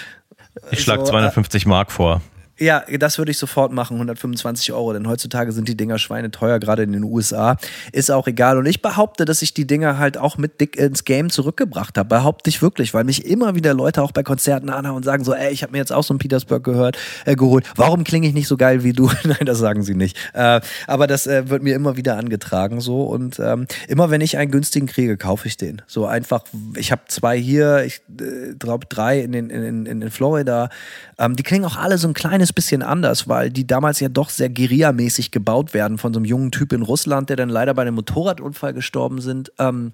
[0.71, 2.21] Ich schlage so, 250 Mark vor.
[2.59, 6.83] Ja, das würde ich sofort machen, 125 Euro, denn heutzutage sind die Dinger schweineteuer, gerade
[6.83, 7.55] in den USA.
[7.93, 8.57] Ist auch egal.
[8.57, 12.09] Und ich behaupte, dass ich die Dinger halt auch mit dick ins Game zurückgebracht habe.
[12.09, 15.33] Behaupte ich wirklich, weil mich immer wieder Leute auch bei Konzerten anhauen und sagen so,
[15.33, 17.65] ey, ich habe mir jetzt auch so einen Petersburg gehört, äh, geholt.
[17.77, 19.09] Warum klinge ich nicht so geil wie du?
[19.23, 20.17] Nein, das sagen sie nicht.
[20.33, 23.03] Äh, aber das äh, wird mir immer wieder angetragen so.
[23.03, 25.81] Und ähm, immer wenn ich einen günstigen kriege, kaufe ich den.
[25.87, 26.43] So einfach,
[26.75, 30.69] ich habe zwei hier, ich äh, glaube drei in, den, in, in, in Florida.
[31.17, 34.09] Ähm, die klingen auch alle so ein kleines kleines bisschen anders, weil die damals ja
[34.09, 37.73] doch sehr Guerilla-mäßig gebaut werden von so einem jungen Typ in Russland, der dann leider
[37.73, 39.51] bei einem Motorradunfall gestorben sind.
[39.59, 39.93] Ähm,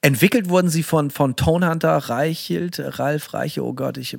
[0.00, 4.16] Entwickelt wurden sie von, von Tonehunter Reichelt, Ralf Reiche, oh Gott, ich,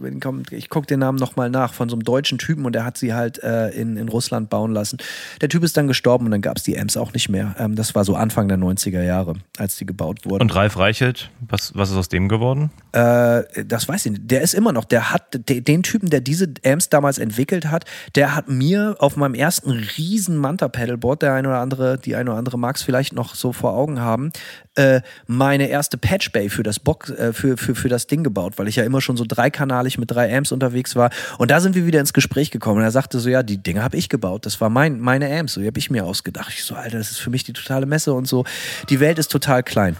[0.51, 3.13] ich gucke den Namen nochmal nach, von so einem deutschen Typen und der hat sie
[3.13, 4.97] halt äh, in, in Russland bauen lassen.
[5.39, 7.55] Der Typ ist dann gestorben und dann gab es die Amps auch nicht mehr.
[7.57, 10.41] Ähm, das war so Anfang der 90er Jahre, als die gebaut wurden.
[10.41, 12.71] Und Ralf Reichelt, was, was ist aus dem geworden?
[12.91, 14.31] Äh, das weiß ich nicht.
[14.31, 18.35] Der ist immer noch, der hat den Typen, der diese Amps damals entwickelt hat, der
[18.35, 22.59] hat mir auf meinem ersten riesen Manta-Pedalboard, der eine oder andere, die eine oder andere
[22.59, 24.33] mag es vielleicht noch so vor Augen haben,
[24.79, 28.53] äh, meine erste Patch Bay für das Box, äh, für, für, für das Ding gebaut,
[28.57, 31.09] weil ich ja immer schon so dreikanalig mit drei Amps unterwegs war.
[31.37, 32.77] Und da sind wir wieder ins Gespräch gekommen.
[32.77, 34.45] Und er sagte so, ja, die Dinge habe ich gebaut.
[34.45, 35.53] Das war mein, meine Amps.
[35.53, 36.53] So, die habe ich mir ausgedacht.
[36.55, 38.45] Ich so, Alter, das ist für mich die totale Messe und so.
[38.89, 39.97] Die Welt ist total klein.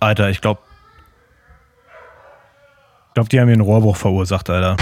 [0.00, 0.60] Alter, ich glaube,
[3.08, 4.76] ich glaube, die haben mir einen Rohrbruch verursacht, Alter.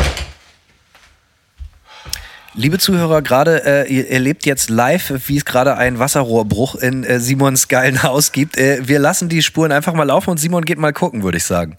[2.58, 7.20] Liebe Zuhörer, gerade äh, ihr erlebt jetzt live, wie es gerade einen Wasserrohrbruch in äh,
[7.20, 8.58] Simons geilen Haus gibt.
[8.58, 11.44] Äh, wir lassen die Spuren einfach mal laufen und Simon geht mal gucken, würde ich
[11.44, 11.76] sagen.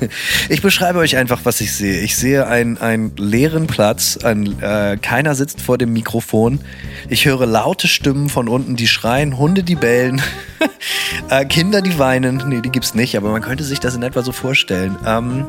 [0.48, 2.00] Ich beschreibe euch einfach, was ich sehe.
[2.00, 6.60] Ich sehe einen, einen leeren Platz, ein, äh, keiner sitzt vor dem Mikrofon.
[7.08, 10.20] Ich höre laute Stimmen von unten, die schreien, Hunde, die bellen,
[11.30, 12.42] äh, Kinder, die weinen.
[12.48, 14.96] Nee, die gibt's nicht, aber man könnte sich das in etwa so vorstellen.
[15.06, 15.46] Ähm,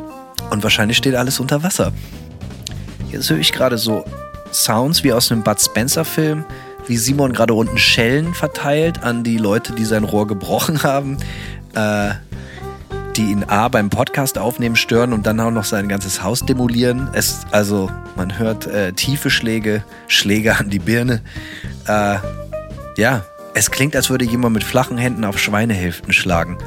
[0.51, 1.91] und wahrscheinlich steht alles unter Wasser.
[3.11, 4.05] Jetzt höre ich gerade so
[4.51, 6.45] Sounds wie aus einem Bud Spencer-Film,
[6.87, 11.17] wie Simon gerade unten Schellen verteilt an die Leute, die sein Rohr gebrochen haben,
[11.73, 12.11] äh,
[13.15, 17.09] die ihn A beim Podcast aufnehmen stören und dann auch noch sein ganzes Haus demolieren.
[17.13, 21.21] Es, also man hört äh, tiefe Schläge, Schläge an die Birne.
[21.87, 22.17] Äh,
[22.97, 26.57] ja, es klingt, als würde jemand mit flachen Händen auf Schweinehälften schlagen.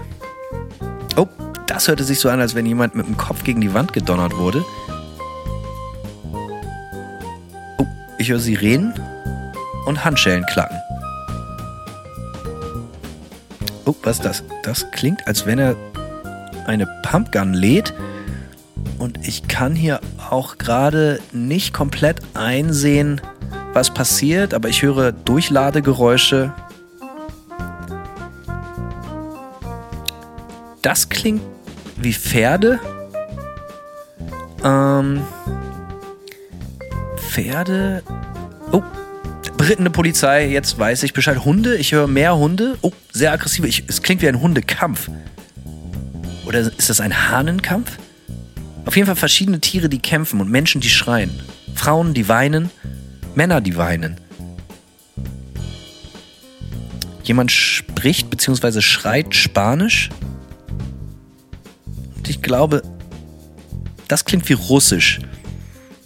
[1.16, 1.28] Oh,
[1.66, 4.36] das hörte sich so an, als wenn jemand mit dem Kopf gegen die Wand gedonnert
[4.36, 4.64] wurde.
[8.18, 8.94] Ich höre Sirenen
[9.86, 10.78] und Handschellen klacken.
[13.84, 14.44] Oh, was ist das?
[14.62, 15.74] Das klingt, als wenn er
[16.66, 17.92] eine Pumpgun lädt.
[18.98, 20.00] Und ich kann hier
[20.30, 23.20] auch gerade nicht komplett einsehen,
[23.72, 26.52] was passiert, aber ich höre Durchladegeräusche.
[30.82, 31.42] Das klingt
[31.96, 32.78] wie Pferde.
[34.64, 35.22] Ähm,
[37.32, 38.02] Pferde.
[38.72, 38.82] Oh,
[39.56, 41.46] berittende Polizei, jetzt weiß ich Bescheid.
[41.46, 42.76] Hunde, ich höre mehr Hunde.
[42.82, 43.66] Oh, sehr aggressive.
[43.66, 45.08] Ich, es klingt wie ein Hundekampf.
[46.44, 47.96] Oder ist das ein Hahnenkampf?
[48.84, 51.30] Auf jeden Fall verschiedene Tiere, die kämpfen und Menschen, die schreien.
[51.74, 52.68] Frauen, die weinen.
[53.34, 54.18] Männer, die weinen.
[57.24, 58.82] Jemand spricht bzw.
[58.82, 60.10] schreit Spanisch.
[62.14, 62.82] Und ich glaube,
[64.06, 65.18] das klingt wie Russisch.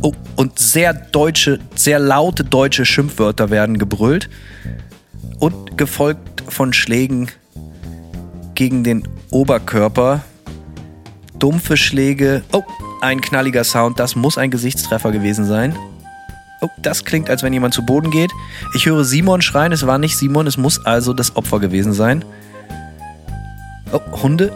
[0.02, 4.28] Oh, und sehr deutsche, sehr laute deutsche Schimpfwörter werden gebrüllt.
[5.38, 7.30] Und gefolgt von Schlägen
[8.54, 10.22] gegen den Oberkörper.
[11.38, 12.42] Dumpfe Schläge.
[12.52, 12.62] Oh,
[13.00, 13.98] ein knalliger Sound.
[14.00, 15.76] Das muss ein Gesichtstreffer gewesen sein.
[16.62, 18.32] Oh, das klingt, als wenn jemand zu Boden geht.
[18.74, 19.72] Ich höre Simon schreien.
[19.72, 20.46] Es war nicht Simon.
[20.46, 22.24] Es muss also das Opfer gewesen sein.
[23.92, 24.52] Oh, Hunde.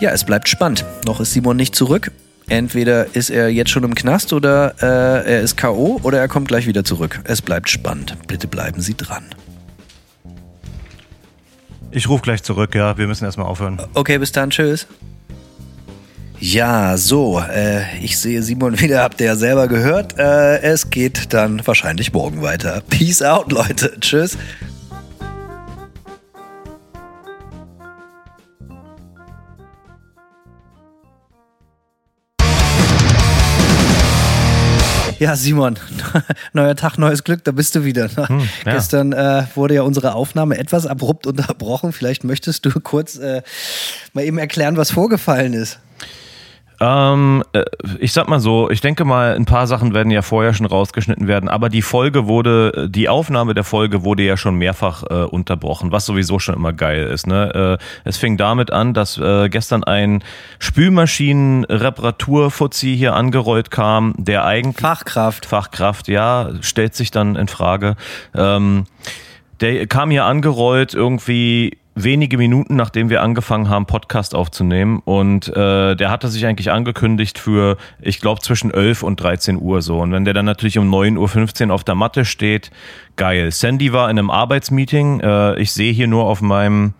[0.00, 0.84] Ja, es bleibt spannend.
[1.04, 2.12] Noch ist Simon nicht zurück.
[2.50, 6.00] Entweder ist er jetzt schon im Knast oder äh, er ist K.O.
[6.02, 7.20] oder er kommt gleich wieder zurück.
[7.22, 8.16] Es bleibt spannend.
[8.26, 9.24] Bitte bleiben Sie dran.
[11.92, 12.98] Ich rufe gleich zurück, ja.
[12.98, 13.80] Wir müssen erstmal aufhören.
[13.94, 14.50] Okay, bis dann.
[14.50, 14.88] Tschüss.
[16.40, 20.18] Ja, so, äh, ich sehe Simon wieder, habt ihr ja selber gehört.
[20.18, 22.82] Äh, es geht dann wahrscheinlich morgen weiter.
[22.88, 23.92] Peace out, Leute.
[24.00, 24.36] Tschüss.
[35.20, 35.78] Ja, Simon,
[36.54, 38.08] neuer Tag, neues Glück, da bist du wieder.
[38.08, 38.72] Hm, ja.
[38.72, 41.92] Gestern äh, wurde ja unsere Aufnahme etwas abrupt unterbrochen.
[41.92, 43.42] Vielleicht möchtest du kurz äh,
[44.14, 45.78] mal eben erklären, was vorgefallen ist.
[46.82, 47.62] Ähm, äh,
[47.98, 51.28] ich sag mal so, ich denke mal, ein paar Sachen werden ja vorher schon rausgeschnitten
[51.28, 55.92] werden, aber die Folge wurde, die Aufnahme der Folge wurde ja schon mehrfach äh, unterbrochen,
[55.92, 57.26] was sowieso schon immer geil ist.
[57.26, 57.78] Ne?
[57.78, 60.24] Äh, es fing damit an, dass äh, gestern ein
[60.58, 64.80] Spülmaschinen-Reparatur-Fuzzi hier angerollt kam, der eigentlich.
[64.80, 65.44] Fachkraft.
[65.44, 67.96] Fachkraft, ja, stellt sich dann in Frage.
[68.34, 68.86] Ähm,
[69.60, 75.00] der kam hier angerollt, irgendwie wenige Minuten, nachdem wir angefangen haben, Podcast aufzunehmen.
[75.04, 79.82] Und äh, der hatte sich eigentlich angekündigt für, ich glaube, zwischen 11 und 13 Uhr
[79.82, 79.98] so.
[79.98, 82.70] Und wenn der dann natürlich um 9.15 Uhr auf der Matte steht,
[83.16, 83.50] geil.
[83.50, 85.20] Sandy war in einem Arbeitsmeeting.
[85.20, 86.94] Äh, ich sehe hier nur auf meinem,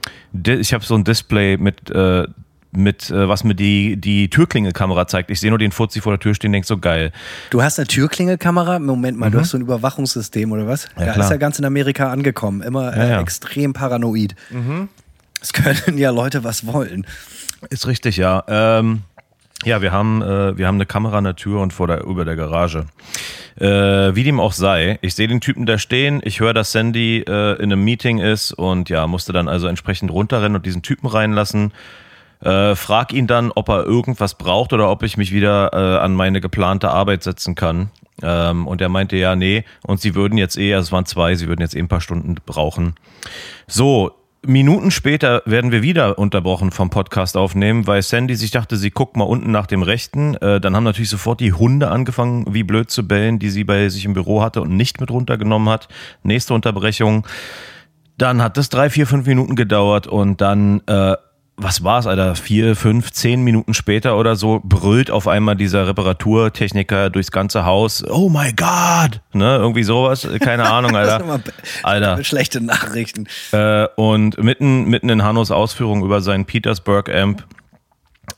[0.45, 2.27] ich habe so ein Display mit äh,
[2.73, 5.31] mit äh, was mir die, die Türklingelkamera zeigt.
[5.31, 7.13] Ich sehe nur den Fuzzi vor der Tür stehen, denk so geil.
[7.51, 8.79] Du hast eine Türklingelkamera?
[8.79, 9.33] Moment mal, mhm.
[9.33, 10.89] du hast so ein Überwachungssystem oder was?
[10.99, 12.63] Ja, ja ist ja ganz in Amerika angekommen.
[12.63, 14.35] Immer äh, ja, extrem paranoid.
[14.51, 14.89] Mhm.
[15.41, 17.07] Es können ja Leute was wollen.
[17.71, 18.45] Ist richtig, ja.
[18.49, 19.03] Ähm,
[19.65, 22.25] ja, wir haben, äh, wir haben eine Kamera an der Tür und vor der, über
[22.25, 22.87] der Garage.
[23.57, 27.25] Äh, wie dem auch sei, ich sehe den Typen da stehen, ich höre, dass Sandy
[27.27, 31.09] äh, in einem Meeting ist und ja, musste dann also entsprechend runterrennen und diesen Typen
[31.09, 31.73] reinlassen.
[32.41, 36.15] Äh, frag ihn dann, ob er irgendwas braucht oder ob ich mich wieder äh, an
[36.15, 37.91] meine geplante Arbeit setzen kann.
[38.23, 39.65] Ähm, und er meinte ja, nee.
[39.83, 42.01] Und sie würden jetzt eh, also es waren zwei, sie würden jetzt eh ein paar
[42.01, 42.95] Stunden brauchen.
[43.67, 44.13] So,
[44.47, 49.17] Minuten später werden wir wieder unterbrochen vom Podcast aufnehmen, weil Sandy sich dachte, sie guckt
[49.17, 50.35] mal unten nach dem Rechten.
[50.37, 53.91] Äh, dann haben natürlich sofort die Hunde angefangen, wie blöd zu bellen, die sie bei
[53.91, 55.89] sich im Büro hatte und nicht mit runtergenommen hat.
[56.23, 57.27] Nächste Unterbrechung.
[58.17, 61.17] Dann hat es drei, vier, fünf Minuten gedauert und dann äh,
[61.63, 67.11] was war's, Alter, vier, fünf, zehn Minuten später oder so, brüllt auf einmal dieser Reparaturtechniker
[67.11, 71.41] durchs ganze Haus, oh my God, ne, irgendwie sowas, keine Ahnung, Alter.
[71.83, 72.25] Alter.
[72.31, 73.27] Schlechte Nachrichten.
[73.53, 77.45] Äh, und mitten, mitten in Hannos Ausführungen über seinen Petersburg Amp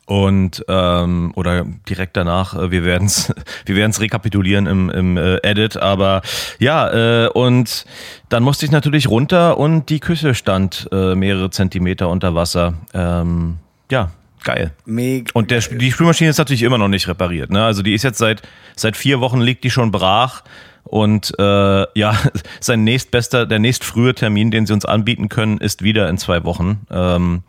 [0.07, 3.33] und ähm, oder direkt danach, äh, wir werden es
[3.67, 6.23] wir werden's rekapitulieren im, im äh, Edit, aber
[6.59, 7.85] ja, äh, und
[8.29, 12.75] dann musste ich natürlich runter und die Küche stand äh, mehrere Zentimeter unter Wasser.
[12.95, 13.59] Ähm,
[13.91, 14.11] ja,
[14.43, 14.73] geil.
[14.85, 17.51] Mega und der, die Spülmaschine ist natürlich immer noch nicht repariert.
[17.51, 17.65] Ne?
[17.65, 18.43] Also die ist jetzt seit,
[18.77, 20.43] seit vier Wochen liegt die schon brach.
[20.85, 22.19] Und äh, ja,
[22.61, 26.87] sein nächstbester, der nächstfrühe Termin, den sie uns anbieten können, ist wieder in zwei Wochen.
[26.91, 27.43] Ähm,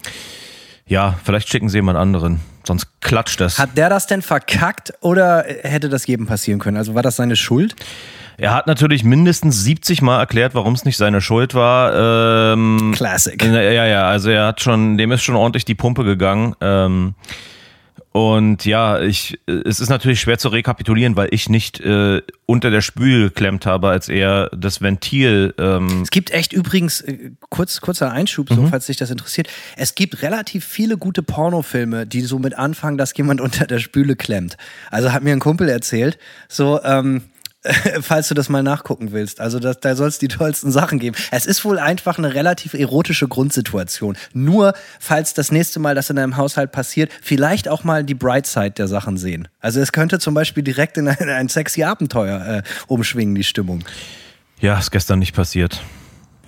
[0.86, 2.40] ja, vielleicht schicken sie jemand anderen.
[2.66, 3.60] Sonst klatscht das.
[3.60, 6.78] Hat der das denn verkackt oder hätte das jedem passieren können?
[6.78, 7.76] Also war das seine Schuld?
[8.38, 12.54] Er hat natürlich mindestens 70 Mal erklärt, warum es nicht seine Schuld war.
[12.54, 13.42] Ähm, Classic.
[13.44, 16.56] Ja, ja, also er hat schon, dem ist schon ordentlich die Pumpe gegangen.
[16.62, 17.16] Ähm,
[18.14, 22.82] und ja, ich, es ist natürlich schwer zu rekapitulieren, weil ich nicht äh, unter der
[22.82, 25.56] Spül geklemmt habe, als er das Ventil.
[25.58, 28.68] Ähm es gibt echt übrigens, äh, kurz, kurzer Einschub, so, mhm.
[28.68, 29.48] falls dich das interessiert.
[29.78, 34.16] Es gibt relativ viele gute Pornofilme, die so mit anfangen, dass jemand unter der Spüle
[34.16, 34.58] klemmt.
[34.92, 37.24] Also hat mir ein Kumpel erzählt, so, ähm,
[38.02, 39.40] falls du das mal nachgucken willst.
[39.40, 41.16] Also das, da soll es die tollsten Sachen geben.
[41.32, 44.18] Es ist wohl einfach eine relativ erotische Grundsituation.
[44.34, 48.48] Nur, falls das nächste Mal das in deinem Haushalt passiert, vielleicht auch mal die Bright
[48.48, 49.48] Side der Sachen sehen.
[49.60, 53.84] Also es könnte zum Beispiel direkt in ein, ein sexy Abenteuer äh, umschwingen, die Stimmung.
[54.60, 55.82] Ja, ist gestern nicht passiert.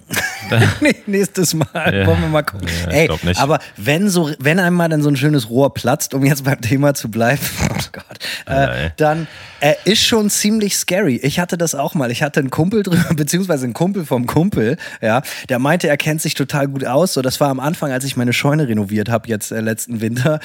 [1.08, 2.06] nächstes Mal Ja.
[2.06, 2.68] wollen wir mal gucken.
[2.86, 6.44] Ja, Ey, aber wenn so, wenn einmal dann so ein schönes Rohr platzt, um jetzt
[6.44, 7.42] beim Thema zu bleiben,
[7.72, 8.92] oh Gott, äh, ey.
[8.98, 9.28] dann
[9.62, 11.18] äh, ist schon ziemlich scary.
[11.24, 12.12] Ich hatte das auch mal.
[12.12, 16.22] Ich hatte einen Kumpel drüber, beziehungsweise einen Kumpel vom Kumpel, ja, der meinte, er kennt
[16.22, 17.14] sich total gut aus.
[17.14, 20.40] So, das war am Anfang, als ich meine Scheune renoviert habe, jetzt äh, letzten Winter.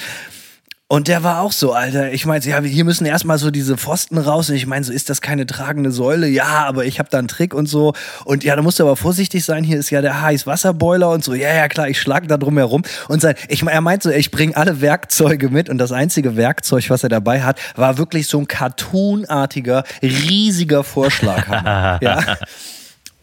[0.91, 2.11] Und der war auch so, Alter.
[2.11, 4.49] Ich meinte, ja, hier müssen erstmal so diese Pfosten raus.
[4.49, 6.27] Und ich meine, so ist das keine tragende Säule.
[6.27, 7.93] Ja, aber ich habe da einen Trick und so.
[8.25, 9.63] Und ja, da musst du aber vorsichtig sein.
[9.63, 11.33] Hier ist ja der Heißwasserboiler und so.
[11.33, 12.83] Ja, ja, klar, ich schlag da drum herum.
[13.07, 15.69] Und sein, ich, er meint so, ich bringe alle Werkzeuge mit.
[15.69, 21.99] Und das einzige Werkzeug, was er dabei hat, war wirklich so ein cartoonartiger, riesiger Vorschlaghammer.
[22.01, 22.37] ja.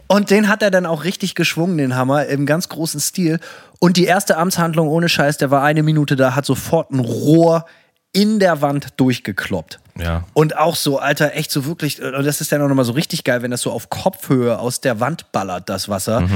[0.08, 3.40] Und den hat er dann auch richtig geschwungen, den Hammer, im ganz großen Stil.
[3.78, 7.66] Und die erste Amtshandlung ohne Scheiß, der war eine Minute da, hat sofort ein Rohr
[8.12, 9.80] in der Wand durchgekloppt.
[9.98, 10.24] Ja.
[10.32, 13.22] Und auch so, Alter, echt so wirklich, und das ist dann auch nochmal so richtig
[13.22, 16.26] geil, wenn das so auf Kopfhöhe aus der Wand ballert, das Wasser.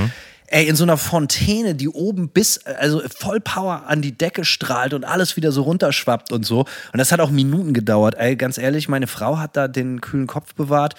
[0.48, 4.92] Ey, in so einer Fontäne, die oben bis, also voll Power an die Decke strahlt
[4.92, 6.60] und alles wieder so runterschwappt und so.
[6.60, 8.16] Und das hat auch Minuten gedauert.
[8.18, 10.94] Ey, ganz ehrlich, meine Frau hat da den kühlen Kopf bewahrt.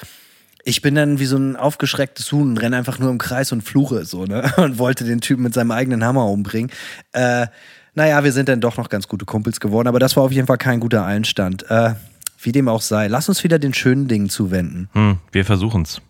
[0.63, 3.61] Ich bin dann wie so ein aufgeschrecktes Huhn und renne einfach nur im Kreis und
[3.61, 4.51] fluche so, ne?
[4.57, 6.71] Und wollte den Typen mit seinem eigenen Hammer umbringen.
[7.11, 7.47] Äh,
[7.95, 10.47] naja, wir sind dann doch noch ganz gute Kumpels geworden, aber das war auf jeden
[10.47, 11.69] Fall kein guter Einstand.
[11.69, 11.95] Äh,
[12.41, 13.07] wie dem auch sei.
[13.07, 14.89] Lass uns wieder den schönen Dingen zuwenden.
[14.93, 16.01] Hm, wir versuchen's.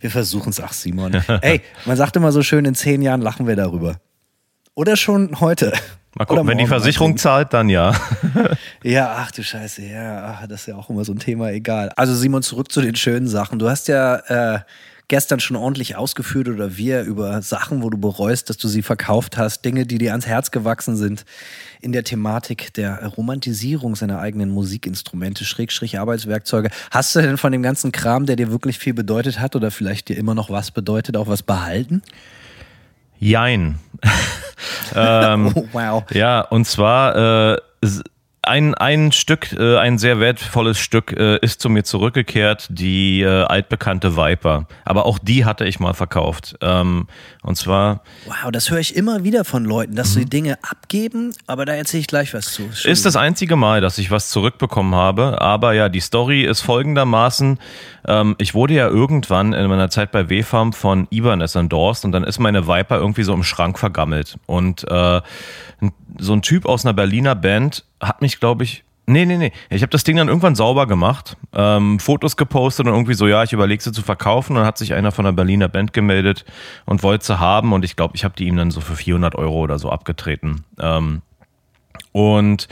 [0.00, 1.14] Wir versuchen es, ach Simon.
[1.40, 3.98] Ey, man sagt immer so schön, in zehn Jahren lachen wir darüber.
[4.76, 5.72] Oder schon heute.
[6.14, 7.22] Mal gucken, wenn die Versicherung meinetwegen.
[7.22, 7.94] zahlt, dann ja.
[8.84, 11.90] Ja, ach du Scheiße, ja, ach, das ist ja auch immer so ein Thema, egal.
[11.96, 13.58] Also Simon, zurück zu den schönen Sachen.
[13.58, 14.16] Du hast ja
[14.56, 14.60] äh,
[15.08, 19.38] gestern schon ordentlich ausgeführt oder wir über Sachen, wo du bereust, dass du sie verkauft
[19.38, 21.24] hast, Dinge, die dir ans Herz gewachsen sind
[21.80, 26.68] in der Thematik der Romantisierung seiner eigenen Musikinstrumente, Schrägstrich Arbeitswerkzeuge.
[26.90, 30.10] Hast du denn von dem ganzen Kram, der dir wirklich viel bedeutet hat oder vielleicht
[30.10, 32.02] dir immer noch was bedeutet, auch was behalten?
[33.18, 33.78] Jein.
[34.94, 36.04] ähm, Oh, wow.
[36.12, 37.58] Ja, und zwar äh,
[38.46, 43.44] ein, ein Stück, äh, ein sehr wertvolles Stück äh, ist zu mir zurückgekehrt, die äh,
[43.44, 44.66] altbekannte Viper.
[44.84, 46.56] Aber auch die hatte ich mal verkauft.
[46.60, 47.08] Ähm,
[47.42, 51.64] und zwar Wow, das höre ich immer wieder von Leuten, dass sie Dinge abgeben, aber
[51.64, 52.68] da erzähle ich gleich was zu.
[52.84, 55.40] ist das einzige Mal, dass ich was zurückbekommen habe.
[55.40, 57.58] Aber ja, die Story ist folgendermaßen.
[58.06, 62.24] Ähm, ich wurde ja irgendwann in meiner Zeit bei WFARM von Ibanez endorsed und dann
[62.24, 64.36] ist meine Viper irgendwie so im Schrank vergammelt.
[64.46, 65.20] Und äh,
[66.18, 69.52] so ein Typ aus einer Berliner Band hat mich, glaube ich, Nee, nee, nee.
[69.70, 73.44] Ich habe das Ding dann irgendwann sauber gemacht, ähm, Fotos gepostet und irgendwie so, ja,
[73.44, 74.52] ich überlege sie zu verkaufen.
[74.52, 76.44] Und dann hat sich einer von der Berliner Band gemeldet
[76.86, 77.72] und wollte sie haben.
[77.72, 80.64] Und ich glaube, ich habe die ihm dann so für 400 Euro oder so abgetreten.
[80.80, 81.22] Ähm,
[82.10, 82.66] und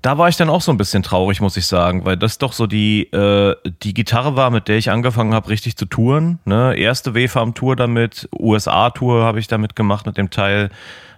[0.00, 2.54] da war ich dann auch so ein bisschen traurig, muss ich sagen, weil das doch
[2.54, 6.38] so die, äh, die Gitarre war, mit der ich angefangen habe, richtig zu touren.
[6.46, 6.74] Ne?
[6.76, 10.70] Erste W-Farm-Tour damit, USA-Tour habe ich damit gemacht mit dem Teil.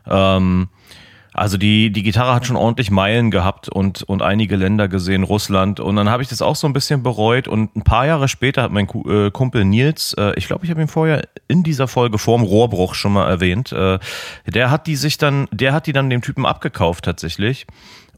[0.08, 0.68] Ähm,
[1.36, 5.80] also die, die Gitarre hat schon ordentlich Meilen gehabt und, und einige Länder gesehen, Russland.
[5.80, 7.46] Und dann habe ich das auch so ein bisschen bereut.
[7.46, 10.80] Und ein paar Jahre später hat mein äh, Kumpel Nils, äh, ich glaube, ich habe
[10.80, 13.98] ihn vorher in dieser Folge vorm Rohrbruch schon mal erwähnt, äh,
[14.46, 17.66] der hat die sich dann, der hat die dann dem Typen abgekauft tatsächlich.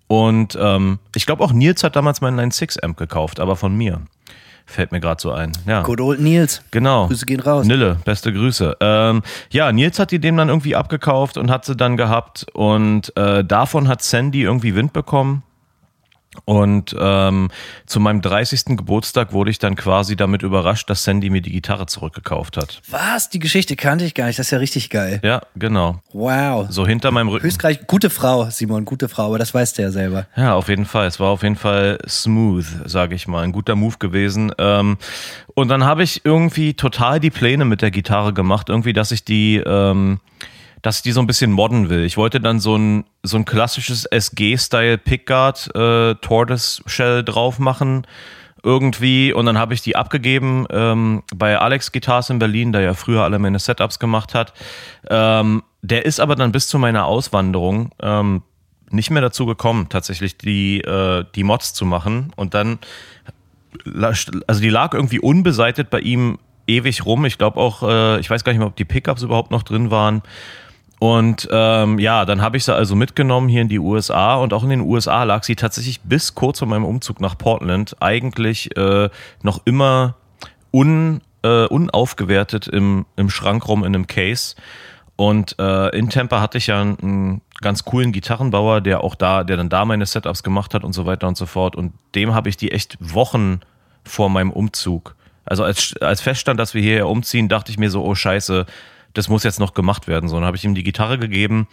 [0.07, 4.01] Und ähm, ich glaube auch Nils hat damals meinen 9.6 Amp gekauft, aber von mir.
[4.71, 5.53] Fällt mir gerade so ein.
[5.67, 5.81] Ja.
[5.81, 6.63] Good old Nils.
[6.71, 7.07] Genau.
[7.07, 7.65] Grüße gehen raus.
[7.65, 8.77] Nille, beste Grüße.
[8.81, 12.45] Ähm, ja, Nils hat die dem dann irgendwie abgekauft und hat sie dann gehabt.
[12.53, 15.43] Und äh, davon hat Sandy irgendwie Wind bekommen.
[16.45, 17.51] Und ähm,
[17.87, 18.77] zu meinem 30.
[18.77, 22.81] Geburtstag wurde ich dann quasi damit überrascht, dass Sandy mir die Gitarre zurückgekauft hat.
[22.91, 23.31] Was?
[23.31, 24.39] Die Geschichte kannte ich gar nicht.
[24.39, 25.21] Das ist ja richtig geil.
[25.23, 26.01] Ja, genau.
[26.13, 26.67] Wow.
[26.71, 27.45] So hinter meinem Rücken.
[27.47, 30.27] Höchstreich, gute Frau, Simon, gute Frau, aber das weißt du ja selber.
[30.37, 31.07] Ja, auf jeden Fall.
[31.07, 33.45] Es war auf jeden Fall smooth, sage ich mal.
[33.45, 34.53] Ein guter Move gewesen.
[34.59, 34.99] Ähm,
[35.55, 38.69] und dann habe ich irgendwie total die Pläne mit der Gitarre gemacht.
[38.69, 40.21] Irgendwie, dass ich die, ähm,
[40.83, 42.05] dass ich die so ein bisschen modden will.
[42.05, 48.07] Ich wollte dann so ein, so ein klassisches SG-Style Pickguard äh, Tortoise Shell drauf machen.
[48.65, 49.33] Irgendwie.
[49.33, 53.23] Und dann habe ich die abgegeben ähm, bei Alex Guitars in Berlin, der ja früher
[53.23, 54.53] alle meine Setups gemacht hat.
[55.09, 58.43] Ähm, der ist aber dann bis zu meiner Auswanderung ähm,
[58.91, 62.33] nicht mehr dazu gekommen, tatsächlich die, äh, die Mods zu machen.
[62.37, 62.79] Und dann,
[63.95, 67.25] also die lag irgendwie unbeseitigt bei ihm ewig rum.
[67.25, 69.91] Ich glaube auch, äh, ich weiß gar nicht mehr, ob die Pickups überhaupt noch drin
[69.91, 70.23] waren.
[70.99, 74.65] Und ähm, ja, dann habe ich sie also mitgenommen hier in die USA und auch
[74.65, 79.09] in den USA lag sie tatsächlich bis kurz vor meinem Umzug nach Portland eigentlich äh,
[79.43, 80.17] noch immer
[80.73, 84.57] un, äh, unaufgewertet im, im Schrank rum in einem Case.
[85.15, 89.45] Und äh, in Tampa hatte ich ja einen, einen ganz coolen Gitarrenbauer, der auch da,
[89.45, 91.77] der dann da meine Setups gemacht hat und so weiter und so fort.
[91.77, 93.61] Und dem habe ich die echt Wochen
[94.05, 98.05] vor meinem Umzug Also als, als feststand, dass wir hierher umziehen, dachte ich mir so,
[98.05, 98.67] oh scheiße,
[99.19, 100.29] das muss jetzt noch gemacht werden.
[100.29, 101.67] So, dann habe ich ihm die Gitarre gegeben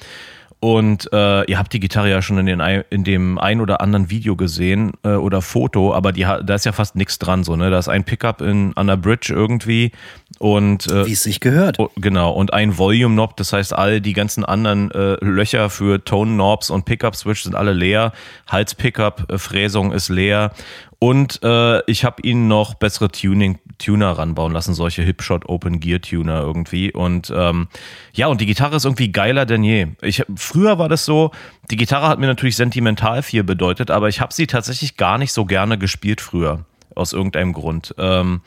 [0.59, 2.59] und äh, ihr habt die Gitarre ja schon in, den,
[2.89, 6.71] in dem ein oder anderen Video gesehen äh, oder Foto, aber die, da ist ja
[6.71, 7.43] fast nichts dran.
[7.43, 7.69] So, ne?
[7.69, 9.91] Da ist ein Pickup in, an der Bridge irgendwie
[10.39, 11.79] und äh, wie es sich gehört.
[11.79, 16.69] Oh, genau, und ein Volume-Knob, das heißt, all die ganzen anderen äh, Löcher für Tone-Knobs
[16.69, 18.11] und Pickup-Switch sind alle leer.
[18.47, 20.51] Hals-Pickup-Fräsung ist leer
[20.99, 26.01] und äh, ich habe ihnen noch bessere Tuning, Tuner ranbauen lassen, solche Hipshot Open Gear
[26.01, 26.91] Tuner irgendwie.
[26.91, 27.67] Und ähm,
[28.13, 29.87] ja, und die Gitarre ist irgendwie geiler denn je.
[30.01, 31.31] Ich, früher war das so,
[31.69, 35.33] die Gitarre hat mir natürlich sentimental viel bedeutet, aber ich habe sie tatsächlich gar nicht
[35.33, 36.65] so gerne gespielt früher.
[36.95, 37.93] Aus irgendeinem Grund.
[37.97, 38.41] Ähm,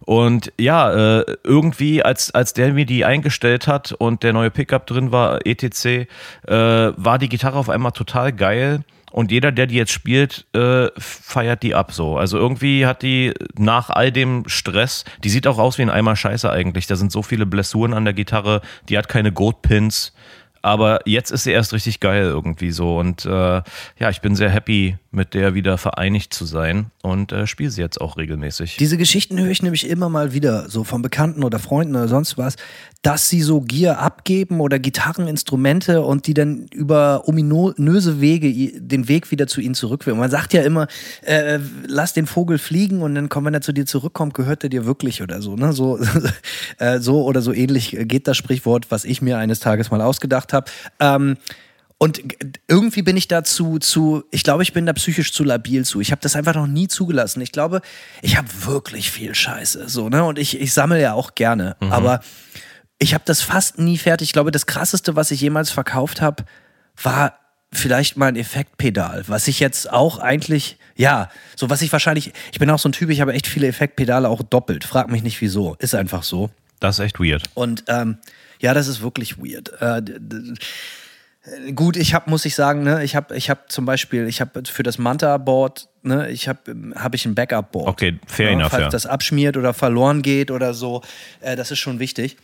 [0.00, 4.86] und ja, äh, irgendwie, als, als der mir die eingestellt hat und der neue Pickup
[4.86, 6.06] drin war, ETC, äh,
[6.48, 11.62] war die Gitarre auf einmal total geil und jeder, der die jetzt spielt, äh, feiert
[11.62, 12.16] die ab so.
[12.16, 16.16] Also irgendwie hat die nach all dem Stress, die sieht auch aus wie ein Eimer
[16.16, 16.86] Scheiße eigentlich.
[16.86, 20.14] Da sind so viele Blessuren an der Gitarre, die hat keine Goat-Pins.
[20.62, 22.96] Aber jetzt ist sie erst richtig geil irgendwie so.
[22.96, 23.28] Und äh,
[23.98, 27.82] ja, ich bin sehr happy, mit der wieder vereinigt zu sein und äh, spiele sie
[27.82, 28.78] jetzt auch regelmäßig.
[28.78, 32.38] Diese Geschichten höre ich nämlich immer mal wieder, so von Bekannten oder Freunden oder sonst
[32.38, 32.56] was,
[33.02, 39.30] dass sie so Gier abgeben oder Gitarreninstrumente und die dann über ominöse Wege den Weg
[39.30, 40.18] wieder zu ihnen zurückführen.
[40.18, 40.86] Man sagt ja immer,
[41.20, 44.70] äh, lass den Vogel fliegen und dann kommt, wenn er zu dir zurückkommt, gehört er
[44.70, 45.56] dir wirklich oder so.
[45.56, 45.74] Ne?
[45.74, 45.98] So,
[46.78, 50.54] äh, so oder so ähnlich geht das Sprichwort, was ich mir eines Tages mal ausgedacht
[50.54, 50.70] habe.
[51.00, 51.36] Ähm,
[52.02, 52.20] und
[52.66, 56.00] irgendwie bin ich dazu zu, ich glaube, ich bin da psychisch zu labil zu.
[56.00, 57.40] Ich habe das einfach noch nie zugelassen.
[57.42, 57.80] Ich glaube,
[58.22, 59.88] ich habe wirklich viel Scheiße.
[59.88, 60.24] So, ne?
[60.24, 61.76] Und ich, ich sammle ja auch gerne.
[61.78, 61.92] Mhm.
[61.92, 62.20] Aber
[62.98, 64.30] ich habe das fast nie fertig.
[64.30, 66.44] Ich glaube, das krasseste, was ich jemals verkauft habe,
[67.00, 67.38] war
[67.72, 72.58] vielleicht mal ein Effektpedal, was ich jetzt auch eigentlich, ja, so was ich wahrscheinlich, ich
[72.58, 74.82] bin auch so ein Typ, ich habe echt viele Effektpedale auch doppelt.
[74.82, 75.76] Frag mich nicht wieso.
[75.78, 76.50] Ist einfach so.
[76.80, 77.44] Das ist echt weird.
[77.54, 78.18] Und ähm,
[78.58, 79.70] ja, das ist wirklich weird.
[79.80, 80.02] Äh,
[81.74, 84.62] Gut, ich habe, muss ich sagen, ne, ich habe, ich habe zum Beispiel, ich habe
[84.64, 86.60] für das Manta-Board, ne, ich habe,
[86.94, 87.88] habe ich ein Backup-Board.
[87.88, 88.88] Okay, fair ne, enough, falls ja.
[88.90, 91.02] das abschmiert oder verloren geht oder so,
[91.40, 92.36] äh, das ist schon wichtig.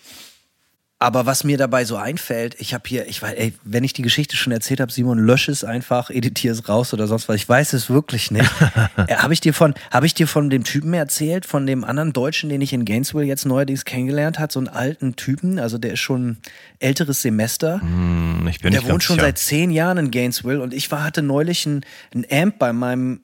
[1.01, 4.03] Aber was mir dabei so einfällt, ich habe hier, ich weiß, ey, wenn ich die
[4.03, 7.37] Geschichte schon erzählt habe, Simon, lösch es einfach, editiere es raus oder sonst was.
[7.37, 8.51] Ich weiß es wirklich nicht.
[9.07, 12.13] äh, habe ich dir von, habe ich dir von dem Typen erzählt, von dem anderen
[12.13, 15.93] Deutschen, den ich in Gainesville jetzt neuerdings kennengelernt hat, so einen alten Typen, also der
[15.93, 16.39] ist schon
[16.81, 17.81] älteres Semester.
[17.81, 19.27] Hm, ich bin der nicht wohnt schon sicher.
[19.27, 23.21] seit zehn Jahren in Gainesville und ich war, hatte neulich ein, ein Amp bei meinem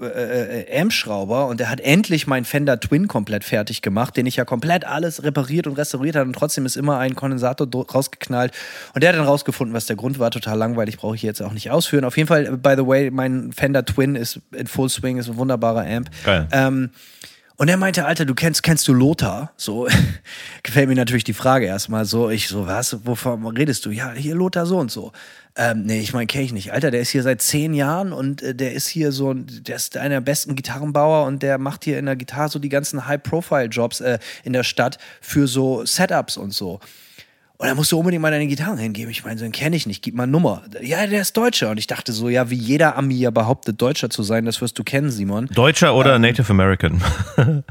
[0.00, 4.34] äh, äh, Amp-Schrauber und der hat endlich meinen Fender Twin komplett fertig gemacht, den ich
[4.34, 8.52] ja komplett alles repariert und restauriert habe und trotzdem ist immer ein Kondensator rausgeknallt
[8.94, 10.32] und der hat dann rausgefunden, was der Grund war.
[10.32, 12.04] Total langweilig, brauche ich jetzt auch nicht ausführen.
[12.04, 15.36] Auf jeden Fall, by the way, mein Fender Twin ist in Full Swing, ist ein
[15.36, 16.10] wunderbarer Amp.
[16.24, 16.48] Geil.
[16.50, 16.90] Ähm,
[17.58, 19.52] und er meinte, Alter, du kennst, kennst du Lothar?
[19.56, 19.88] So,
[20.62, 22.30] gefällt mir natürlich die Frage erstmal so.
[22.30, 23.90] Ich so, was, wovon redest du?
[23.90, 25.10] Ja, hier Lothar so und so.
[25.56, 26.72] Ähm, nee, ich meine, kenne ich nicht.
[26.72, 29.96] Alter, der ist hier seit zehn Jahren und äh, der ist hier so, der ist
[29.96, 34.02] einer der besten Gitarrenbauer und der macht hier in der Gitarre so die ganzen High-Profile-Jobs
[34.02, 36.78] äh, in der Stadt für so Setups und so.
[37.60, 39.10] Und da musst du unbedingt mal deine Gitarren hingeben.
[39.10, 40.62] Ich meine, so den kenne ich nicht, gib mal eine Nummer.
[40.80, 41.70] Ja, der ist Deutscher.
[41.70, 44.78] Und ich dachte so, ja, wie jeder Ami ja behauptet, Deutscher zu sein, das wirst
[44.78, 45.46] du kennen, Simon.
[45.48, 47.02] Deutscher oder ähm, Native American?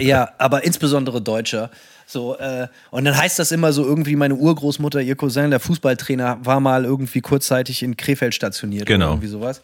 [0.00, 1.70] ja, aber insbesondere Deutscher.
[2.04, 6.38] So, äh, und dann heißt das immer so irgendwie, meine Urgroßmutter, ihr Cousin, der Fußballtrainer,
[6.42, 9.04] war mal irgendwie kurzzeitig in Krefeld stationiert genau.
[9.04, 9.62] oder irgendwie sowas.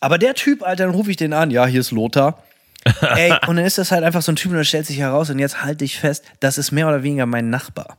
[0.00, 2.42] Aber der Typ, Alter, dann rufe ich den an, ja, hier ist Lothar.
[3.02, 5.30] Ey, und dann ist das halt einfach so ein Typ und dann stellt sich heraus,
[5.30, 7.98] und jetzt halte ich fest, das ist mehr oder weniger mein Nachbar.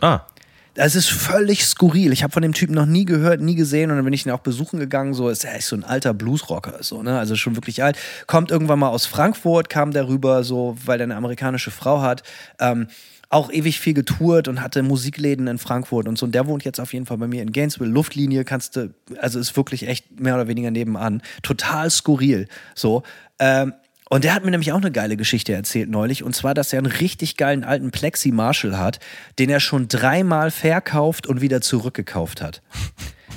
[0.00, 0.26] Ah.
[0.74, 2.12] Das ist völlig skurril.
[2.12, 4.32] Ich habe von dem Typen noch nie gehört, nie gesehen und dann bin ich ihn
[4.32, 5.14] auch besuchen gegangen.
[5.14, 7.98] So ist er ist so ein alter Bluesrocker, so ne, also schon wirklich alt.
[8.26, 12.22] Kommt irgendwann mal aus Frankfurt, kam darüber so, weil er eine amerikanische Frau hat.
[12.60, 12.86] Ähm,
[13.30, 16.26] auch ewig viel getourt und hatte Musikläden in Frankfurt und so.
[16.26, 17.90] Und der wohnt jetzt auf jeden Fall bei mir in Gainesville.
[17.90, 21.22] Luftlinie kannst du, also ist wirklich echt mehr oder weniger nebenan.
[21.42, 22.48] Total skurril.
[22.74, 23.04] So.
[23.38, 23.72] Ähm,
[24.12, 26.22] und der hat mir nämlich auch eine geile Geschichte erzählt neulich.
[26.24, 28.98] Und zwar, dass er einen richtig geilen alten Plexi Marshall hat,
[29.38, 32.60] den er schon dreimal verkauft und wieder zurückgekauft hat.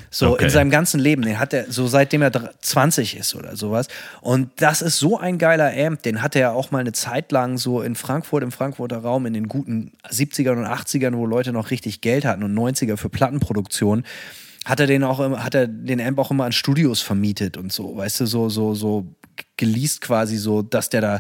[0.10, 0.44] So Okay.
[0.46, 1.22] in seinem ganzen Leben.
[1.22, 3.88] Den hat er so seitdem er dr- 20 ist oder sowas.
[4.22, 6.04] Und das ist so ein geiler Amp.
[6.04, 9.34] Den hatte er auch mal eine Zeit lang so in Frankfurt, im Frankfurter Raum, in
[9.34, 14.04] den guten 70ern und 80ern, wo Leute noch richtig Geld hatten und 90er für Plattenproduktion
[14.66, 17.74] hat er den auch immer, hat er den Amp auch immer an Studios vermietet und
[17.74, 19.06] so, weißt du, so, so, so
[19.58, 21.20] geleast quasi so, dass der da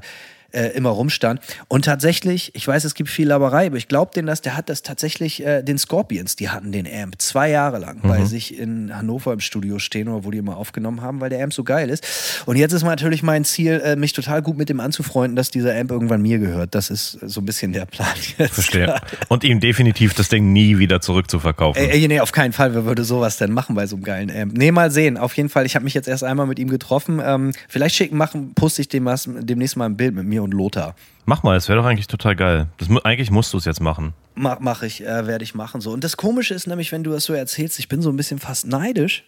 [0.53, 1.41] äh, immer rumstand.
[1.67, 4.69] Und tatsächlich, ich weiß, es gibt viel Laberei, aber ich glaube denen das, der hat
[4.69, 8.25] das tatsächlich, äh, den Scorpions, die hatten den Amp zwei Jahre lang bei Mhm.
[8.25, 11.53] sich in Hannover im Studio stehen oder wo die immer aufgenommen haben, weil der Amp
[11.53, 12.05] so geil ist.
[12.45, 15.75] Und jetzt ist natürlich mein Ziel, äh, mich total gut mit dem anzufreunden, dass dieser
[15.77, 16.75] Amp irgendwann mir gehört.
[16.75, 18.07] Das ist so ein bisschen der Plan
[18.37, 18.53] jetzt.
[18.53, 18.95] Verstehe.
[19.29, 21.81] Und ihm definitiv das Ding nie wieder zurückzuverkaufen.
[21.81, 22.73] Ey, nee, auf keinen Fall.
[22.75, 24.53] Wer würde sowas denn machen bei so einem geilen Amp?
[24.55, 25.17] Nee, mal sehen.
[25.17, 27.21] Auf jeden Fall, ich habe mich jetzt erst einmal mit ihm getroffen.
[27.23, 29.09] Ähm, vielleicht schicken, machen, poste ich dem
[29.41, 30.95] demnächst mal ein Bild mit mir und Lothar.
[31.25, 32.67] Mach mal, das wäre doch eigentlich total geil.
[32.77, 34.13] Das, eigentlich musst du es jetzt machen.
[34.35, 35.81] Mach, mach ich, äh, werde ich machen.
[35.81, 35.91] So.
[35.91, 38.39] Und das Komische ist nämlich, wenn du das so erzählst, ich bin so ein bisschen
[38.39, 39.23] fast neidisch,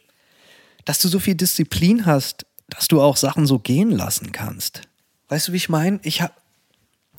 [0.83, 4.81] dass du so viel Disziplin hast, dass du auch Sachen so gehen lassen kannst.
[5.29, 5.99] Weißt du, wie ich meine?
[6.03, 6.33] Ich habe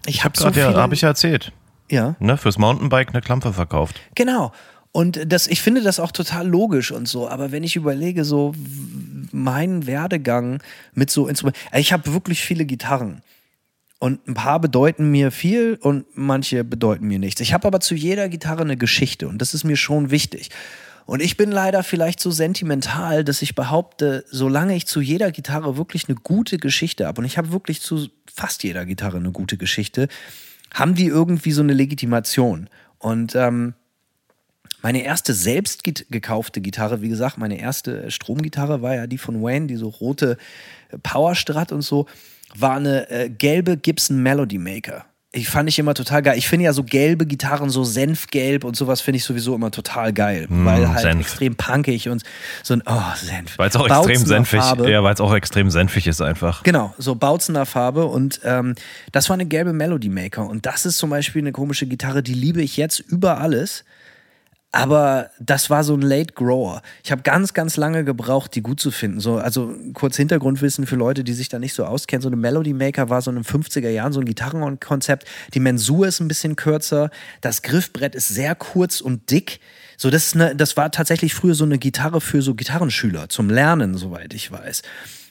[0.07, 1.53] ich hab so Grad, ja, habe ich ja erzählt.
[1.91, 2.15] ja.
[2.21, 4.01] Ne, fürs Mountainbike eine Klampe verkauft.
[4.15, 4.53] Genau.
[4.93, 7.29] Und das, ich finde das auch total logisch und so.
[7.29, 8.55] Aber wenn ich überlege, so
[9.31, 10.63] meinen Werdegang
[10.95, 13.21] mit so Instrumenten, ich habe wirklich viele Gitarren.
[13.99, 17.41] Und ein paar bedeuten mir viel und manche bedeuten mir nichts.
[17.41, 20.51] Ich habe aber zu jeder Gitarre eine Geschichte und das ist mir schon wichtig.
[21.07, 25.77] Und ich bin leider vielleicht so sentimental, dass ich behaupte, solange ich zu jeder Gitarre
[25.77, 29.57] wirklich eine gute Geschichte habe, und ich habe wirklich zu fast jeder Gitarre eine gute
[29.57, 30.09] Geschichte,
[30.75, 32.69] haben die irgendwie so eine Legitimation.
[32.99, 33.75] Und ähm,
[34.83, 39.69] meine erste selbst gekaufte Gitarre, wie gesagt, meine erste Stromgitarre war ja die von Wayne,
[39.69, 40.37] die so rote
[41.03, 42.07] Powerstrat und so,
[42.55, 45.05] war eine äh, gelbe Gibson Melody Maker.
[45.37, 46.39] Ich fand ich immer total geil.
[46.39, 50.15] Ich finde ja so gelbe Gitarren, so Senfgelb und sowas finde ich sowieso immer total
[50.15, 51.21] geil, weil halt Senf.
[51.21, 52.23] extrem punkig und
[52.63, 53.59] so ein oh Senf.
[53.59, 54.91] Weil es auch Bautzener extrem senfig, Farbe.
[54.91, 56.63] ja, weil es auch extrem senfig ist einfach.
[56.63, 58.77] Genau, so Bautzener Farbe und ähm,
[59.13, 62.35] das war eine gelbe Melody Maker und das ist zum Beispiel eine komische Gitarre, die
[62.35, 63.85] liebe ich jetzt über alles.
[64.73, 66.83] Aber das war so ein Late Grower.
[67.03, 69.21] Ich habe ganz, ganz lange gebraucht, die gut zu finden.
[69.21, 72.21] So, also kurz Hintergrundwissen für Leute, die sich da nicht so auskennen.
[72.21, 75.27] So eine Melody Maker war so in den 50er Jahren so ein Gitarrenkonzept.
[75.55, 77.11] Die Mensur ist ein bisschen kürzer.
[77.41, 79.61] Das Griffbrett ist sehr kurz und dick.
[79.97, 83.49] So, das, ist eine, das war tatsächlich früher so eine Gitarre für so Gitarrenschüler zum
[83.49, 84.83] Lernen, soweit ich weiß.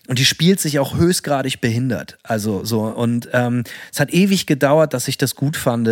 [0.08, 2.18] Und die spielt sich auch höchstgradig behindert.
[2.24, 5.88] Also so, und ähm, es hat ewig gedauert, dass ich das gut fand.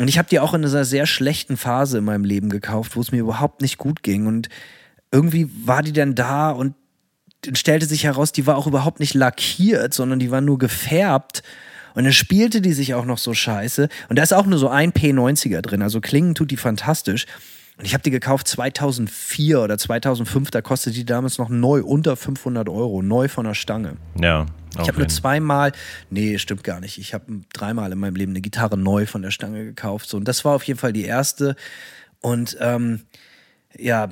[0.00, 3.02] Und ich habe die auch in einer sehr schlechten Phase in meinem Leben gekauft, wo
[3.02, 4.26] es mir überhaupt nicht gut ging.
[4.26, 4.48] Und
[5.12, 6.74] irgendwie war die dann da und
[7.52, 11.42] stellte sich heraus, die war auch überhaupt nicht lackiert, sondern die war nur gefärbt.
[11.94, 13.90] Und dann spielte die sich auch noch so scheiße.
[14.08, 15.82] Und da ist auch nur so ein P90er drin.
[15.82, 17.26] Also klingen tut die fantastisch.
[17.76, 20.50] Und ich habe die gekauft 2004 oder 2005.
[20.50, 23.02] Da kostete die damals noch neu unter 500 Euro.
[23.02, 23.98] Neu von der Stange.
[24.18, 24.46] Ja.
[24.80, 25.72] Ich habe nur zweimal,
[26.10, 26.98] nee, stimmt gar nicht.
[26.98, 30.08] Ich habe dreimal in meinem Leben eine Gitarre neu von der Stange gekauft.
[30.08, 31.56] So, und das war auf jeden Fall die erste.
[32.20, 33.00] Und ähm,
[33.78, 34.08] ja,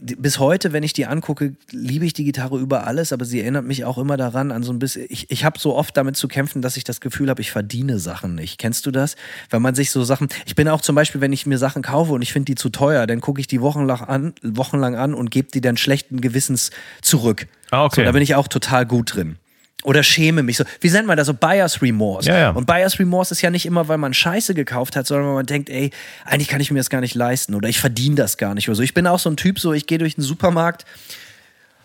[0.00, 3.64] bis heute, wenn ich die angucke, liebe ich die Gitarre über alles, aber sie erinnert
[3.64, 5.06] mich auch immer daran an so ein bisschen.
[5.08, 7.98] Ich, ich habe so oft damit zu kämpfen, dass ich das Gefühl habe, ich verdiene
[7.98, 8.58] Sachen nicht.
[8.58, 9.16] Kennst du das?
[9.48, 10.28] Wenn man sich so Sachen.
[10.44, 12.68] Ich bin auch zum Beispiel, wenn ich mir Sachen kaufe und ich finde die zu
[12.68, 16.70] teuer, dann gucke ich die wochenlang an, wochenlang an und gebe die dann schlechten Gewissens
[17.00, 17.46] zurück.
[17.70, 18.02] Ah, okay.
[18.02, 19.36] So, da bin ich auch total gut drin.
[19.84, 20.64] Oder schäme mich so.
[20.80, 21.34] Wie nennt man das so?
[21.34, 22.28] Buyer's Remorse.
[22.28, 22.50] Ja, ja.
[22.50, 25.46] Und Buyer's Remorse ist ja nicht immer, weil man Scheiße gekauft hat, sondern weil man
[25.46, 25.90] denkt, ey,
[26.24, 28.76] eigentlich kann ich mir das gar nicht leisten oder ich verdiene das gar nicht oder
[28.76, 28.82] so.
[28.82, 30.84] Ich bin auch so ein Typ, so ich gehe durch den Supermarkt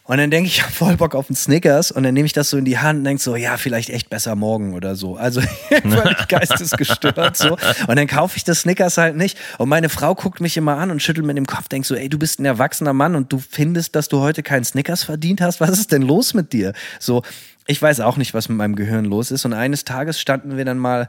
[0.06, 2.34] und dann denke ich, ich habe voll Bock auf einen Snickers und dann nehme ich
[2.34, 5.16] das so in die Hand und denke so, ja, vielleicht echt besser morgen oder so.
[5.16, 7.58] Also völlig geistesgestört so.
[7.88, 9.38] Und dann kaufe ich das Snickers halt nicht.
[9.58, 12.10] Und meine Frau guckt mich immer an und schüttelt mit dem Kopf, denkt so, ey,
[12.10, 15.62] du bist ein erwachsener Mann und du findest, dass du heute keinen Snickers verdient hast.
[15.62, 16.74] Was ist denn los mit dir?
[17.00, 17.24] So,
[17.66, 19.46] ich weiß auch nicht, was mit meinem Gehirn los ist.
[19.46, 21.08] Und eines Tages standen wir dann mal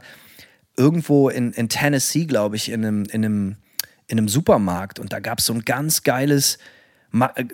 [0.77, 3.55] irgendwo in, in Tennessee, glaube ich, in einem, in, einem,
[4.07, 6.57] in einem Supermarkt und da gab es so ein ganz geiles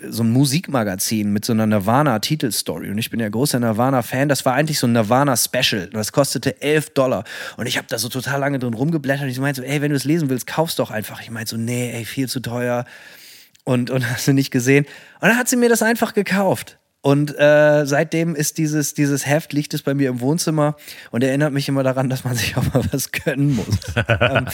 [0.10, 2.90] so ein Musikmagazin mit so einer Nirvana-Titelstory.
[2.90, 4.30] Und ich bin ja großer Nirvana-Fan.
[4.30, 5.90] Das war eigentlich so ein Nirvana-Special.
[5.92, 7.24] Das kostete 11 Dollar.
[7.58, 9.24] Und ich habe da so total lange drin rumgeblättert.
[9.24, 11.22] Und ich meinte so, ey, wenn du es lesen willst, kauf's doch einfach.
[11.22, 12.86] Ich meinte so, nee, ey, viel zu teuer.
[13.64, 14.86] Und, und hast du nicht gesehen.
[15.20, 16.78] Und dann hat sie mir das einfach gekauft.
[17.03, 20.76] Und äh, seitdem ist dieses, dieses Heft, liegt es bei mir im Wohnzimmer
[21.10, 23.80] und erinnert mich immer daran, dass man sich auch mal was gönnen muss.
[24.07, 24.45] ähm,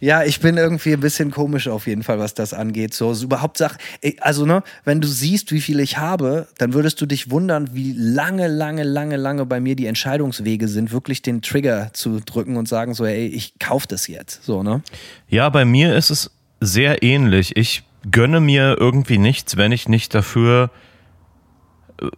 [0.00, 2.94] ja, ich bin irgendwie ein bisschen komisch auf jeden Fall, was das angeht.
[2.94, 3.76] So, so überhaupt Sachen,
[4.20, 7.92] also ne, wenn du siehst, wie viel ich habe, dann würdest du dich wundern, wie
[7.92, 12.66] lange, lange, lange, lange bei mir die Entscheidungswege sind, wirklich den Trigger zu drücken und
[12.66, 14.42] sagen so, ey, ich kauf das jetzt.
[14.42, 14.82] So, ne?
[15.28, 16.30] Ja, bei mir ist es
[16.60, 17.58] sehr ähnlich.
[17.58, 20.70] Ich gönne mir irgendwie nichts, wenn ich nicht dafür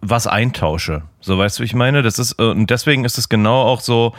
[0.01, 1.03] was eintausche.
[1.21, 2.03] So weißt du, wie ich meine?
[2.03, 4.15] Das ist, und deswegen ist es genau auch so,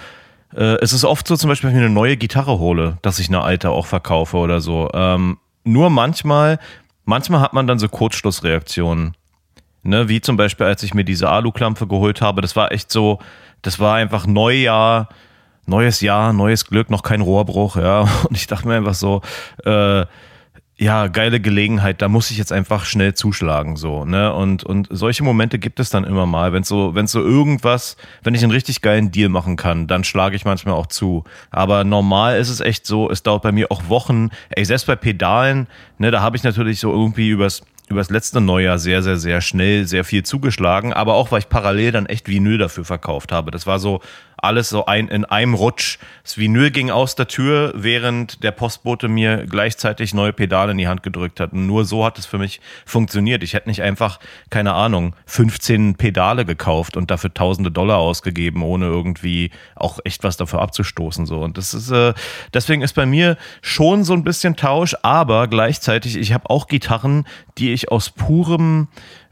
[0.55, 3.19] äh, es ist oft so, zum Beispiel, wenn ich mir eine neue Gitarre hole, dass
[3.19, 4.89] ich eine alte auch verkaufe oder so.
[4.93, 6.59] Ähm, nur manchmal,
[7.05, 9.15] manchmal hat man dann so Kurzschlussreaktionen.
[9.81, 13.19] Ne, wie zum Beispiel, als ich mir diese Aluklampfe geholt habe, das war echt so,
[13.61, 15.07] das war einfach Neujahr,
[15.65, 18.01] neues Jahr, neues Glück, noch kein Rohrbruch, ja.
[18.29, 19.21] Und ich dachte mir einfach so,
[19.63, 20.05] äh,
[20.81, 24.33] ja, geile Gelegenheit, da muss ich jetzt einfach schnell zuschlagen, so, ne?
[24.33, 28.33] Und, und solche Momente gibt es dann immer mal, wenn so, wenn so irgendwas, wenn
[28.33, 31.25] ich einen richtig geilen Deal machen kann, dann schlage ich manchmal auch zu.
[31.51, 34.95] Aber normal ist es echt so, es dauert bei mir auch Wochen, ey, selbst bei
[34.95, 39.41] Pedalen, ne, da habe ich natürlich so irgendwie übers, übers letzte Neujahr sehr, sehr, sehr
[39.41, 43.51] schnell sehr viel zugeschlagen, aber auch, weil ich parallel dann echt Vinyl dafür verkauft habe.
[43.51, 43.99] Das war so,
[44.43, 45.97] alles so ein, in einem Rutsch.
[46.23, 50.87] Das Vinyl ging aus der Tür, während der Postbote mir gleichzeitig neue Pedale in die
[50.87, 51.53] Hand gedrückt hat.
[51.53, 53.43] Und nur so hat es für mich funktioniert.
[53.43, 58.85] Ich hätte nicht einfach, keine Ahnung, 15 Pedale gekauft und dafür tausende Dollar ausgegeben, ohne
[58.85, 61.25] irgendwie auch echt was dafür abzustoßen.
[61.25, 61.39] So.
[61.41, 62.13] Und das ist, äh,
[62.53, 67.25] deswegen ist bei mir schon so ein bisschen Tausch, aber gleichzeitig, ich habe auch Gitarren,
[67.57, 68.87] die ich aus purem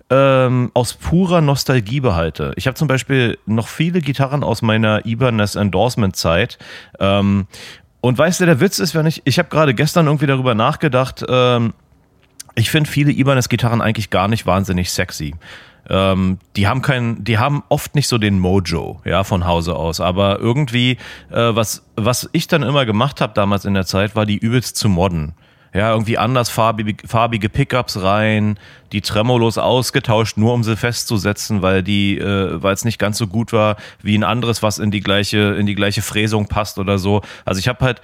[0.09, 2.53] ähm, aus purer Nostalgie behalte.
[2.55, 6.57] Ich habe zum Beispiel noch viele Gitarren aus meiner Ibanez Endorsement Zeit.
[6.99, 7.47] Ähm,
[8.01, 11.25] und weißt du, der Witz ist, wenn ich, ich habe gerade gestern irgendwie darüber nachgedacht,
[11.27, 11.73] ähm,
[12.55, 15.35] ich finde viele Ibanez Gitarren eigentlich gar nicht wahnsinnig sexy.
[15.89, 20.01] Ähm, die haben keinen, die haben oft nicht so den Mojo, ja, von Hause aus.
[20.01, 20.97] Aber irgendwie,
[21.31, 24.77] äh, was, was ich dann immer gemacht habe damals in der Zeit, war die übelst
[24.77, 25.33] zu modden
[25.77, 28.57] ja, irgendwie anders farbige, farbige Pickups rein,
[28.91, 33.27] die Tremolos ausgetauscht, nur um sie festzusetzen, weil die, äh, weil es nicht ganz so
[33.27, 36.97] gut war wie ein anderes, was in die gleiche, in die gleiche Fräsung passt oder
[36.97, 37.21] so.
[37.45, 38.01] Also ich habe halt,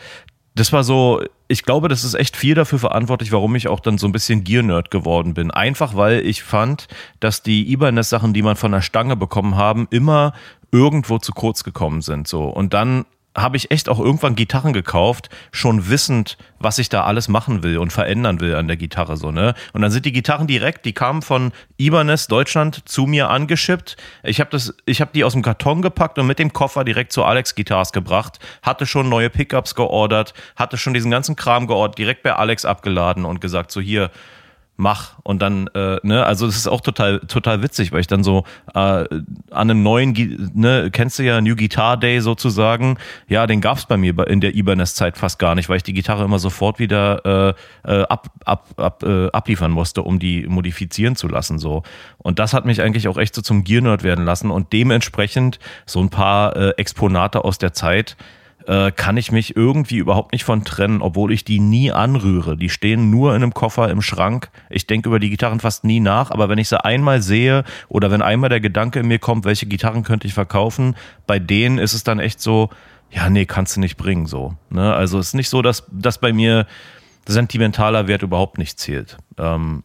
[0.54, 3.98] das war so, ich glaube, das ist echt viel dafür verantwortlich, warum ich auch dann
[3.98, 5.50] so ein bisschen Gear-Nerd geworden bin.
[5.50, 6.88] Einfach weil ich fand,
[7.20, 10.34] dass die Ibanez-Sachen, die man von der Stange bekommen haben, immer
[10.72, 12.28] irgendwo zu kurz gekommen sind.
[12.28, 12.44] So.
[12.44, 17.27] Und dann habe ich echt auch irgendwann Gitarren gekauft, schon wissend, was ich da alles
[17.27, 19.53] machen will und verändern will an der Gitarre so, ne?
[19.73, 23.97] Und dann sind die Gitarren direkt, die kamen von Ibanez Deutschland zu mir angeschippt.
[24.23, 27.11] Ich habe das ich habe die aus dem Karton gepackt und mit dem Koffer direkt
[27.11, 31.97] zu Alex Guitars gebracht, hatte schon neue Pickups geordert, hatte schon diesen ganzen Kram geordert,
[31.97, 34.11] direkt bei Alex abgeladen und gesagt so hier
[34.76, 35.20] mach.
[35.24, 38.44] Und dann äh, ne also das ist auch total total witzig weil ich dann so
[38.74, 39.06] äh, an
[39.52, 40.14] einem neuen
[40.54, 42.98] ne kennst du ja New Guitar Day sozusagen?
[43.28, 45.94] Ja den gab's bei mir in der Ibanez Zeit fast gar nicht weil ich die
[45.94, 47.56] Gitarre immer sofort wieder
[47.86, 51.84] äh, äh, ab, ab, ab, äh, abliefern musste um die modifizieren zu lassen so.
[52.18, 54.52] Und das hat mich eigentlich auch echt so zum Gear Nerd werden lassen.
[54.52, 58.16] Und dementsprechend so ein paar äh, Exponate aus der Zeit
[58.68, 62.57] äh, kann ich mich irgendwie überhaupt nicht von trennen, obwohl ich die nie anrühre.
[62.57, 64.49] Die stehen nur in einem Koffer im Schrank.
[64.69, 68.11] Ich denke über die Gitarren fast nie nach, aber wenn ich sie einmal sehe oder
[68.11, 70.95] wenn einmal der Gedanke in mir kommt, welche Gitarren könnte ich verkaufen,
[71.27, 72.69] bei denen ist es dann echt so,
[73.11, 74.56] ja, nee, kannst du nicht bringen, so.
[74.69, 74.94] Ne?
[74.94, 76.65] Also es ist nicht so, dass, dass bei mir
[77.26, 79.18] sentimentaler Wert überhaupt nicht zählt.
[79.38, 79.84] Ähm,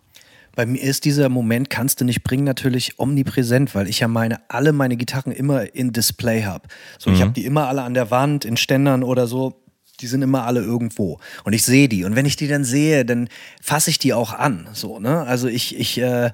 [0.58, 4.40] bei mir ist dieser Moment, kannst du nicht bringen, natürlich omnipräsent, weil ich ja meine,
[4.50, 6.66] alle meine Gitarren immer in Display habe.
[6.98, 7.14] So, mhm.
[7.14, 9.62] ich habe die immer alle an der Wand, in Ständern oder so.
[10.00, 11.20] Die sind immer alle irgendwo.
[11.44, 12.02] Und ich sehe die.
[12.02, 13.28] Und wenn ich die dann sehe, dann
[13.62, 14.66] fasse ich die auch an.
[14.72, 15.22] So, ne?
[15.22, 16.32] Also ich, ich, äh,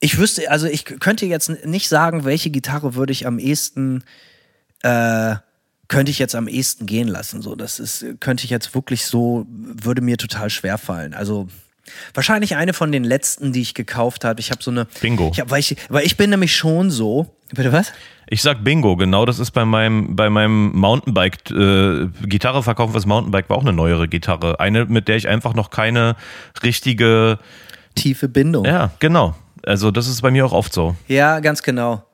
[0.00, 4.02] ich wüsste, also ich könnte jetzt nicht sagen, welche Gitarre würde ich am ehesten,
[4.82, 5.36] äh,
[5.86, 7.42] könnte ich jetzt am ehesten gehen lassen.
[7.42, 11.14] So, das ist, könnte ich jetzt wirklich so, würde mir total schwer fallen.
[11.14, 11.46] Also
[12.14, 14.40] Wahrscheinlich eine von den letzten, die ich gekauft habe.
[14.40, 14.86] Ich habe so eine.
[15.00, 15.30] Bingo.
[15.32, 17.34] Ich hab, weil, ich, weil ich bin nämlich schon so.
[17.52, 17.92] Bitte was?
[18.28, 23.04] Ich sag Bingo, genau das ist bei meinem, bei meinem Mountainbike, äh, Gitarre verkaufen fürs
[23.04, 24.58] Mountainbike war auch eine neuere Gitarre.
[24.58, 26.16] Eine, mit der ich einfach noch keine
[26.62, 27.38] richtige
[27.94, 28.64] tiefe Bindung.
[28.64, 29.34] Ja, genau.
[29.64, 30.96] Also das ist bei mir auch oft so.
[31.08, 32.04] Ja, ganz genau.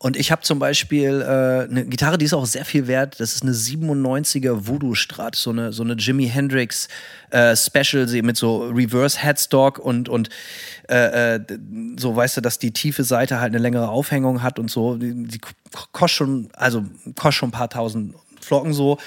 [0.00, 3.18] Und ich habe zum Beispiel äh, eine Gitarre, die ist auch sehr viel wert.
[3.18, 6.86] Das ist eine 97er Voodoo Strat, so eine, so eine Jimi Hendrix
[7.30, 10.28] äh, Special mit so Reverse Headstock und, und
[10.88, 11.40] äh, äh,
[11.98, 14.96] so weißt du, dass die tiefe Seite halt eine längere Aufhängung hat und so.
[14.96, 15.40] Die, die
[15.90, 16.84] kostet schon, also
[17.16, 18.98] kostet schon ein paar tausend Flocken so.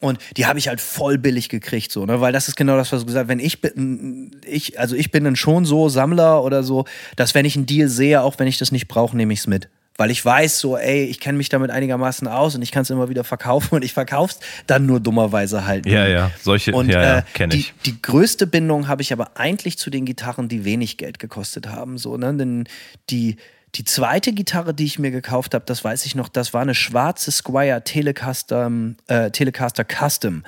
[0.00, 2.20] Und die habe ich halt voll billig gekriegt, so, ne?
[2.20, 3.28] Weil das ist genau das, was du gesagt hast.
[3.28, 6.84] Wenn ich bin, ich, also ich bin dann schon so Sammler oder so,
[7.16, 9.48] dass wenn ich einen Deal sehe, auch wenn ich das nicht brauche, nehme ich es
[9.48, 9.68] mit
[9.98, 12.90] weil ich weiß so, ey, ich kenne mich damit einigermaßen aus und ich kann es
[12.90, 15.84] immer wieder verkaufen und ich verkauf's dann nur dummerweise halt.
[15.84, 17.74] Ja, ja, solche, und, ja, ja, äh, kenne ich.
[17.84, 21.68] Die, die größte Bindung habe ich aber eigentlich zu den Gitarren, die wenig Geld gekostet
[21.68, 22.64] haben, so, ne, denn
[23.10, 23.36] die
[23.74, 26.74] die zweite Gitarre, die ich mir gekauft habe, das weiß ich noch, das war eine
[26.74, 28.72] schwarze Squire Telecaster,
[29.08, 30.42] äh, Telecaster Custom.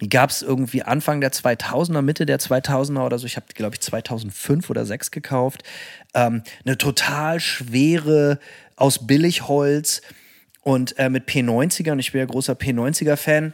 [0.00, 3.26] Die gab es irgendwie Anfang der 2000er, Mitte der 2000er oder so.
[3.26, 5.62] Ich habe glaube ich, 2005 oder 2006 gekauft.
[6.14, 8.38] Ähm, eine total schwere
[8.80, 10.02] aus Billigholz
[10.62, 11.92] und äh, mit P90er.
[11.92, 13.52] Und ich bin ja großer P90er-Fan.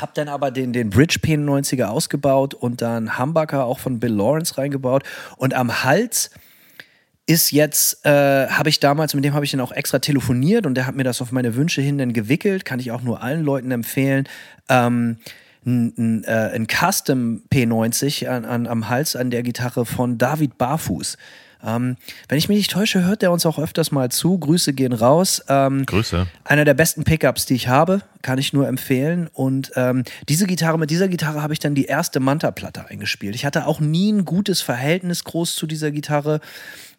[0.00, 4.58] Hab dann aber den, den Bridge P90er ausgebaut und dann Humbucker auch von Bill Lawrence
[4.58, 5.04] reingebaut.
[5.38, 6.30] Und am Hals
[7.26, 10.74] ist jetzt, äh, habe ich damals, mit dem habe ich dann auch extra telefoniert und
[10.74, 13.42] der hat mir das auf meine Wünsche hin dann gewickelt, kann ich auch nur allen
[13.42, 14.28] Leuten empfehlen.
[14.68, 15.16] Ähm,
[15.64, 20.58] ein, ein, äh, ein Custom P90 an, an, am Hals an der Gitarre von David
[20.58, 21.16] Barfuß.
[21.64, 21.96] Ähm,
[22.28, 24.38] wenn ich mich nicht täusche, hört der uns auch öfters mal zu.
[24.38, 25.42] Grüße gehen raus.
[25.48, 26.26] Ähm, Grüße.
[26.44, 29.28] Einer der besten Pickups, die ich habe, kann ich nur empfehlen.
[29.32, 33.34] Und ähm, diese Gitarre, mit dieser Gitarre habe ich dann die erste Manta-Platte eingespielt.
[33.34, 36.40] Ich hatte auch nie ein gutes Verhältnis groß zu dieser Gitarre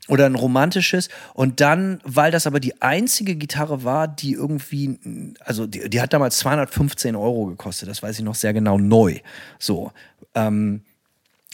[0.08, 1.10] oder ein romantisches.
[1.34, 4.98] Und dann, weil das aber die einzige Gitarre war, die irgendwie,
[5.44, 9.20] also die, die hat damals 215 Euro gekostet, das weiß ich noch sehr genau, neu.
[9.60, 9.92] So.
[10.36, 10.82] Ähm,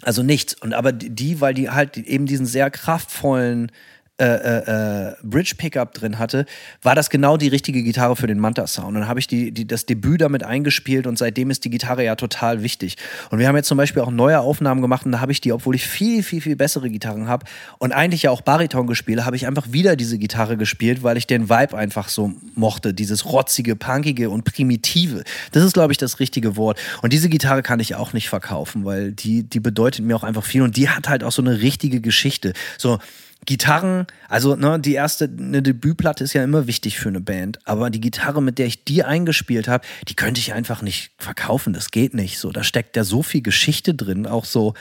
[0.05, 0.53] also nichts.
[0.53, 3.71] Und aber die, weil die halt eben diesen sehr kraftvollen
[4.19, 6.45] äh, äh, äh, Bridge Pickup drin hatte,
[6.83, 8.89] war das genau die richtige Gitarre für den Manta Sound.
[8.89, 12.05] Und dann habe ich die, die, das Debüt damit eingespielt und seitdem ist die Gitarre
[12.05, 12.97] ja total wichtig.
[13.31, 15.51] Und wir haben jetzt zum Beispiel auch neue Aufnahmen gemacht und da habe ich die,
[15.51, 17.47] obwohl ich viel, viel, viel bessere Gitarren habe
[17.79, 21.25] und eigentlich ja auch Bariton gespielt, habe ich einfach wieder diese Gitarre gespielt, weil ich
[21.25, 22.93] den Vibe einfach so mochte.
[22.93, 25.23] Dieses rotzige, punkige und primitive.
[25.53, 26.79] Das ist, glaube ich, das richtige Wort.
[27.01, 30.43] Und diese Gitarre kann ich auch nicht verkaufen, weil die, die bedeutet mir auch einfach
[30.43, 32.53] viel und die hat halt auch so eine richtige Geschichte.
[32.77, 32.99] So,
[33.45, 37.89] Gitarren, also ne, die erste, eine Debütplatte ist ja immer wichtig für eine Band, aber
[37.89, 41.73] die Gitarre, mit der ich die eingespielt habe, die könnte ich einfach nicht verkaufen.
[41.73, 42.39] Das geht nicht.
[42.39, 44.73] So, da steckt ja so viel Geschichte drin, auch so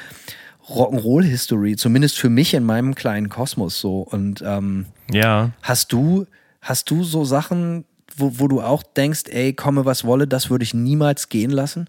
[0.68, 4.00] Rock'n'Roll-History, zumindest für mich in meinem kleinen Kosmos so.
[4.00, 5.50] Und ähm, ja.
[5.62, 6.26] hast du,
[6.60, 7.84] hast du so Sachen,
[8.16, 11.88] wo, wo du auch denkst, ey, komme was wolle, das würde ich niemals gehen lassen?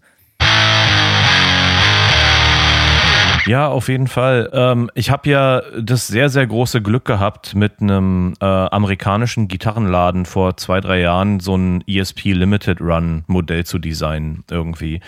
[3.46, 4.50] Ja, auf jeden Fall.
[4.54, 10.26] Ähm, ich habe ja das sehr, sehr große Glück gehabt, mit einem äh, amerikanischen Gitarrenladen
[10.26, 15.02] vor zwei, drei Jahren so ein ESP Limited Run Modell zu designen irgendwie.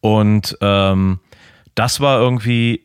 [0.00, 1.20] Und ähm,
[1.74, 2.84] das war irgendwie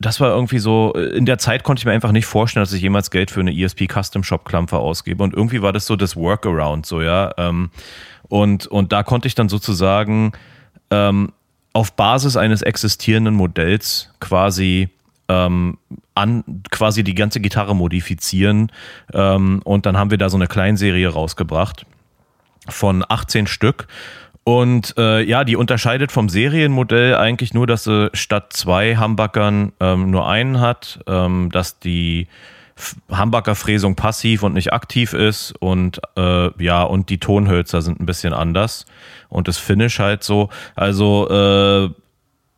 [0.00, 2.80] das war irgendwie so, in der Zeit konnte ich mir einfach nicht vorstellen, dass ich
[2.80, 5.22] jemals Geld für eine ESP Custom Shop Klampe ausgebe.
[5.22, 7.32] Und irgendwie war das so das Workaround, so, ja.
[7.36, 7.70] Ähm,
[8.28, 10.32] und, und da konnte ich dann sozusagen
[10.90, 11.32] ähm,
[11.72, 14.88] auf Basis eines existierenden Modells quasi
[15.28, 15.78] ähm,
[16.14, 18.72] an quasi die ganze Gitarre modifizieren
[19.12, 21.86] ähm, und dann haben wir da so eine Kleinserie rausgebracht
[22.68, 23.86] von 18 Stück.
[24.42, 30.10] Und äh, ja, die unterscheidet vom Serienmodell eigentlich nur, dass sie statt zwei Humbuckern ähm,
[30.10, 32.26] nur einen hat, ähm, dass die
[33.10, 38.32] Hamburger-Fräsung passiv und nicht aktiv ist und äh, ja, und die Tonhölzer sind ein bisschen
[38.32, 38.86] anders
[39.28, 40.48] und das Finish halt so.
[40.74, 41.90] Also, äh,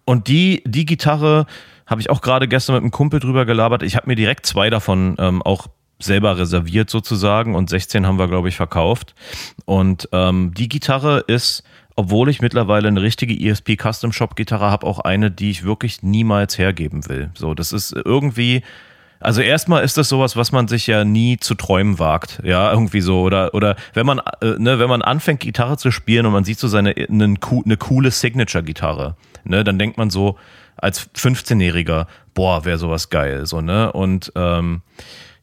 [0.04, 1.46] und die, die Gitarre
[1.86, 3.82] habe ich auch gerade gestern mit einem Kumpel drüber gelabert.
[3.82, 5.68] Ich habe mir direkt zwei davon ähm, auch
[5.98, 9.14] selber reserviert sozusagen und 16 haben wir, glaube ich, verkauft.
[9.64, 11.62] Und ähm, die Gitarre ist,
[11.94, 16.02] obwohl ich mittlerweile eine richtige ESP Custom Shop Gitarre habe, auch eine, die ich wirklich
[16.02, 17.30] niemals hergeben will.
[17.34, 18.62] So, das ist irgendwie
[19.22, 23.00] also erstmal ist das sowas, was man sich ja nie zu träumen wagt, ja, irgendwie
[23.00, 26.44] so oder oder wenn man äh, ne, wenn man anfängt Gitarre zu spielen und man
[26.44, 30.36] sieht so seine eine, eine coole Signature Gitarre, ne, dann denkt man so
[30.76, 33.92] als 15-jähriger, boah, wäre sowas geil, so, ne?
[33.92, 34.82] Und ähm,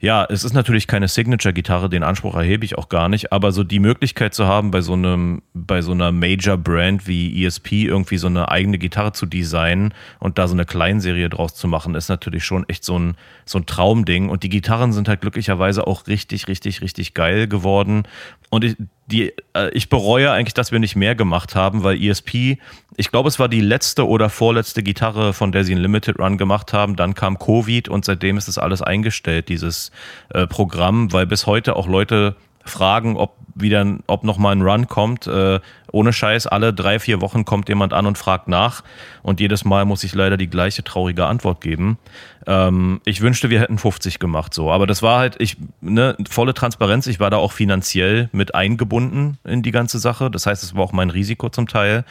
[0.02, 3.66] ja, es ist natürlich keine Signature-Gitarre, den Anspruch erhebe ich auch gar nicht, aber so
[3.66, 8.28] die Möglichkeit zu haben, bei so einem, bei so einer Major-Brand wie ESP irgendwie so
[8.28, 12.46] eine eigene Gitarre zu designen und da so eine Kleinserie draus zu machen, ist natürlich
[12.46, 13.16] schon echt so ein,
[13.46, 14.30] so ein Traumding.
[14.30, 18.04] Und die Gitarren sind halt glücklicherweise auch richtig, richtig, richtig geil geworden.
[18.50, 18.78] Und ich,
[19.12, 22.58] die, äh, ich bereue eigentlich, dass wir nicht mehr gemacht haben, weil ESP,
[22.96, 26.38] ich glaube, es war die letzte oder vorletzte Gitarre, von der sie einen Limited Run
[26.38, 26.96] gemacht haben.
[26.96, 29.92] Dann kam Covid und seitdem ist das alles eingestellt, dieses
[30.30, 34.88] äh, Programm, weil bis heute auch Leute fragen, ob wieder, ob noch mal ein Run
[34.88, 35.28] kommt.
[35.28, 35.60] Äh,
[35.92, 38.84] ohne Scheiß, alle drei, vier Wochen kommt jemand an und fragt nach.
[39.24, 41.98] Und jedes Mal muss ich leider die gleiche traurige Antwort geben.
[42.46, 44.72] Ähm, ich wünschte, wir hätten 50 gemacht, so.
[44.72, 47.08] Aber das war halt, ich, ne, volle Transparenz.
[47.08, 50.30] Ich war da auch finanziell mit eingebunden in die ganze Sache.
[50.30, 52.06] Das heißt, es war auch mein Risiko zum Teil.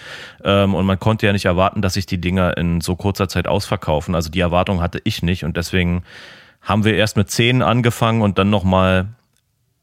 [0.45, 3.47] Ähm, und man konnte ja nicht erwarten, dass sich die Dinger in so kurzer Zeit
[3.47, 4.15] ausverkaufen.
[4.15, 5.45] Also die Erwartung hatte ich nicht.
[5.45, 6.03] Und deswegen
[6.61, 9.09] haben wir erst mit 10 angefangen und dann nochmal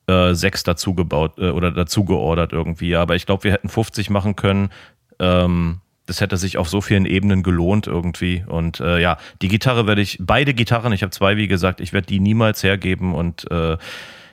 [0.07, 2.95] äh, sechs dazu gebaut äh, oder dazu geordert irgendwie.
[2.95, 4.69] Aber ich glaube, wir hätten 50 machen können.
[5.19, 8.43] Ähm, das hätte sich auf so vielen Ebenen gelohnt irgendwie.
[8.47, 11.93] Und äh, ja, die Gitarre werde ich, beide Gitarren, ich habe zwei, wie gesagt, ich
[11.93, 13.77] werde die niemals hergeben und äh,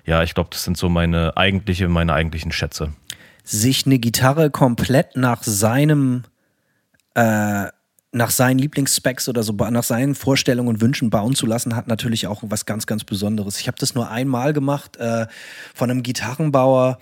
[0.04, 2.92] ja, ich glaube, das sind so meine eigentliche, meine eigentlichen Schätze.
[3.44, 6.24] Sich eine Gitarre komplett nach seinem
[7.14, 7.66] äh,
[8.12, 12.26] nach seinen Lieblingsspecs oder so nach seinen Vorstellungen und Wünschen bauen zu lassen, hat natürlich
[12.26, 13.58] auch was ganz, ganz Besonderes.
[13.58, 15.26] Ich habe das nur einmal gemacht äh,
[15.74, 16.98] von einem Gitarrenbauer,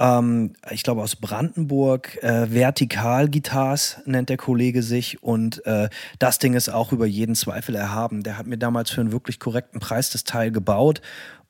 [0.00, 6.38] ähm, ich glaube aus Brandenburg, äh, Vertikal Guitars nennt der Kollege sich und äh, das
[6.38, 8.22] Ding ist auch über jeden Zweifel erhaben.
[8.22, 11.00] Der hat mir damals für einen wirklich korrekten Preis das Teil gebaut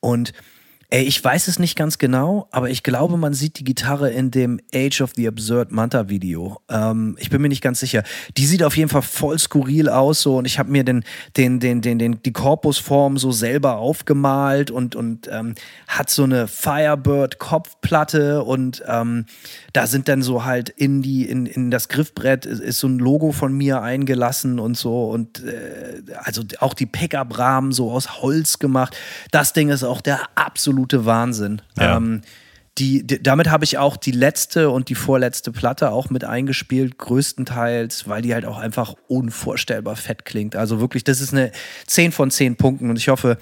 [0.00, 0.32] und
[0.92, 4.32] Ey, ich weiß es nicht ganz genau, aber ich glaube, man sieht die Gitarre in
[4.32, 6.60] dem Age of the Absurd Manta Video.
[6.68, 8.02] Ähm, ich bin mir nicht ganz sicher.
[8.36, 11.04] Die sieht auf jeden Fall voll skurril aus so und ich habe mir den,
[11.36, 15.54] den, den, den, den, die Korpusform so selber aufgemalt und, und ähm,
[15.86, 19.26] hat so eine Firebird Kopfplatte und ähm,
[19.72, 22.98] da sind dann so halt in die, in, in das Griffbrett ist, ist so ein
[22.98, 28.58] Logo von mir eingelassen und so und äh, also auch die Pickup-Rahmen so aus Holz
[28.58, 28.96] gemacht.
[29.30, 31.62] Das Ding ist auch der absolute absolute Wahnsinn.
[31.78, 31.96] Ja.
[31.96, 32.22] Ähm,
[32.78, 36.98] die, die, damit habe ich auch die letzte und die vorletzte Platte auch mit eingespielt,
[36.98, 40.56] größtenteils, weil die halt auch einfach unvorstellbar fett klingt.
[40.56, 41.50] Also wirklich, das ist eine
[41.86, 43.36] 10 von 10 Punkten und ich hoffe,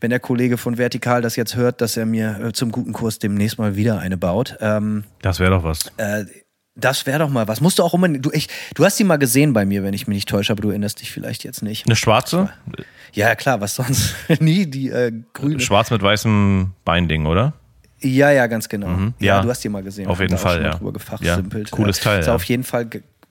[0.00, 3.18] wenn der Kollege von Vertikal das jetzt hört, dass er mir äh, zum guten Kurs
[3.18, 4.56] demnächst mal wieder eine baut.
[4.60, 5.90] Ähm, das wäre doch was.
[5.96, 6.26] Äh,
[6.76, 7.60] das wäre doch mal was.
[7.60, 8.08] Musst du auch immer.
[8.08, 10.62] Du, ich, du hast die mal gesehen bei mir, wenn ich mich nicht täusche, aber
[10.62, 11.86] du erinnerst dich vielleicht jetzt nicht.
[11.86, 12.50] Eine schwarze?
[13.12, 14.14] Ja, klar, was sonst?
[14.40, 15.58] Nie die äh, grüne.
[15.58, 17.54] Schwarz mit weißem Binding, oder?
[18.00, 18.88] Ja, ja, ganz genau.
[18.88, 19.14] Mhm.
[19.18, 20.06] Ja, ja, du hast die mal gesehen.
[20.06, 20.70] Auf jeden Fall, ja.
[20.74, 21.40] Drüber ja.
[21.70, 22.20] Cooles Teil.
[22.20, 22.34] Ist ja.
[22.34, 22.88] auf jeden Fall.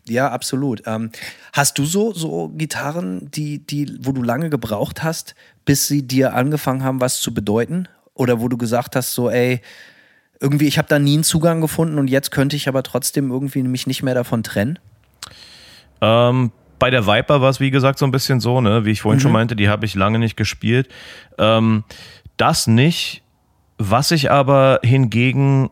[0.08, 0.84] Ja, absolut.
[0.88, 1.12] Ähm,
[1.54, 5.36] hast du so, so Gitarren, die, die, wo du lange gebraucht hast,
[5.66, 7.88] bis sie dir angefangen haben, was zu bedeuten?
[8.16, 9.62] Oder wo du gesagt hast, so, ey,
[10.46, 13.64] irgendwie, ich habe da nie einen Zugang gefunden und jetzt könnte ich aber trotzdem irgendwie
[13.64, 14.78] mich nicht mehr davon trennen?
[16.02, 18.86] Ähm, bei der Viper war es, wie gesagt, so ein bisschen so, ne?
[18.86, 19.24] wie ich vorhin mhm.
[19.24, 20.88] schon meinte, die habe ich lange nicht gespielt.
[21.40, 21.84] Ähm,
[22.38, 23.24] das nicht.
[23.80, 25.72] Was ich aber hingegen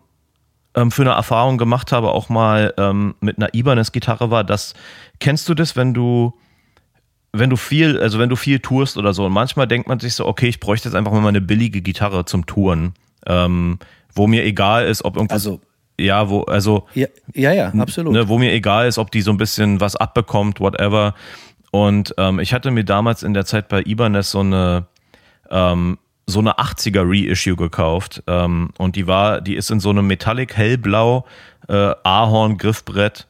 [0.74, 4.74] ähm, für eine Erfahrung gemacht habe, auch mal ähm, mit einer Ibanez-Gitarre war, das
[5.20, 6.34] kennst du das, wenn du
[7.36, 10.14] wenn du viel, also wenn du viel tourst oder so, und manchmal denkt man sich
[10.14, 12.94] so, okay, ich bräuchte jetzt einfach mal eine billige Gitarre zum Touren.
[13.26, 13.80] Ähm,
[14.16, 15.46] wo mir egal ist, ob irgendwas.
[15.46, 15.62] Also,
[16.00, 16.88] ja, wo, also.
[16.94, 18.14] Ja, ja, ja absolut.
[18.14, 21.14] Ne, wo mir egal ist, ob die so ein bisschen was abbekommt, whatever.
[21.72, 24.86] Und ähm, ich hatte mir damals in der Zeit bei Ibanez so eine,
[25.50, 28.24] ähm, so eine 80er Reissue gekauft.
[28.28, 31.26] Ähm, und die war, die ist in so einem Metallic hellblau
[31.68, 33.28] äh, Ahorn Griffbrett.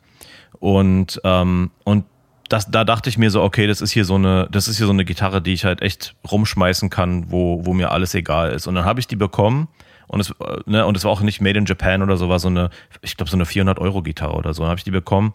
[0.60, 2.05] Und, ähm, und
[2.49, 4.85] das, da dachte ich mir so, okay, das ist hier so eine, das ist hier
[4.85, 8.68] so eine Gitarre, die ich halt echt rumschmeißen kann, wo, wo mir alles egal ist.
[8.68, 9.68] Und dann habe ich die bekommen
[10.07, 10.34] und es,
[10.65, 12.69] ne, und es war auch nicht Made in Japan oder so, war so eine,
[13.01, 14.65] ich glaube, so eine 400-Euro-Gitarre oder so.
[14.65, 15.34] Habe ich die bekommen.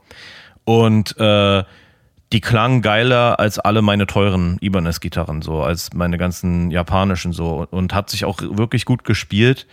[0.64, 1.64] Und äh,
[2.32, 7.66] die klang geiler als alle meine teuren Ibanez-Gitarren, so, als meine ganzen japanischen so.
[7.70, 9.66] Und hat sich auch wirklich gut gespielt.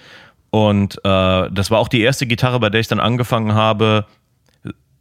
[0.51, 4.05] Und äh, das war auch die erste Gitarre, bei der ich dann angefangen habe,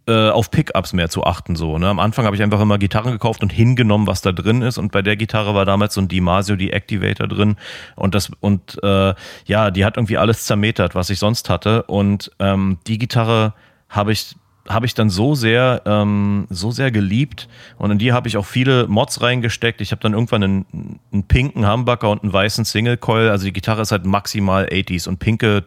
[0.07, 1.57] äh, auf Pickups mehr zu achten.
[1.57, 1.89] So, ne?
[1.89, 4.79] Am Anfang habe ich einfach immer Gitarren gekauft und hingenommen, was da drin ist.
[4.79, 7.57] Und bei der Gitarre war damals so ein Dimasio Deactivator drin.
[7.97, 9.15] Und das, und äh,
[9.47, 11.85] ja, die hat irgendwie alles zermetert, was ich sonst hatte.
[11.85, 13.55] Und ähm, die Gitarre
[13.89, 14.37] habe ich
[14.69, 18.47] habe ich dann so sehr, ähm, so sehr geliebt und in die habe ich auch
[18.47, 19.81] viele Mods reingesteckt.
[19.81, 23.29] Ich habe dann irgendwann einen, einen pinken Humbucker und einen weißen Single Coil.
[23.29, 25.65] Also die Gitarre ist halt maximal 80s und pinke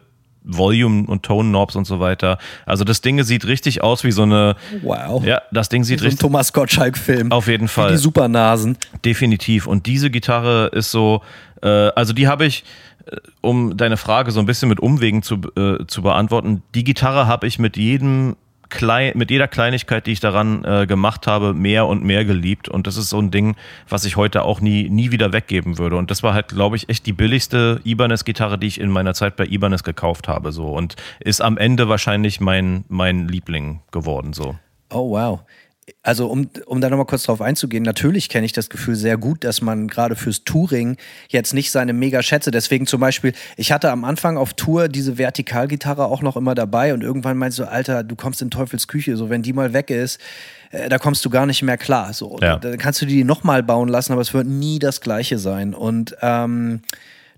[0.48, 2.38] Volume und Tone Knobs und so weiter.
[2.66, 4.56] Also das Ding sieht richtig aus wie so eine.
[4.82, 5.24] Wow.
[5.24, 6.20] Ja, das Ding sieht wie richtig.
[6.20, 7.30] So ein Thomas Gottschalk-Film.
[7.30, 7.90] Auf jeden Fall.
[7.90, 8.78] Wie die Supernasen.
[9.04, 9.66] Definitiv.
[9.66, 11.22] Und diese Gitarre ist so,
[11.62, 12.64] äh, also die habe ich,
[13.06, 17.26] äh, um deine Frage so ein bisschen mit Umwegen zu, äh, zu beantworten, die Gitarre
[17.26, 18.36] habe ich mit jedem
[18.68, 22.68] klein, mit jeder Kleinigkeit, die ich daran äh, gemacht habe, mehr und mehr geliebt.
[22.68, 23.56] Und das ist so ein Ding,
[23.88, 25.96] was ich heute auch nie, nie wieder weggeben würde.
[25.96, 29.36] Und das war halt, glaube ich, echt die billigste Ibanez-Gitarre, die ich in meiner Zeit
[29.36, 30.52] bei Ibanez gekauft habe.
[30.52, 30.66] So.
[30.68, 34.32] Und ist am Ende wahrscheinlich mein, mein Liebling geworden.
[34.32, 34.56] So.
[34.90, 35.40] Oh, wow
[36.02, 39.44] also um, um da nochmal kurz drauf einzugehen, natürlich kenne ich das Gefühl sehr gut,
[39.44, 40.96] dass man gerade fürs Touring
[41.28, 45.18] jetzt nicht seine mega Schätze, deswegen zum Beispiel, ich hatte am Anfang auf Tour diese
[45.18, 49.16] Vertikalgitarre auch noch immer dabei und irgendwann meinst du, Alter, du kommst in Teufels Küche,
[49.16, 50.20] so wenn die mal weg ist,
[50.70, 52.38] äh, da kommst du gar nicht mehr klar, so.
[52.40, 52.58] Ja.
[52.58, 56.16] Dann kannst du die nochmal bauen lassen, aber es wird nie das Gleiche sein und
[56.22, 56.80] ähm,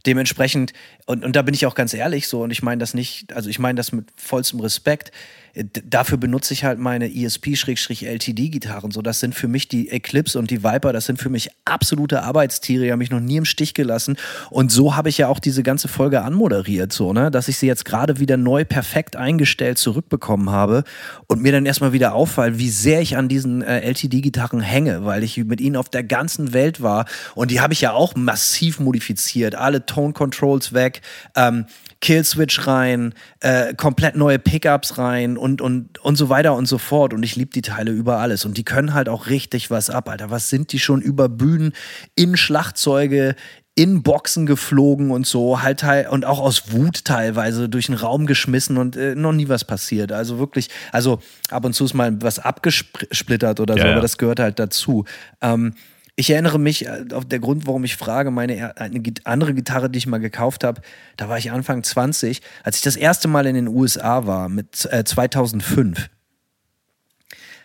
[0.06, 0.72] dementsprechend,
[1.06, 3.48] und, und da bin ich auch ganz ehrlich so, und ich meine das nicht, also
[3.50, 5.12] ich meine das mit vollstem Respekt,
[5.54, 8.90] dafür benutze ich halt meine ESP-LTD-Gitarren.
[8.90, 12.22] So, das sind für mich die Eclipse und die Viper, das sind für mich absolute
[12.22, 14.16] Arbeitstiere, die haben mich noch nie im Stich gelassen.
[14.50, 17.66] Und so habe ich ja auch diese ganze Folge anmoderiert, so, ne, dass ich sie
[17.66, 20.84] jetzt gerade wieder neu perfekt eingestellt zurückbekommen habe
[21.26, 25.24] und mir dann erstmal wieder auffallen, wie sehr ich an diesen äh, LTD-Gitarren hänge, weil
[25.24, 27.06] ich mit ihnen auf der ganzen Welt war.
[27.34, 29.54] Und die habe ich ja auch massiv modifiziert.
[29.54, 31.02] Alle Tone Controls weg.
[31.34, 31.66] Ähm,
[32.00, 37.12] Killswitch rein, äh, komplett neue Pickups rein und, und, und so weiter und so fort.
[37.12, 38.44] Und ich liebe die Teile über alles.
[38.44, 40.30] Und die können halt auch richtig was ab, Alter.
[40.30, 41.72] Was sind die schon über Bühnen,
[42.14, 43.34] in Schlagzeuge,
[43.74, 48.76] in Boxen geflogen und so, halt und auch aus Wut teilweise durch den Raum geschmissen
[48.76, 50.12] und äh, noch nie was passiert.
[50.12, 51.20] Also wirklich, also
[51.50, 53.92] ab und zu ist mal was abgesplittert oder Ja, so, ja.
[53.92, 55.04] aber das gehört halt dazu.
[55.40, 55.74] Ähm,
[56.20, 59.98] ich erinnere mich, äh, auf der Grund, warum ich frage, meine eine andere Gitarre, die
[59.98, 60.82] ich mal gekauft habe,
[61.16, 64.86] da war ich Anfang 20, als ich das erste Mal in den USA war, mit
[64.92, 66.10] äh, 2005.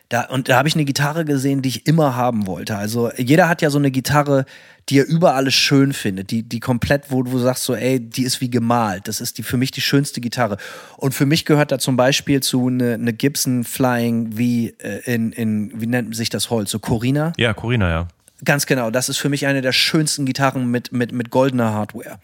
[0.08, 2.78] Da, und da habe ich eine Gitarre gesehen, die ich immer haben wollte.
[2.78, 4.46] Also jeder hat ja so eine Gitarre,
[4.88, 8.24] die er über alles schön findet, die, die komplett, wo du sagst so, ey, die
[8.24, 9.08] ist wie gemalt.
[9.08, 10.58] Das ist die, für mich die schönste Gitarre.
[10.96, 15.32] Und für mich gehört da zum Beispiel zu eine, eine Gibson Flying wie äh, in,
[15.32, 16.70] in, wie nennt sich das Holz?
[16.70, 17.34] So Corina?
[17.38, 18.08] Ja, Corinna, ja.
[18.46, 22.20] Ganz genau, das ist für mich eine der schönsten Gitarren mit, mit, mit goldener Hardware.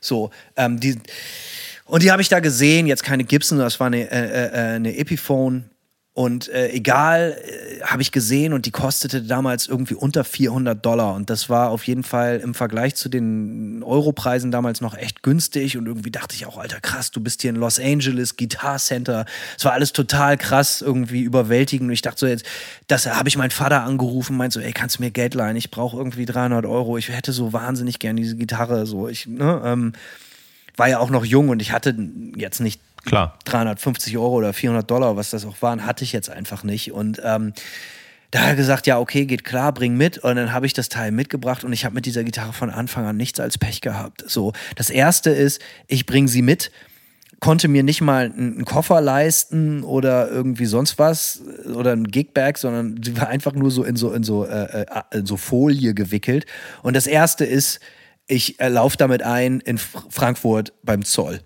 [0.00, 0.98] So, ähm, die,
[1.84, 4.96] und die habe ich da gesehen, jetzt keine Gibson, das war eine, äh, äh, eine
[4.96, 5.64] Epiphone.
[6.18, 11.14] Und äh, egal, äh, habe ich gesehen und die kostete damals irgendwie unter 400 Dollar.
[11.14, 15.76] Und das war auf jeden Fall im Vergleich zu den Europreisen damals noch echt günstig.
[15.76, 19.26] Und irgendwie dachte ich auch, Alter, krass, du bist hier in Los Angeles, Guitar Center.
[19.56, 21.86] Es war alles total krass, irgendwie überwältigend.
[21.86, 22.44] Und ich dachte so, jetzt,
[22.88, 25.54] das habe ich meinen Vater angerufen, meinte so, ey, kannst du mir Geld leihen?
[25.54, 26.98] Ich brauche irgendwie 300 Euro.
[26.98, 28.86] Ich hätte so wahnsinnig gern diese Gitarre.
[28.86, 29.92] So, ich, ne, ähm,
[30.76, 31.94] war ja auch noch jung und ich hatte
[32.36, 33.38] jetzt nicht Klar.
[33.44, 36.92] 350 Euro oder 400 Dollar, was das auch waren, hatte ich jetzt einfach nicht.
[36.92, 37.54] Und ähm,
[38.30, 40.18] da hat er gesagt, ja, okay, geht klar, bring mit.
[40.18, 43.06] Und dann habe ich das Teil mitgebracht und ich habe mit dieser Gitarre von Anfang
[43.06, 44.24] an nichts als Pech gehabt.
[44.26, 46.70] So, das erste ist, ich bringe sie mit,
[47.40, 51.40] konnte mir nicht mal einen Koffer leisten oder irgendwie sonst was
[51.74, 54.86] oder ein Gigbag, sondern sie war einfach nur so in so in so äh, äh,
[55.12, 56.46] in so Folie gewickelt.
[56.82, 57.80] Und das erste ist,
[58.26, 61.40] ich äh, laufe damit ein in Fr Frankfurt beim Zoll.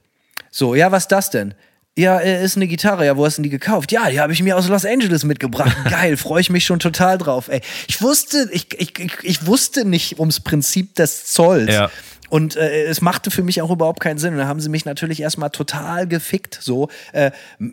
[0.53, 1.55] So, ja, was ist das denn?
[1.97, 3.05] Ja, ist eine Gitarre.
[3.05, 3.91] Ja, wo hast du denn die gekauft?
[3.91, 5.77] Ja, die habe ich mir aus Los Angeles mitgebracht.
[5.91, 7.49] Geil, freue ich mich schon total drauf.
[7.49, 8.93] Ey, ich wusste, ich, ich,
[9.23, 11.73] ich, wusste nicht ums Prinzip des Zolls.
[11.73, 11.91] Ja.
[12.31, 14.33] Und äh, es machte für mich auch überhaupt keinen Sinn.
[14.33, 16.59] Und dann haben sie mich natürlich erstmal total gefickt.
[16.63, 17.31] So, äh,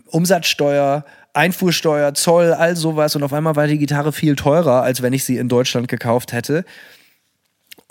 [0.07, 3.15] Umsatzsteuer, Einfuhrsteuer, Zoll, all sowas.
[3.15, 6.33] Und auf einmal war die Gitarre viel teurer, als wenn ich sie in Deutschland gekauft
[6.33, 6.65] hätte.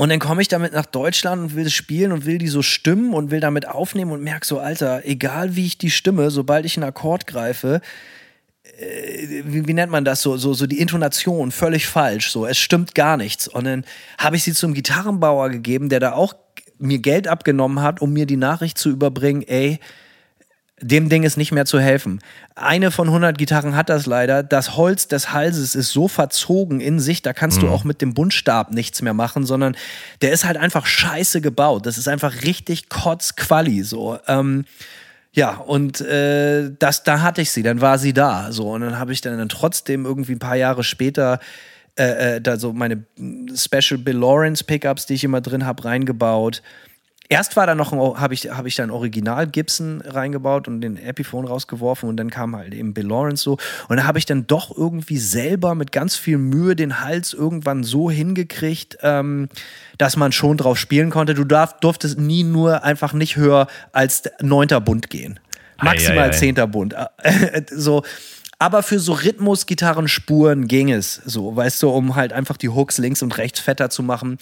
[0.01, 3.13] Und dann komme ich damit nach Deutschland und will spielen und will die so stimmen
[3.13, 6.77] und will damit aufnehmen und merke so, Alter, egal wie ich die stimme, sobald ich
[6.77, 7.81] einen Akkord greife,
[8.79, 12.59] äh, wie, wie nennt man das so, so, so die Intonation völlig falsch, so, es
[12.59, 13.49] stimmt gar nichts.
[13.49, 13.85] Und dann
[14.19, 16.33] habe ich sie zum Gitarrenbauer gegeben, der da auch
[16.79, 19.81] mir Geld abgenommen hat, um mir die Nachricht zu überbringen, ey,
[20.81, 22.21] dem Ding ist nicht mehr zu helfen.
[22.55, 24.43] Eine von 100 Gitarren hat das leider.
[24.43, 28.15] Das Holz des Halses ist so verzogen in sich, da kannst du auch mit dem
[28.15, 29.77] Buntstab nichts mehr machen, sondern
[30.23, 31.87] der ist halt einfach scheiße gebaut.
[31.87, 34.19] Das ist einfach richtig kotzquali so.
[34.27, 34.65] Ähm,
[35.33, 38.51] ja, und äh, das, da hatte ich sie, dann war sie da.
[38.51, 41.39] So, und dann habe ich dann, dann trotzdem irgendwie ein paar Jahre später
[41.99, 43.03] äh, äh, da so meine
[43.57, 46.63] Special Bill Lawrence Pickups, die ich immer drin habe, reingebaut.
[47.31, 50.97] Erst war da noch, habe ich, hab ich da ein Original Gibson reingebaut und den
[50.97, 53.59] Epiphone rausgeworfen und dann kam halt eben Bill Lawrence so.
[53.89, 57.85] Und da habe ich dann doch irgendwie selber mit ganz viel Mühe den Hals irgendwann
[57.85, 59.51] so hingekriegt, ähm,
[59.99, 61.35] dass man schon drauf spielen konnte.
[61.35, 65.39] Du darf, durftest nie nur einfach nicht höher als neunter Bund gehen.
[65.83, 66.95] Maximal zehnter Bund.
[67.71, 68.05] so.
[68.61, 73.23] Aber für so Rhythmus-Gitarrenspuren ging es so, weißt du, um halt einfach die Hooks links
[73.23, 74.37] und rechts fetter zu machen.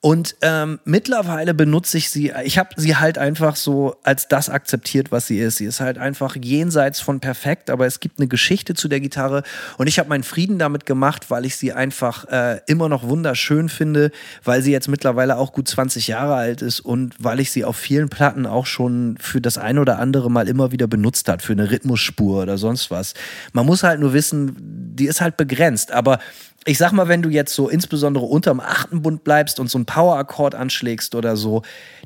[0.00, 5.10] Und ähm, mittlerweile benutze ich sie, ich habe sie halt einfach so als das akzeptiert,
[5.10, 5.56] was sie ist.
[5.56, 9.42] Sie ist halt einfach jenseits von perfekt, aber es gibt eine Geschichte zu der Gitarre
[9.76, 13.68] und ich habe meinen Frieden damit gemacht, weil ich sie einfach äh, immer noch wunderschön
[13.68, 14.12] finde,
[14.44, 17.76] weil sie jetzt mittlerweile auch gut 20 Jahre alt ist und weil ich sie auf
[17.76, 21.54] vielen Platten auch schon für das ein oder andere Mal immer wieder benutzt hat, für
[21.54, 23.14] eine Rhythmusspur oder sonst was.
[23.52, 24.54] Man muss halt nur wissen,
[24.94, 26.20] die ist halt begrenzt, aber
[26.64, 29.86] ich sag mal, wenn du jetzt so insbesondere unterm achten Bund bleibst und so einen
[29.86, 31.62] Power-Akkord anschlägst oder so,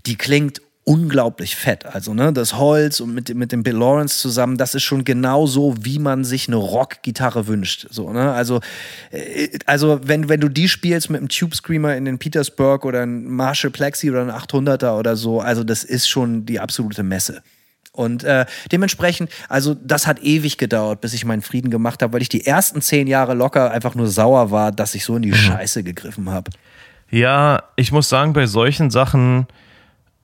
[0.07, 1.87] die klingt unglaublich fett.
[1.87, 5.05] Also, ne, das Holz und mit, dem- mit dem Bill Lawrence zusammen, das ist schon
[5.05, 7.87] genau so, wie man sich eine Rock-Gitarre wünscht.
[7.91, 8.33] So, ne?
[8.33, 8.61] Also,
[9.12, 13.03] äh, also wenn, wenn du die spielst mit einem Tube Screamer in den Petersburg oder
[13.03, 17.43] ein Marshall Plexi oder ein 800er oder so, also das ist schon die absolute Messe.
[17.93, 22.23] Und äh, dementsprechend, also das hat ewig gedauert, bis ich meinen Frieden gemacht habe, weil
[22.23, 25.35] ich die ersten zehn Jahre locker einfach nur sauer war, dass ich so in die
[25.35, 26.51] Scheiße gegriffen habe.
[27.10, 29.47] Ja, ich muss sagen, bei solchen Sachen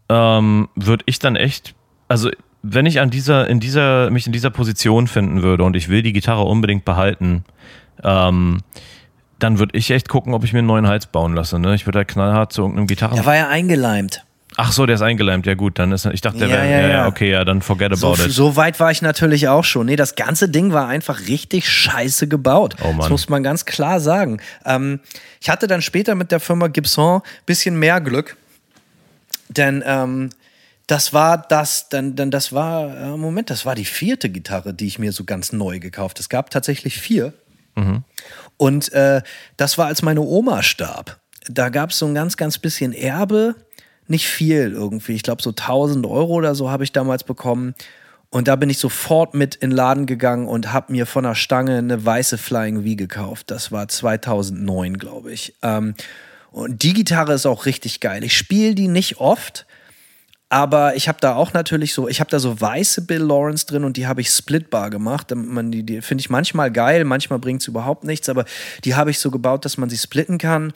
[0.09, 1.75] ähm, würde ich dann echt,
[2.09, 2.31] also
[2.63, 6.01] wenn ich an dieser, in dieser, mich in dieser Position finden würde und ich will
[6.03, 7.45] die Gitarre unbedingt behalten,
[8.03, 8.63] ähm,
[9.39, 11.59] dann würde ich echt gucken, ob ich mir einen neuen Hals bauen lasse.
[11.59, 11.75] Ne?
[11.75, 13.17] Ich würde da knallhart zu irgendeinem Gitarren.
[13.17, 14.25] Der war ja eingeleimt.
[14.61, 15.47] Ach so, der ist eingeleimt.
[15.47, 17.07] Ja gut, dann ist ich dachte, der Ja, wäre ja, ja, ja.
[17.07, 18.33] okay, ja, dann forget So, about it.
[18.33, 19.87] so weit war ich natürlich auch schon.
[19.87, 22.75] Nee, das ganze Ding war einfach richtig scheiße gebaut.
[22.83, 22.99] Oh Mann.
[22.99, 24.41] Das muss man ganz klar sagen.
[24.65, 24.99] Ähm,
[25.41, 28.37] ich hatte dann später mit der Firma Gibson bisschen mehr Glück.
[29.49, 30.31] denn ähm,
[30.89, 34.87] das war das, dann, dann das war, äh, Moment, das war die vierte Gitarre, die
[34.89, 36.19] ich mir so ganz neu gekauft.
[36.19, 37.33] Es gab tatsächlich vier.
[38.57, 39.23] Und äh,
[39.57, 41.21] das war, als meine Oma starb.
[41.49, 43.55] Da gab es so ein ganz, ganz bisschen Erbe.
[44.09, 45.13] Nicht viel irgendwie.
[45.13, 47.75] Ich glaube, so 1000 Euro oder so habe ich damals bekommen.
[48.31, 51.35] Und da bin ich sofort mit in den Laden gegangen und habe mir von der
[51.35, 53.51] Stange eine weiße Flying V gekauft.
[53.51, 55.55] Das war 2009, glaube ich.
[55.63, 55.95] Ähm,
[56.51, 58.25] und die Gitarre ist auch richtig geil.
[58.25, 59.67] Ich spiele die nicht oft,
[60.51, 63.85] aber ich habe da auch natürlich so, ich habe da so weiße Bill Lawrence drin
[63.85, 65.31] und die habe ich splitbar gemacht.
[65.31, 68.47] die, die finde ich manchmal geil, manchmal bringt es überhaupt nichts, aber
[68.85, 70.73] die habe ich so gebaut, dass man sie splitten kann.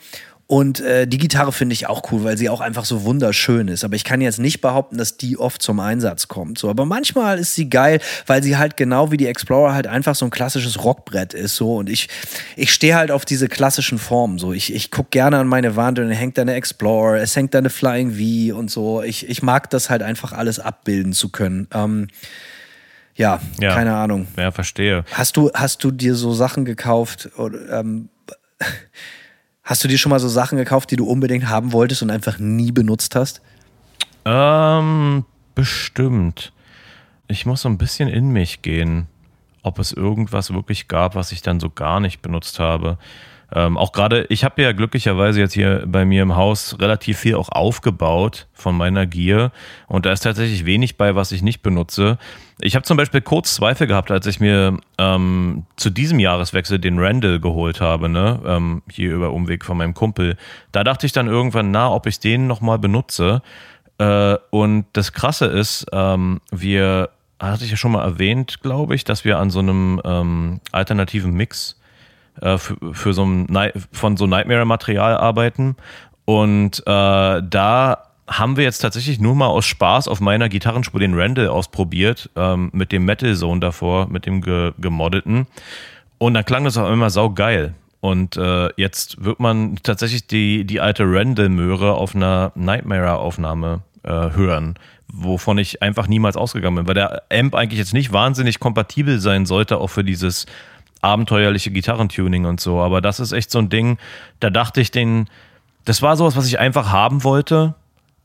[0.53, 3.83] Und äh, die Gitarre finde ich auch cool, weil sie auch einfach so wunderschön ist.
[3.83, 6.59] Aber ich kann jetzt nicht behaupten, dass die oft zum Einsatz kommt.
[6.59, 10.13] So, aber manchmal ist sie geil, weil sie halt genau wie die Explorer halt einfach
[10.13, 11.55] so ein klassisches Rockbrett ist.
[11.55, 12.07] So und ich
[12.55, 14.37] ich stehe halt auf diese klassischen Formen.
[14.37, 17.35] So ich ich guck gerne an meine Wand und dann hängt da eine Explorer, es
[17.35, 19.01] hängt da eine Flying V und so.
[19.01, 21.67] Ich ich mag das halt einfach alles abbilden zu können.
[21.73, 22.09] Ähm,
[23.15, 23.73] ja, Ja.
[23.73, 24.27] keine Ahnung.
[24.37, 25.03] Ja, verstehe.
[25.13, 28.09] Hast du, hast du dir so Sachen gekauft oder ähm,
[29.63, 32.37] hast du dir schon mal so Sachen gekauft, die du unbedingt haben wolltest und einfach
[32.39, 33.41] nie benutzt hast?
[34.25, 35.25] Ähm,
[35.55, 36.53] bestimmt.
[37.27, 39.07] Ich muss so ein bisschen in mich gehen,
[39.61, 42.97] ob es irgendwas wirklich gab, was ich dann so gar nicht benutzt habe.
[43.55, 47.35] Ähm, auch gerade, ich habe ja glücklicherweise jetzt hier bei mir im Haus relativ viel
[47.35, 49.51] auch aufgebaut von meiner Gier
[49.87, 52.17] und da ist tatsächlich wenig bei, was ich nicht benutze.
[52.65, 56.97] Ich habe zum Beispiel kurz Zweifel gehabt, als ich mir ähm, zu diesem Jahreswechsel den
[56.97, 58.39] Randall geholt habe, ne?
[58.45, 60.37] ähm, hier über Umweg von meinem Kumpel.
[60.71, 63.41] Da dachte ich dann irgendwann, na, ob ich den nochmal benutze.
[63.97, 69.03] Äh, und das Krasse ist, ähm, wir, hatte ich ja schon mal erwähnt, glaube ich,
[69.03, 71.81] dass wir an so einem ähm, alternativen Mix
[72.39, 75.75] äh, für, für so ein von so Nightmare-Material arbeiten.
[76.23, 81.13] Und äh, da haben wir jetzt tatsächlich nur mal aus Spaß auf meiner Gitarrenspur den
[81.13, 85.47] Randall ausprobiert, ähm, mit dem Metal Zone davor, mit dem ge gemoddeten.
[86.17, 87.73] Und da klang das auch immer sau geil.
[87.99, 94.75] Und äh, jetzt wird man tatsächlich die, die alte Randall-Möhre auf einer Nightmare-Aufnahme äh, hören,
[95.07, 99.45] wovon ich einfach niemals ausgegangen bin, weil der Amp eigentlich jetzt nicht wahnsinnig kompatibel sein
[99.45, 100.45] sollte, auch für dieses
[101.01, 102.81] abenteuerliche Gitarrentuning und so.
[102.81, 103.97] Aber das ist echt so ein Ding,
[104.39, 105.29] da dachte ich, den,
[105.85, 107.75] das war sowas, was ich einfach haben wollte.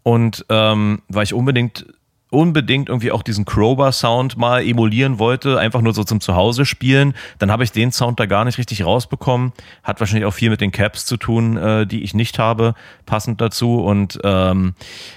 [0.09, 1.85] Und ähm, weil ich unbedingt,
[2.31, 7.53] unbedingt irgendwie auch diesen Crowbar-Sound mal emulieren wollte, einfach nur so zum Zuhause spielen, dann
[7.53, 9.53] habe ich den Sound da gar nicht richtig rausbekommen.
[9.83, 12.73] Hat wahrscheinlich auch viel mit den Caps zu tun, äh, die ich nicht habe,
[13.05, 13.83] passend dazu.
[13.83, 14.73] Und ähm,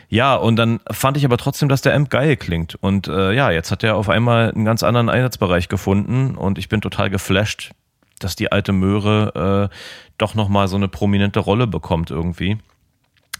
[0.09, 2.76] ja, und dann fand ich aber trotzdem, dass der Amp geil klingt.
[2.76, 6.68] Und äh, ja, jetzt hat er auf einmal einen ganz anderen Einsatzbereich gefunden und ich
[6.68, 7.72] bin total geflasht,
[8.19, 9.76] dass die alte Möhre äh,
[10.18, 12.57] doch nochmal so eine prominente Rolle bekommt irgendwie.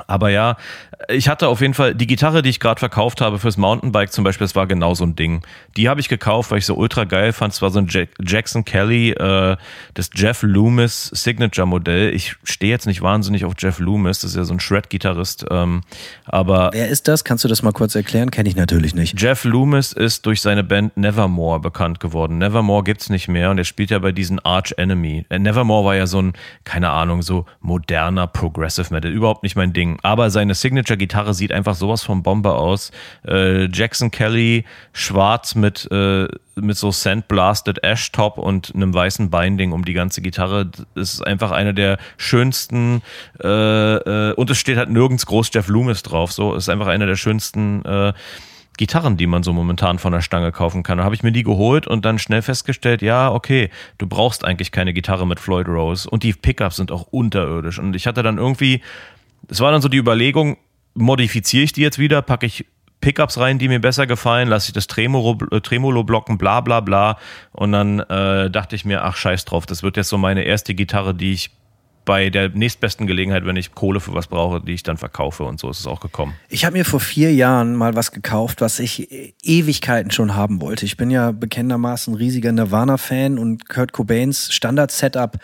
[0.08, 0.58] Aber ja,
[1.10, 4.24] ich hatte auf jeden Fall die Gitarre, die ich gerade verkauft habe fürs Mountainbike zum
[4.24, 5.42] Beispiel, das war genau so ein Ding.
[5.78, 7.54] Die habe ich gekauft, weil ich so ultra geil fand.
[7.54, 9.58] Es war so ein Jack Jackson Kelly, äh,
[9.94, 12.14] das Jeff Loomis Signature Modell.
[12.14, 15.46] Ich stehe jetzt nicht wahnsinnig auf Jeff Loomis, das ist ja so ein Shred-Gitarrist.
[15.50, 15.82] Ähm,
[16.26, 17.24] aber Wer ist das?
[17.24, 18.32] Kannst du das mal kurz erklären?
[18.32, 19.20] Kenne ich natürlich nicht.
[19.20, 22.38] Jeff Loomis ist durch seine Band Nevermore bekannt geworden.
[22.38, 25.26] Nevermore gibt's nicht mehr und er spielt ja bei diesen Arch Enemy.
[25.30, 26.34] Äh, Nevermore war ja so ein,
[26.64, 29.12] keine Ahnung, so moderner Progressive Metal.
[29.12, 29.91] Überhaupt nicht mein Ding.
[30.02, 32.92] Aber seine Signature-Gitarre sieht einfach sowas von Bombe aus.
[33.28, 39.72] Äh, Jackson Kelly, schwarz mit, äh, mit so Sandblasted Ash Top und einem weißen Binding
[39.72, 40.68] um die ganze Gitarre.
[40.96, 43.02] Das ist einfach eine der schönsten,
[43.44, 46.32] äh, äh, und es steht halt nirgends groß Jeff Loomis drauf.
[46.32, 48.14] So, ist einfach eine der schönsten, äh,
[48.78, 50.98] Gitarren, die man so momentan von der Stange kaufen kann.
[50.98, 54.72] Da habe ich mir die geholt und dann schnell festgestellt, ja, okay, du brauchst eigentlich
[54.72, 57.80] keine Gitarre mit Floyd Rose und die Pickups sind auch unterirdisch.
[57.80, 58.82] Und ich hatte dann irgendwie,
[59.48, 60.58] es war dann so die Überlegung,
[60.94, 62.66] modifiziere ich die jetzt wieder, packe ich
[63.02, 66.80] Pickups rein, die mir besser gefallen, lasse ich das Tremolo, äh, Tremolo blocken, bla bla
[66.80, 67.18] bla.
[67.52, 70.76] Und dann äh, dachte ich mir, ach scheiß drauf, das wird jetzt so meine erste
[70.76, 71.52] Gitarre, die ich
[72.06, 75.44] bei der nächstbesten Gelegenheit, wenn ich Kohle für was brauche, die ich dann verkaufe.
[75.44, 76.34] Und so ist es auch gekommen.
[76.50, 79.08] Ich habe mir vor vier Jahren mal was gekauft, was ich
[79.44, 80.86] Ewigkeiten schon haben wollte.
[80.86, 85.38] Ich bin ja bekennendermaßen riesiger Nirvana-Fan und Kurt Cobains Standard-Setup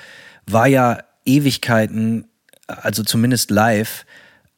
[0.48, 2.26] war ja Ewigkeiten,
[2.68, 4.06] also zumindest live,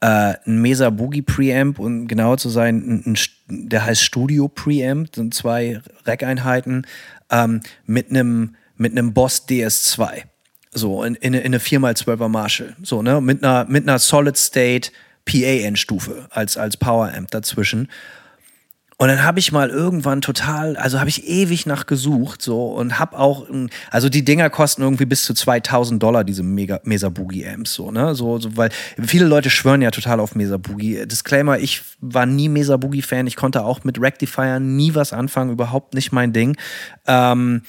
[0.01, 5.15] äh, ein Mesa Boogie Preamp und genauer zu sein, ein, ein, der heißt Studio Preamp,
[5.15, 6.85] sind zwei Rack-Einheiten
[7.29, 10.23] ähm, mit einem mit einem Boss DS2.
[10.71, 12.75] So, in, in, in eine 4x12er Marshall.
[12.81, 13.21] So, ne?
[13.21, 14.91] Mit einer, mit einer Solid State
[15.25, 17.89] PA-Endstufe als, als Power Amp dazwischen.
[19.01, 22.99] Und dann habe ich mal irgendwann total, also habe ich ewig nach gesucht so und
[22.99, 23.47] habe auch,
[23.89, 27.91] also die Dinger kosten irgendwie bis zu 2000 Dollar, diese Mega, Mesa Boogie Amps so,
[27.91, 28.13] ne?
[28.13, 28.71] So, so, weil
[29.01, 31.07] viele Leute schwören ja total auf Mesa Boogie.
[31.07, 35.53] Disclaimer, ich war nie Mesa Boogie Fan, ich konnte auch mit Rectifier nie was anfangen,
[35.53, 36.57] überhaupt nicht mein Ding.
[37.07, 37.61] Ähm,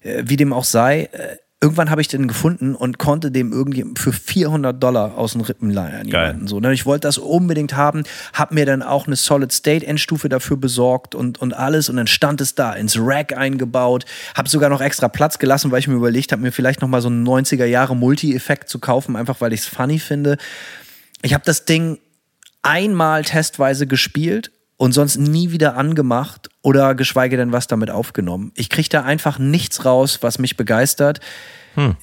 [0.00, 3.84] äh, wie dem auch sei, äh, irgendwann habe ich den gefunden und konnte dem irgendwie
[3.96, 6.08] für 400 Dollar aus den Rippen leihen.
[6.08, 6.60] Jemanden, so?
[6.60, 8.02] Ich wollte das unbedingt haben,
[8.32, 12.08] habe mir dann auch eine Solid State Endstufe dafür besorgt und, und alles und dann
[12.08, 15.94] stand es da ins Rack eingebaut, habe sogar noch extra Platz gelassen, weil ich mir
[15.94, 19.52] überlegt habe, mir vielleicht noch mal so einen 90er Jahre Multi-Effekt zu kaufen, einfach weil
[19.52, 20.38] ich es funny finde.
[21.22, 21.98] Ich habe das Ding
[22.62, 24.50] einmal testweise gespielt
[24.82, 28.50] und sonst nie wieder angemacht oder geschweige denn was damit aufgenommen.
[28.56, 31.20] Ich kriege da einfach nichts raus, was mich begeistert.
[31.76, 31.94] Hm.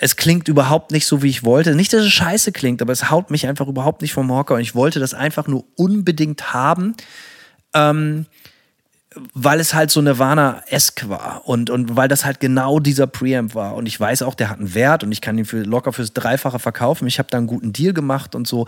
[0.00, 1.74] Es klingt überhaupt nicht so, wie ich wollte.
[1.74, 4.62] Nicht, dass es scheiße klingt, aber es haut mich einfach überhaupt nicht vom Hocker und
[4.62, 6.94] ich wollte das einfach nur unbedingt haben.
[7.74, 8.24] Ähm,
[9.34, 13.74] weil es halt so Nirvana-esque war und, und weil das halt genau dieser Preamp war.
[13.74, 16.12] Und ich weiß auch, der hat einen Wert und ich kann ihn für, locker fürs
[16.12, 17.06] Dreifache verkaufen.
[17.06, 18.66] Ich habe da einen guten Deal gemacht und so.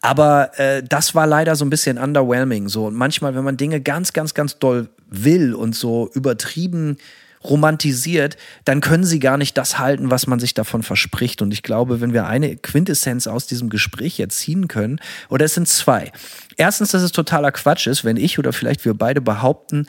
[0.00, 2.68] Aber äh, das war leider so ein bisschen underwhelming.
[2.68, 2.86] So.
[2.86, 6.96] Und manchmal, wenn man Dinge ganz, ganz, ganz doll will und so übertrieben
[7.44, 11.42] romantisiert, dann können sie gar nicht das halten, was man sich davon verspricht.
[11.42, 14.98] Und ich glaube, wenn wir eine Quintessenz aus diesem Gespräch jetzt ziehen können,
[15.28, 16.10] oder es sind zwei.
[16.56, 19.86] Erstens, dass es totaler Quatsch ist, wenn ich oder vielleicht wir beide behaupten,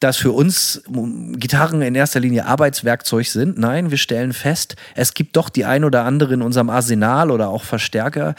[0.00, 3.58] dass für uns Gitarren in erster Linie Arbeitswerkzeug sind.
[3.58, 7.48] Nein, wir stellen fest, es gibt doch die ein oder andere in unserem Arsenal oder
[7.48, 8.34] auch Verstärker,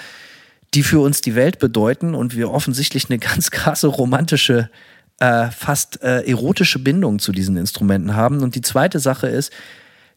[0.73, 4.69] die für uns die Welt bedeuten und wir offensichtlich eine ganz krasse romantische
[5.19, 8.41] äh, fast äh, erotische Bindung zu diesen Instrumenten haben.
[8.41, 9.51] Und die zweite Sache ist,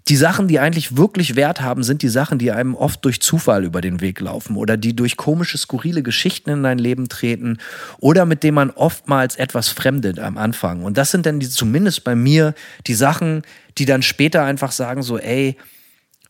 [0.09, 3.65] die Sachen, die eigentlich wirklich Wert haben, sind die Sachen, die einem oft durch Zufall
[3.65, 7.59] über den Weg laufen oder die durch komische, skurrile Geschichten in dein Leben treten
[8.01, 10.83] oder mit denen man oftmals etwas fremdet am Anfang.
[10.83, 12.55] Und das sind dann die, zumindest bei mir
[12.89, 13.43] die Sachen,
[13.79, 15.57] die dann später einfach sagen so, ey,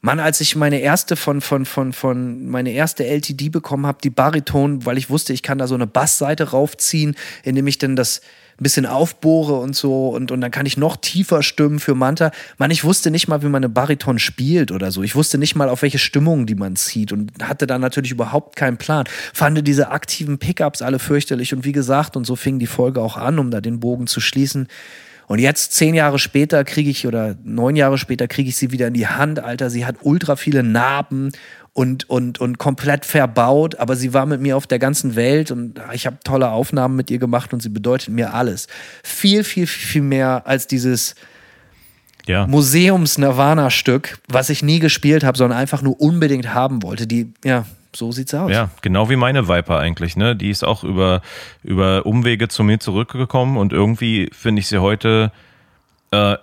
[0.02, 4.10] Mann, als ich meine erste von, von, von, von, meine erste LTD bekommen habe, die
[4.10, 8.20] Bariton, weil ich wusste, ich kann da so eine Bassseite raufziehen, indem ich dann das,
[8.62, 12.30] bisschen aufbohre und so und, und dann kann ich noch tiefer stimmen für Manta.
[12.58, 15.02] Man, ich wusste nicht mal, wie man eine Bariton spielt oder so.
[15.02, 18.56] Ich wusste nicht mal, auf welche Stimmungen die man zieht und hatte da natürlich überhaupt
[18.56, 19.04] keinen Plan.
[19.32, 23.16] Fand diese aktiven Pickups alle fürchterlich und wie gesagt, und so fing die Folge auch
[23.16, 24.68] an, um da den Bogen zu schließen.
[25.28, 28.88] Und jetzt, zehn Jahre später, kriege ich, oder neun Jahre später, kriege ich sie wieder
[28.88, 29.70] in die Hand, Alter.
[29.70, 31.30] Sie hat ultra viele Narben
[31.74, 35.80] und, und, und komplett verbaut, aber sie war mit mir auf der ganzen Welt und
[35.92, 38.66] ich habe tolle Aufnahmen mit ihr gemacht und sie bedeutet mir alles.
[39.02, 41.14] Viel, viel, viel mehr als dieses
[42.26, 42.46] ja.
[42.46, 47.06] Museums-Nirvana-Stück, was ich nie gespielt habe, sondern einfach nur unbedingt haben wollte.
[47.06, 47.64] Die, ja,
[47.96, 48.50] so sieht's aus.
[48.50, 50.36] Ja, genau wie meine Viper eigentlich, ne?
[50.36, 51.22] Die ist auch über,
[51.62, 55.32] über Umwege zu mir zurückgekommen und irgendwie finde ich sie heute
[56.10, 56.36] äh,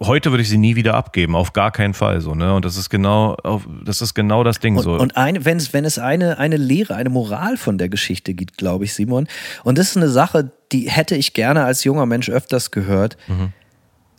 [0.00, 2.54] heute würde ich sie nie wieder abgeben, auf gar keinen Fall so, ne?
[2.54, 3.36] Und das ist genau,
[3.84, 4.94] das ist genau das Ding und, so.
[4.94, 8.58] Und eine, wenn es, wenn es eine, eine Lehre, eine Moral von der Geschichte gibt,
[8.58, 9.26] glaube ich, Simon.
[9.62, 13.16] Und das ist eine Sache, die hätte ich gerne als junger Mensch öfters gehört.
[13.28, 13.52] Mhm.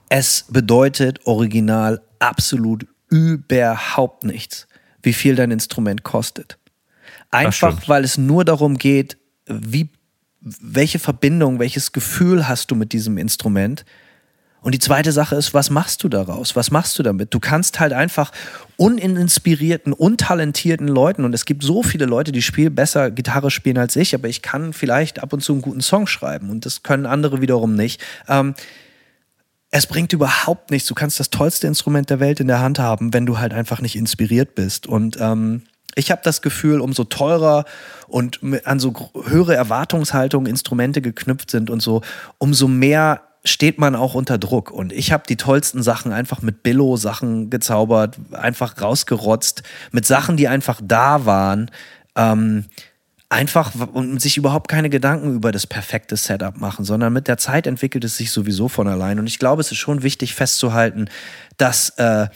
[0.10, 4.68] Es bedeutet original absolut überhaupt nichts,
[5.02, 6.58] wie viel dein Instrument kostet.
[7.32, 9.18] Einfach, weil es nur darum geht,
[9.48, 9.90] wie,
[10.42, 13.86] welche Verbindung, welches Gefühl hast du mit diesem Instrument
[14.66, 16.56] und die zweite Sache ist, was machst du daraus?
[16.56, 17.32] Was machst du damit?
[17.36, 18.32] Du kannst halt einfach
[18.78, 23.96] uninspirierten, untalentierten Leuten, und es gibt so viele Leute, die spielen besser Gitarre spielen als
[23.96, 27.06] ich, aber ich kann vielleicht ab und zu einen guten Song schreiben und das können
[27.06, 28.02] andere wiederum nicht.
[28.28, 28.56] Ähm,
[29.70, 30.88] es bringt überhaupt nichts.
[30.88, 33.82] Du kannst das tollste Instrument der Welt in der Hand haben, wenn du halt einfach
[33.82, 34.88] nicht inspiriert bist.
[34.88, 35.62] Und ähm,
[35.94, 37.66] ich habe das Gefühl, umso teurer
[38.08, 42.02] und an so höhere Erwartungshaltung Instrumente geknüpft sind und so,
[42.40, 44.72] umso mehr steht man auch unter Druck.
[44.72, 50.48] Und ich habe die tollsten Sachen einfach mit Billo-Sachen gezaubert, einfach rausgerotzt, mit Sachen, die
[50.48, 51.72] einfach da waren.
[52.16, 52.66] Ähm,
[53.30, 57.68] einfach und sich überhaupt keine Gedanken über das perfekte Setup machen, sondern mit der Zeit
[57.68, 59.20] entwickelt es sich sowieso von allein.
[59.20, 61.10] Und ich glaube, es ist schon wichtig festzuhalten,
[61.58, 62.28] dass, äh,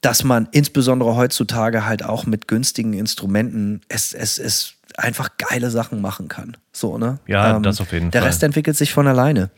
[0.00, 6.00] dass man insbesondere heutzutage halt auch mit günstigen Instrumenten es, es, es einfach geile Sachen
[6.00, 6.56] machen kann.
[6.72, 7.20] So, ne?
[7.26, 8.26] Ja, ähm, das auf jeden der Fall.
[8.26, 9.50] Der Rest entwickelt sich von alleine.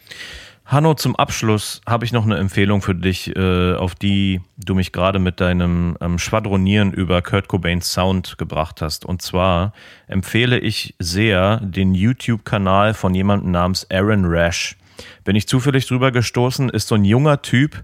[0.71, 4.93] Hanno, zum Abschluss habe ich noch eine Empfehlung für dich, äh, auf die du mich
[4.93, 9.05] gerade mit deinem ähm, Schwadronieren über Kurt Cobains Sound gebracht hast.
[9.05, 9.73] Und zwar
[10.07, 14.77] empfehle ich sehr den YouTube-Kanal von jemandem namens Aaron Rash.
[15.25, 17.83] Bin ich zufällig drüber gestoßen, ist so ein junger Typ,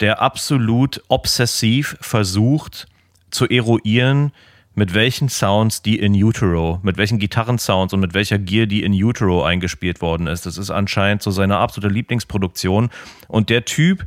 [0.00, 2.86] der absolut obsessiv versucht
[3.30, 4.30] zu eruieren,
[4.76, 8.92] mit welchen Sounds die in Utero, mit welchen Gitarrensounds und mit welcher Gear die in
[8.92, 10.44] Utero eingespielt worden ist.
[10.44, 12.90] Das ist anscheinend so seine absolute Lieblingsproduktion.
[13.26, 14.06] Und der Typ,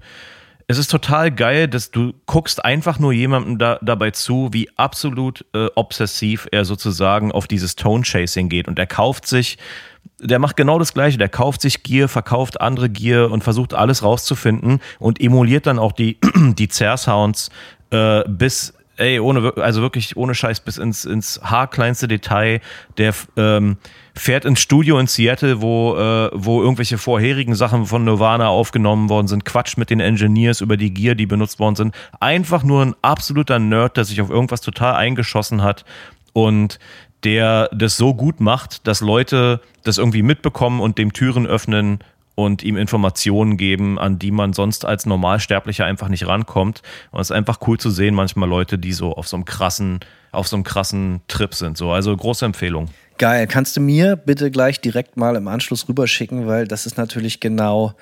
[0.67, 5.43] es ist total geil, dass du guckst einfach nur jemandem da, dabei zu, wie absolut
[5.55, 8.67] äh, obsessiv er sozusagen auf dieses Tone Chasing geht.
[8.67, 9.57] Und er kauft sich,
[10.19, 11.17] der macht genau das Gleiche.
[11.17, 15.93] Der kauft sich Gear, verkauft andere Gear und versucht alles rauszufinden und emuliert dann auch
[15.93, 17.49] die, die Zerr-Sounds
[17.89, 22.61] äh, bis ey, ohne, also wirklich ohne Scheiß bis ins, ins haarkleinste Detail.
[22.97, 23.77] Der ähm,
[24.13, 29.27] fährt ins Studio in Seattle, wo, äh, wo irgendwelche vorherigen Sachen von Nirvana aufgenommen worden
[29.27, 31.95] sind, quatscht mit den Engineers über die Gear, die benutzt worden sind.
[32.19, 35.85] Einfach nur ein absoluter Nerd, der sich auf irgendwas total eingeschossen hat
[36.33, 36.79] und
[37.23, 41.99] der das so gut macht, dass Leute das irgendwie mitbekommen und dem Türen öffnen
[42.43, 46.81] und ihm Informationen geben, an die man sonst als Normalsterblicher einfach nicht rankommt.
[47.11, 49.99] Und es ist einfach cool zu sehen, manchmal Leute, die so auf so einem krassen,
[50.31, 51.77] auf so einem krassen Trip sind.
[51.77, 52.89] So, also große Empfehlung.
[53.17, 53.47] Geil.
[53.47, 57.93] Kannst du mir bitte gleich direkt mal im Anschluss rüberschicken, weil das ist natürlich genau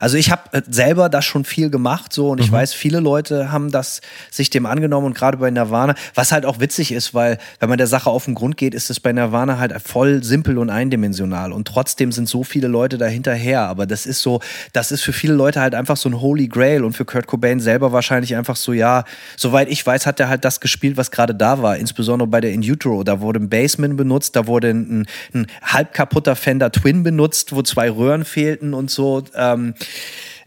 [0.00, 2.56] also ich habe äh, selber das schon viel gemacht so und ich mhm.
[2.56, 4.00] weiß, viele Leute haben das
[4.30, 7.78] sich dem angenommen und gerade bei Nirvana, was halt auch witzig ist, weil wenn man
[7.78, 11.52] der Sache auf den Grund geht, ist es bei Nirvana halt voll simpel und eindimensional.
[11.52, 14.40] Und trotzdem sind so viele Leute dahinterher, aber das ist so,
[14.72, 16.84] das ist für viele Leute halt einfach so ein Holy Grail.
[16.84, 19.04] Und für Kurt Cobain selber wahrscheinlich einfach so, ja,
[19.36, 22.52] soweit ich weiß, hat er halt das gespielt, was gerade da war, insbesondere bei der
[22.52, 27.02] In Utero, da wurde ein Bassman benutzt, da wurde ein, ein halb kaputter Fender Twin
[27.02, 29.74] benutzt, wo zwei Röhren fehlten und so, ähm,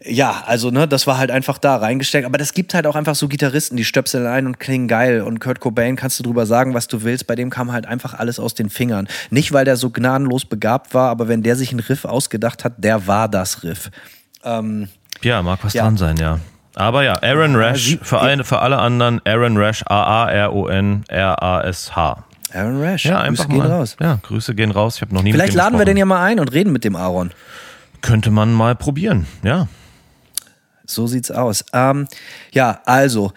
[0.03, 2.25] ja, also ne, das war halt einfach da reingesteckt.
[2.25, 5.21] Aber das gibt halt auch einfach so Gitarristen, die stöpseln ein und klingen geil.
[5.21, 7.27] Und Kurt Cobain kannst du drüber sagen, was du willst.
[7.27, 9.07] Bei dem kam halt einfach alles aus den Fingern.
[9.29, 12.83] Nicht, weil der so gnadenlos begabt war, aber wenn der sich einen Riff ausgedacht hat,
[12.83, 13.91] der war das Riff.
[14.43, 14.87] Ähm,
[15.21, 15.83] ja, mag was ja.
[15.83, 16.39] dran sein, ja.
[16.73, 21.05] Aber ja, Aaron Rash, für, eine, für alle anderen, Aaron Rash, A-A-R-O-N-R-A-S-H.
[22.53, 23.97] Aaron Rash, ja, einfach Grüße gehen mal, raus.
[23.99, 24.95] Ja, Grüße gehen raus.
[24.95, 26.95] Ich habe noch nie Vielleicht laden wir den ja mal ein und reden mit dem
[26.95, 27.31] Aaron.
[28.01, 29.67] Könnte man mal probieren, ja.
[30.85, 31.63] So sieht's aus.
[31.73, 32.07] Ähm,
[32.51, 33.31] ja, also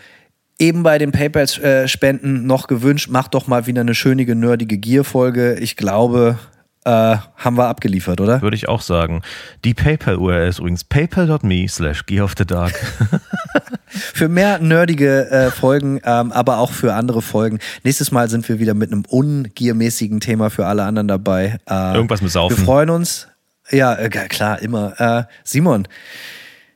[0.59, 5.55] eben bei den PayPal-Spenden noch gewünscht, macht doch mal wieder eine schönige, nerdige Gear-Folge.
[5.55, 6.39] Ich glaube,
[6.85, 6.91] äh,
[7.37, 8.43] haben wir abgeliefert, oder?
[8.43, 9.23] Würde ich auch sagen.
[9.65, 12.75] Die PayPal-URL ist übrigens paypal.me slash Gear of the Dark.
[13.87, 17.59] für mehr nerdige äh, Folgen, ähm, aber auch für andere Folgen.
[17.85, 21.59] Nächstes Mal sind wir wieder mit einem ungiermäßigen Thema für alle anderen dabei.
[21.69, 22.59] Äh, Irgendwas mit Saufen.
[22.59, 23.29] Wir freuen uns.
[23.71, 25.01] Ja, äh, klar, immer.
[25.01, 25.89] Äh, Simon,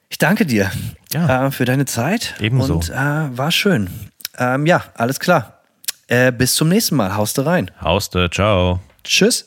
[0.08, 0.70] ich danke dir
[1.12, 1.46] ja.
[1.46, 2.34] äh, für deine Zeit.
[2.40, 2.74] Ebenso.
[2.74, 3.90] Und äh, war schön.
[4.38, 5.60] Ähm, ja, alles klar.
[6.06, 7.14] Äh, bis zum nächsten Mal.
[7.14, 7.70] Hauste rein.
[7.80, 8.80] Hauste, ciao.
[9.04, 9.46] Tschüss.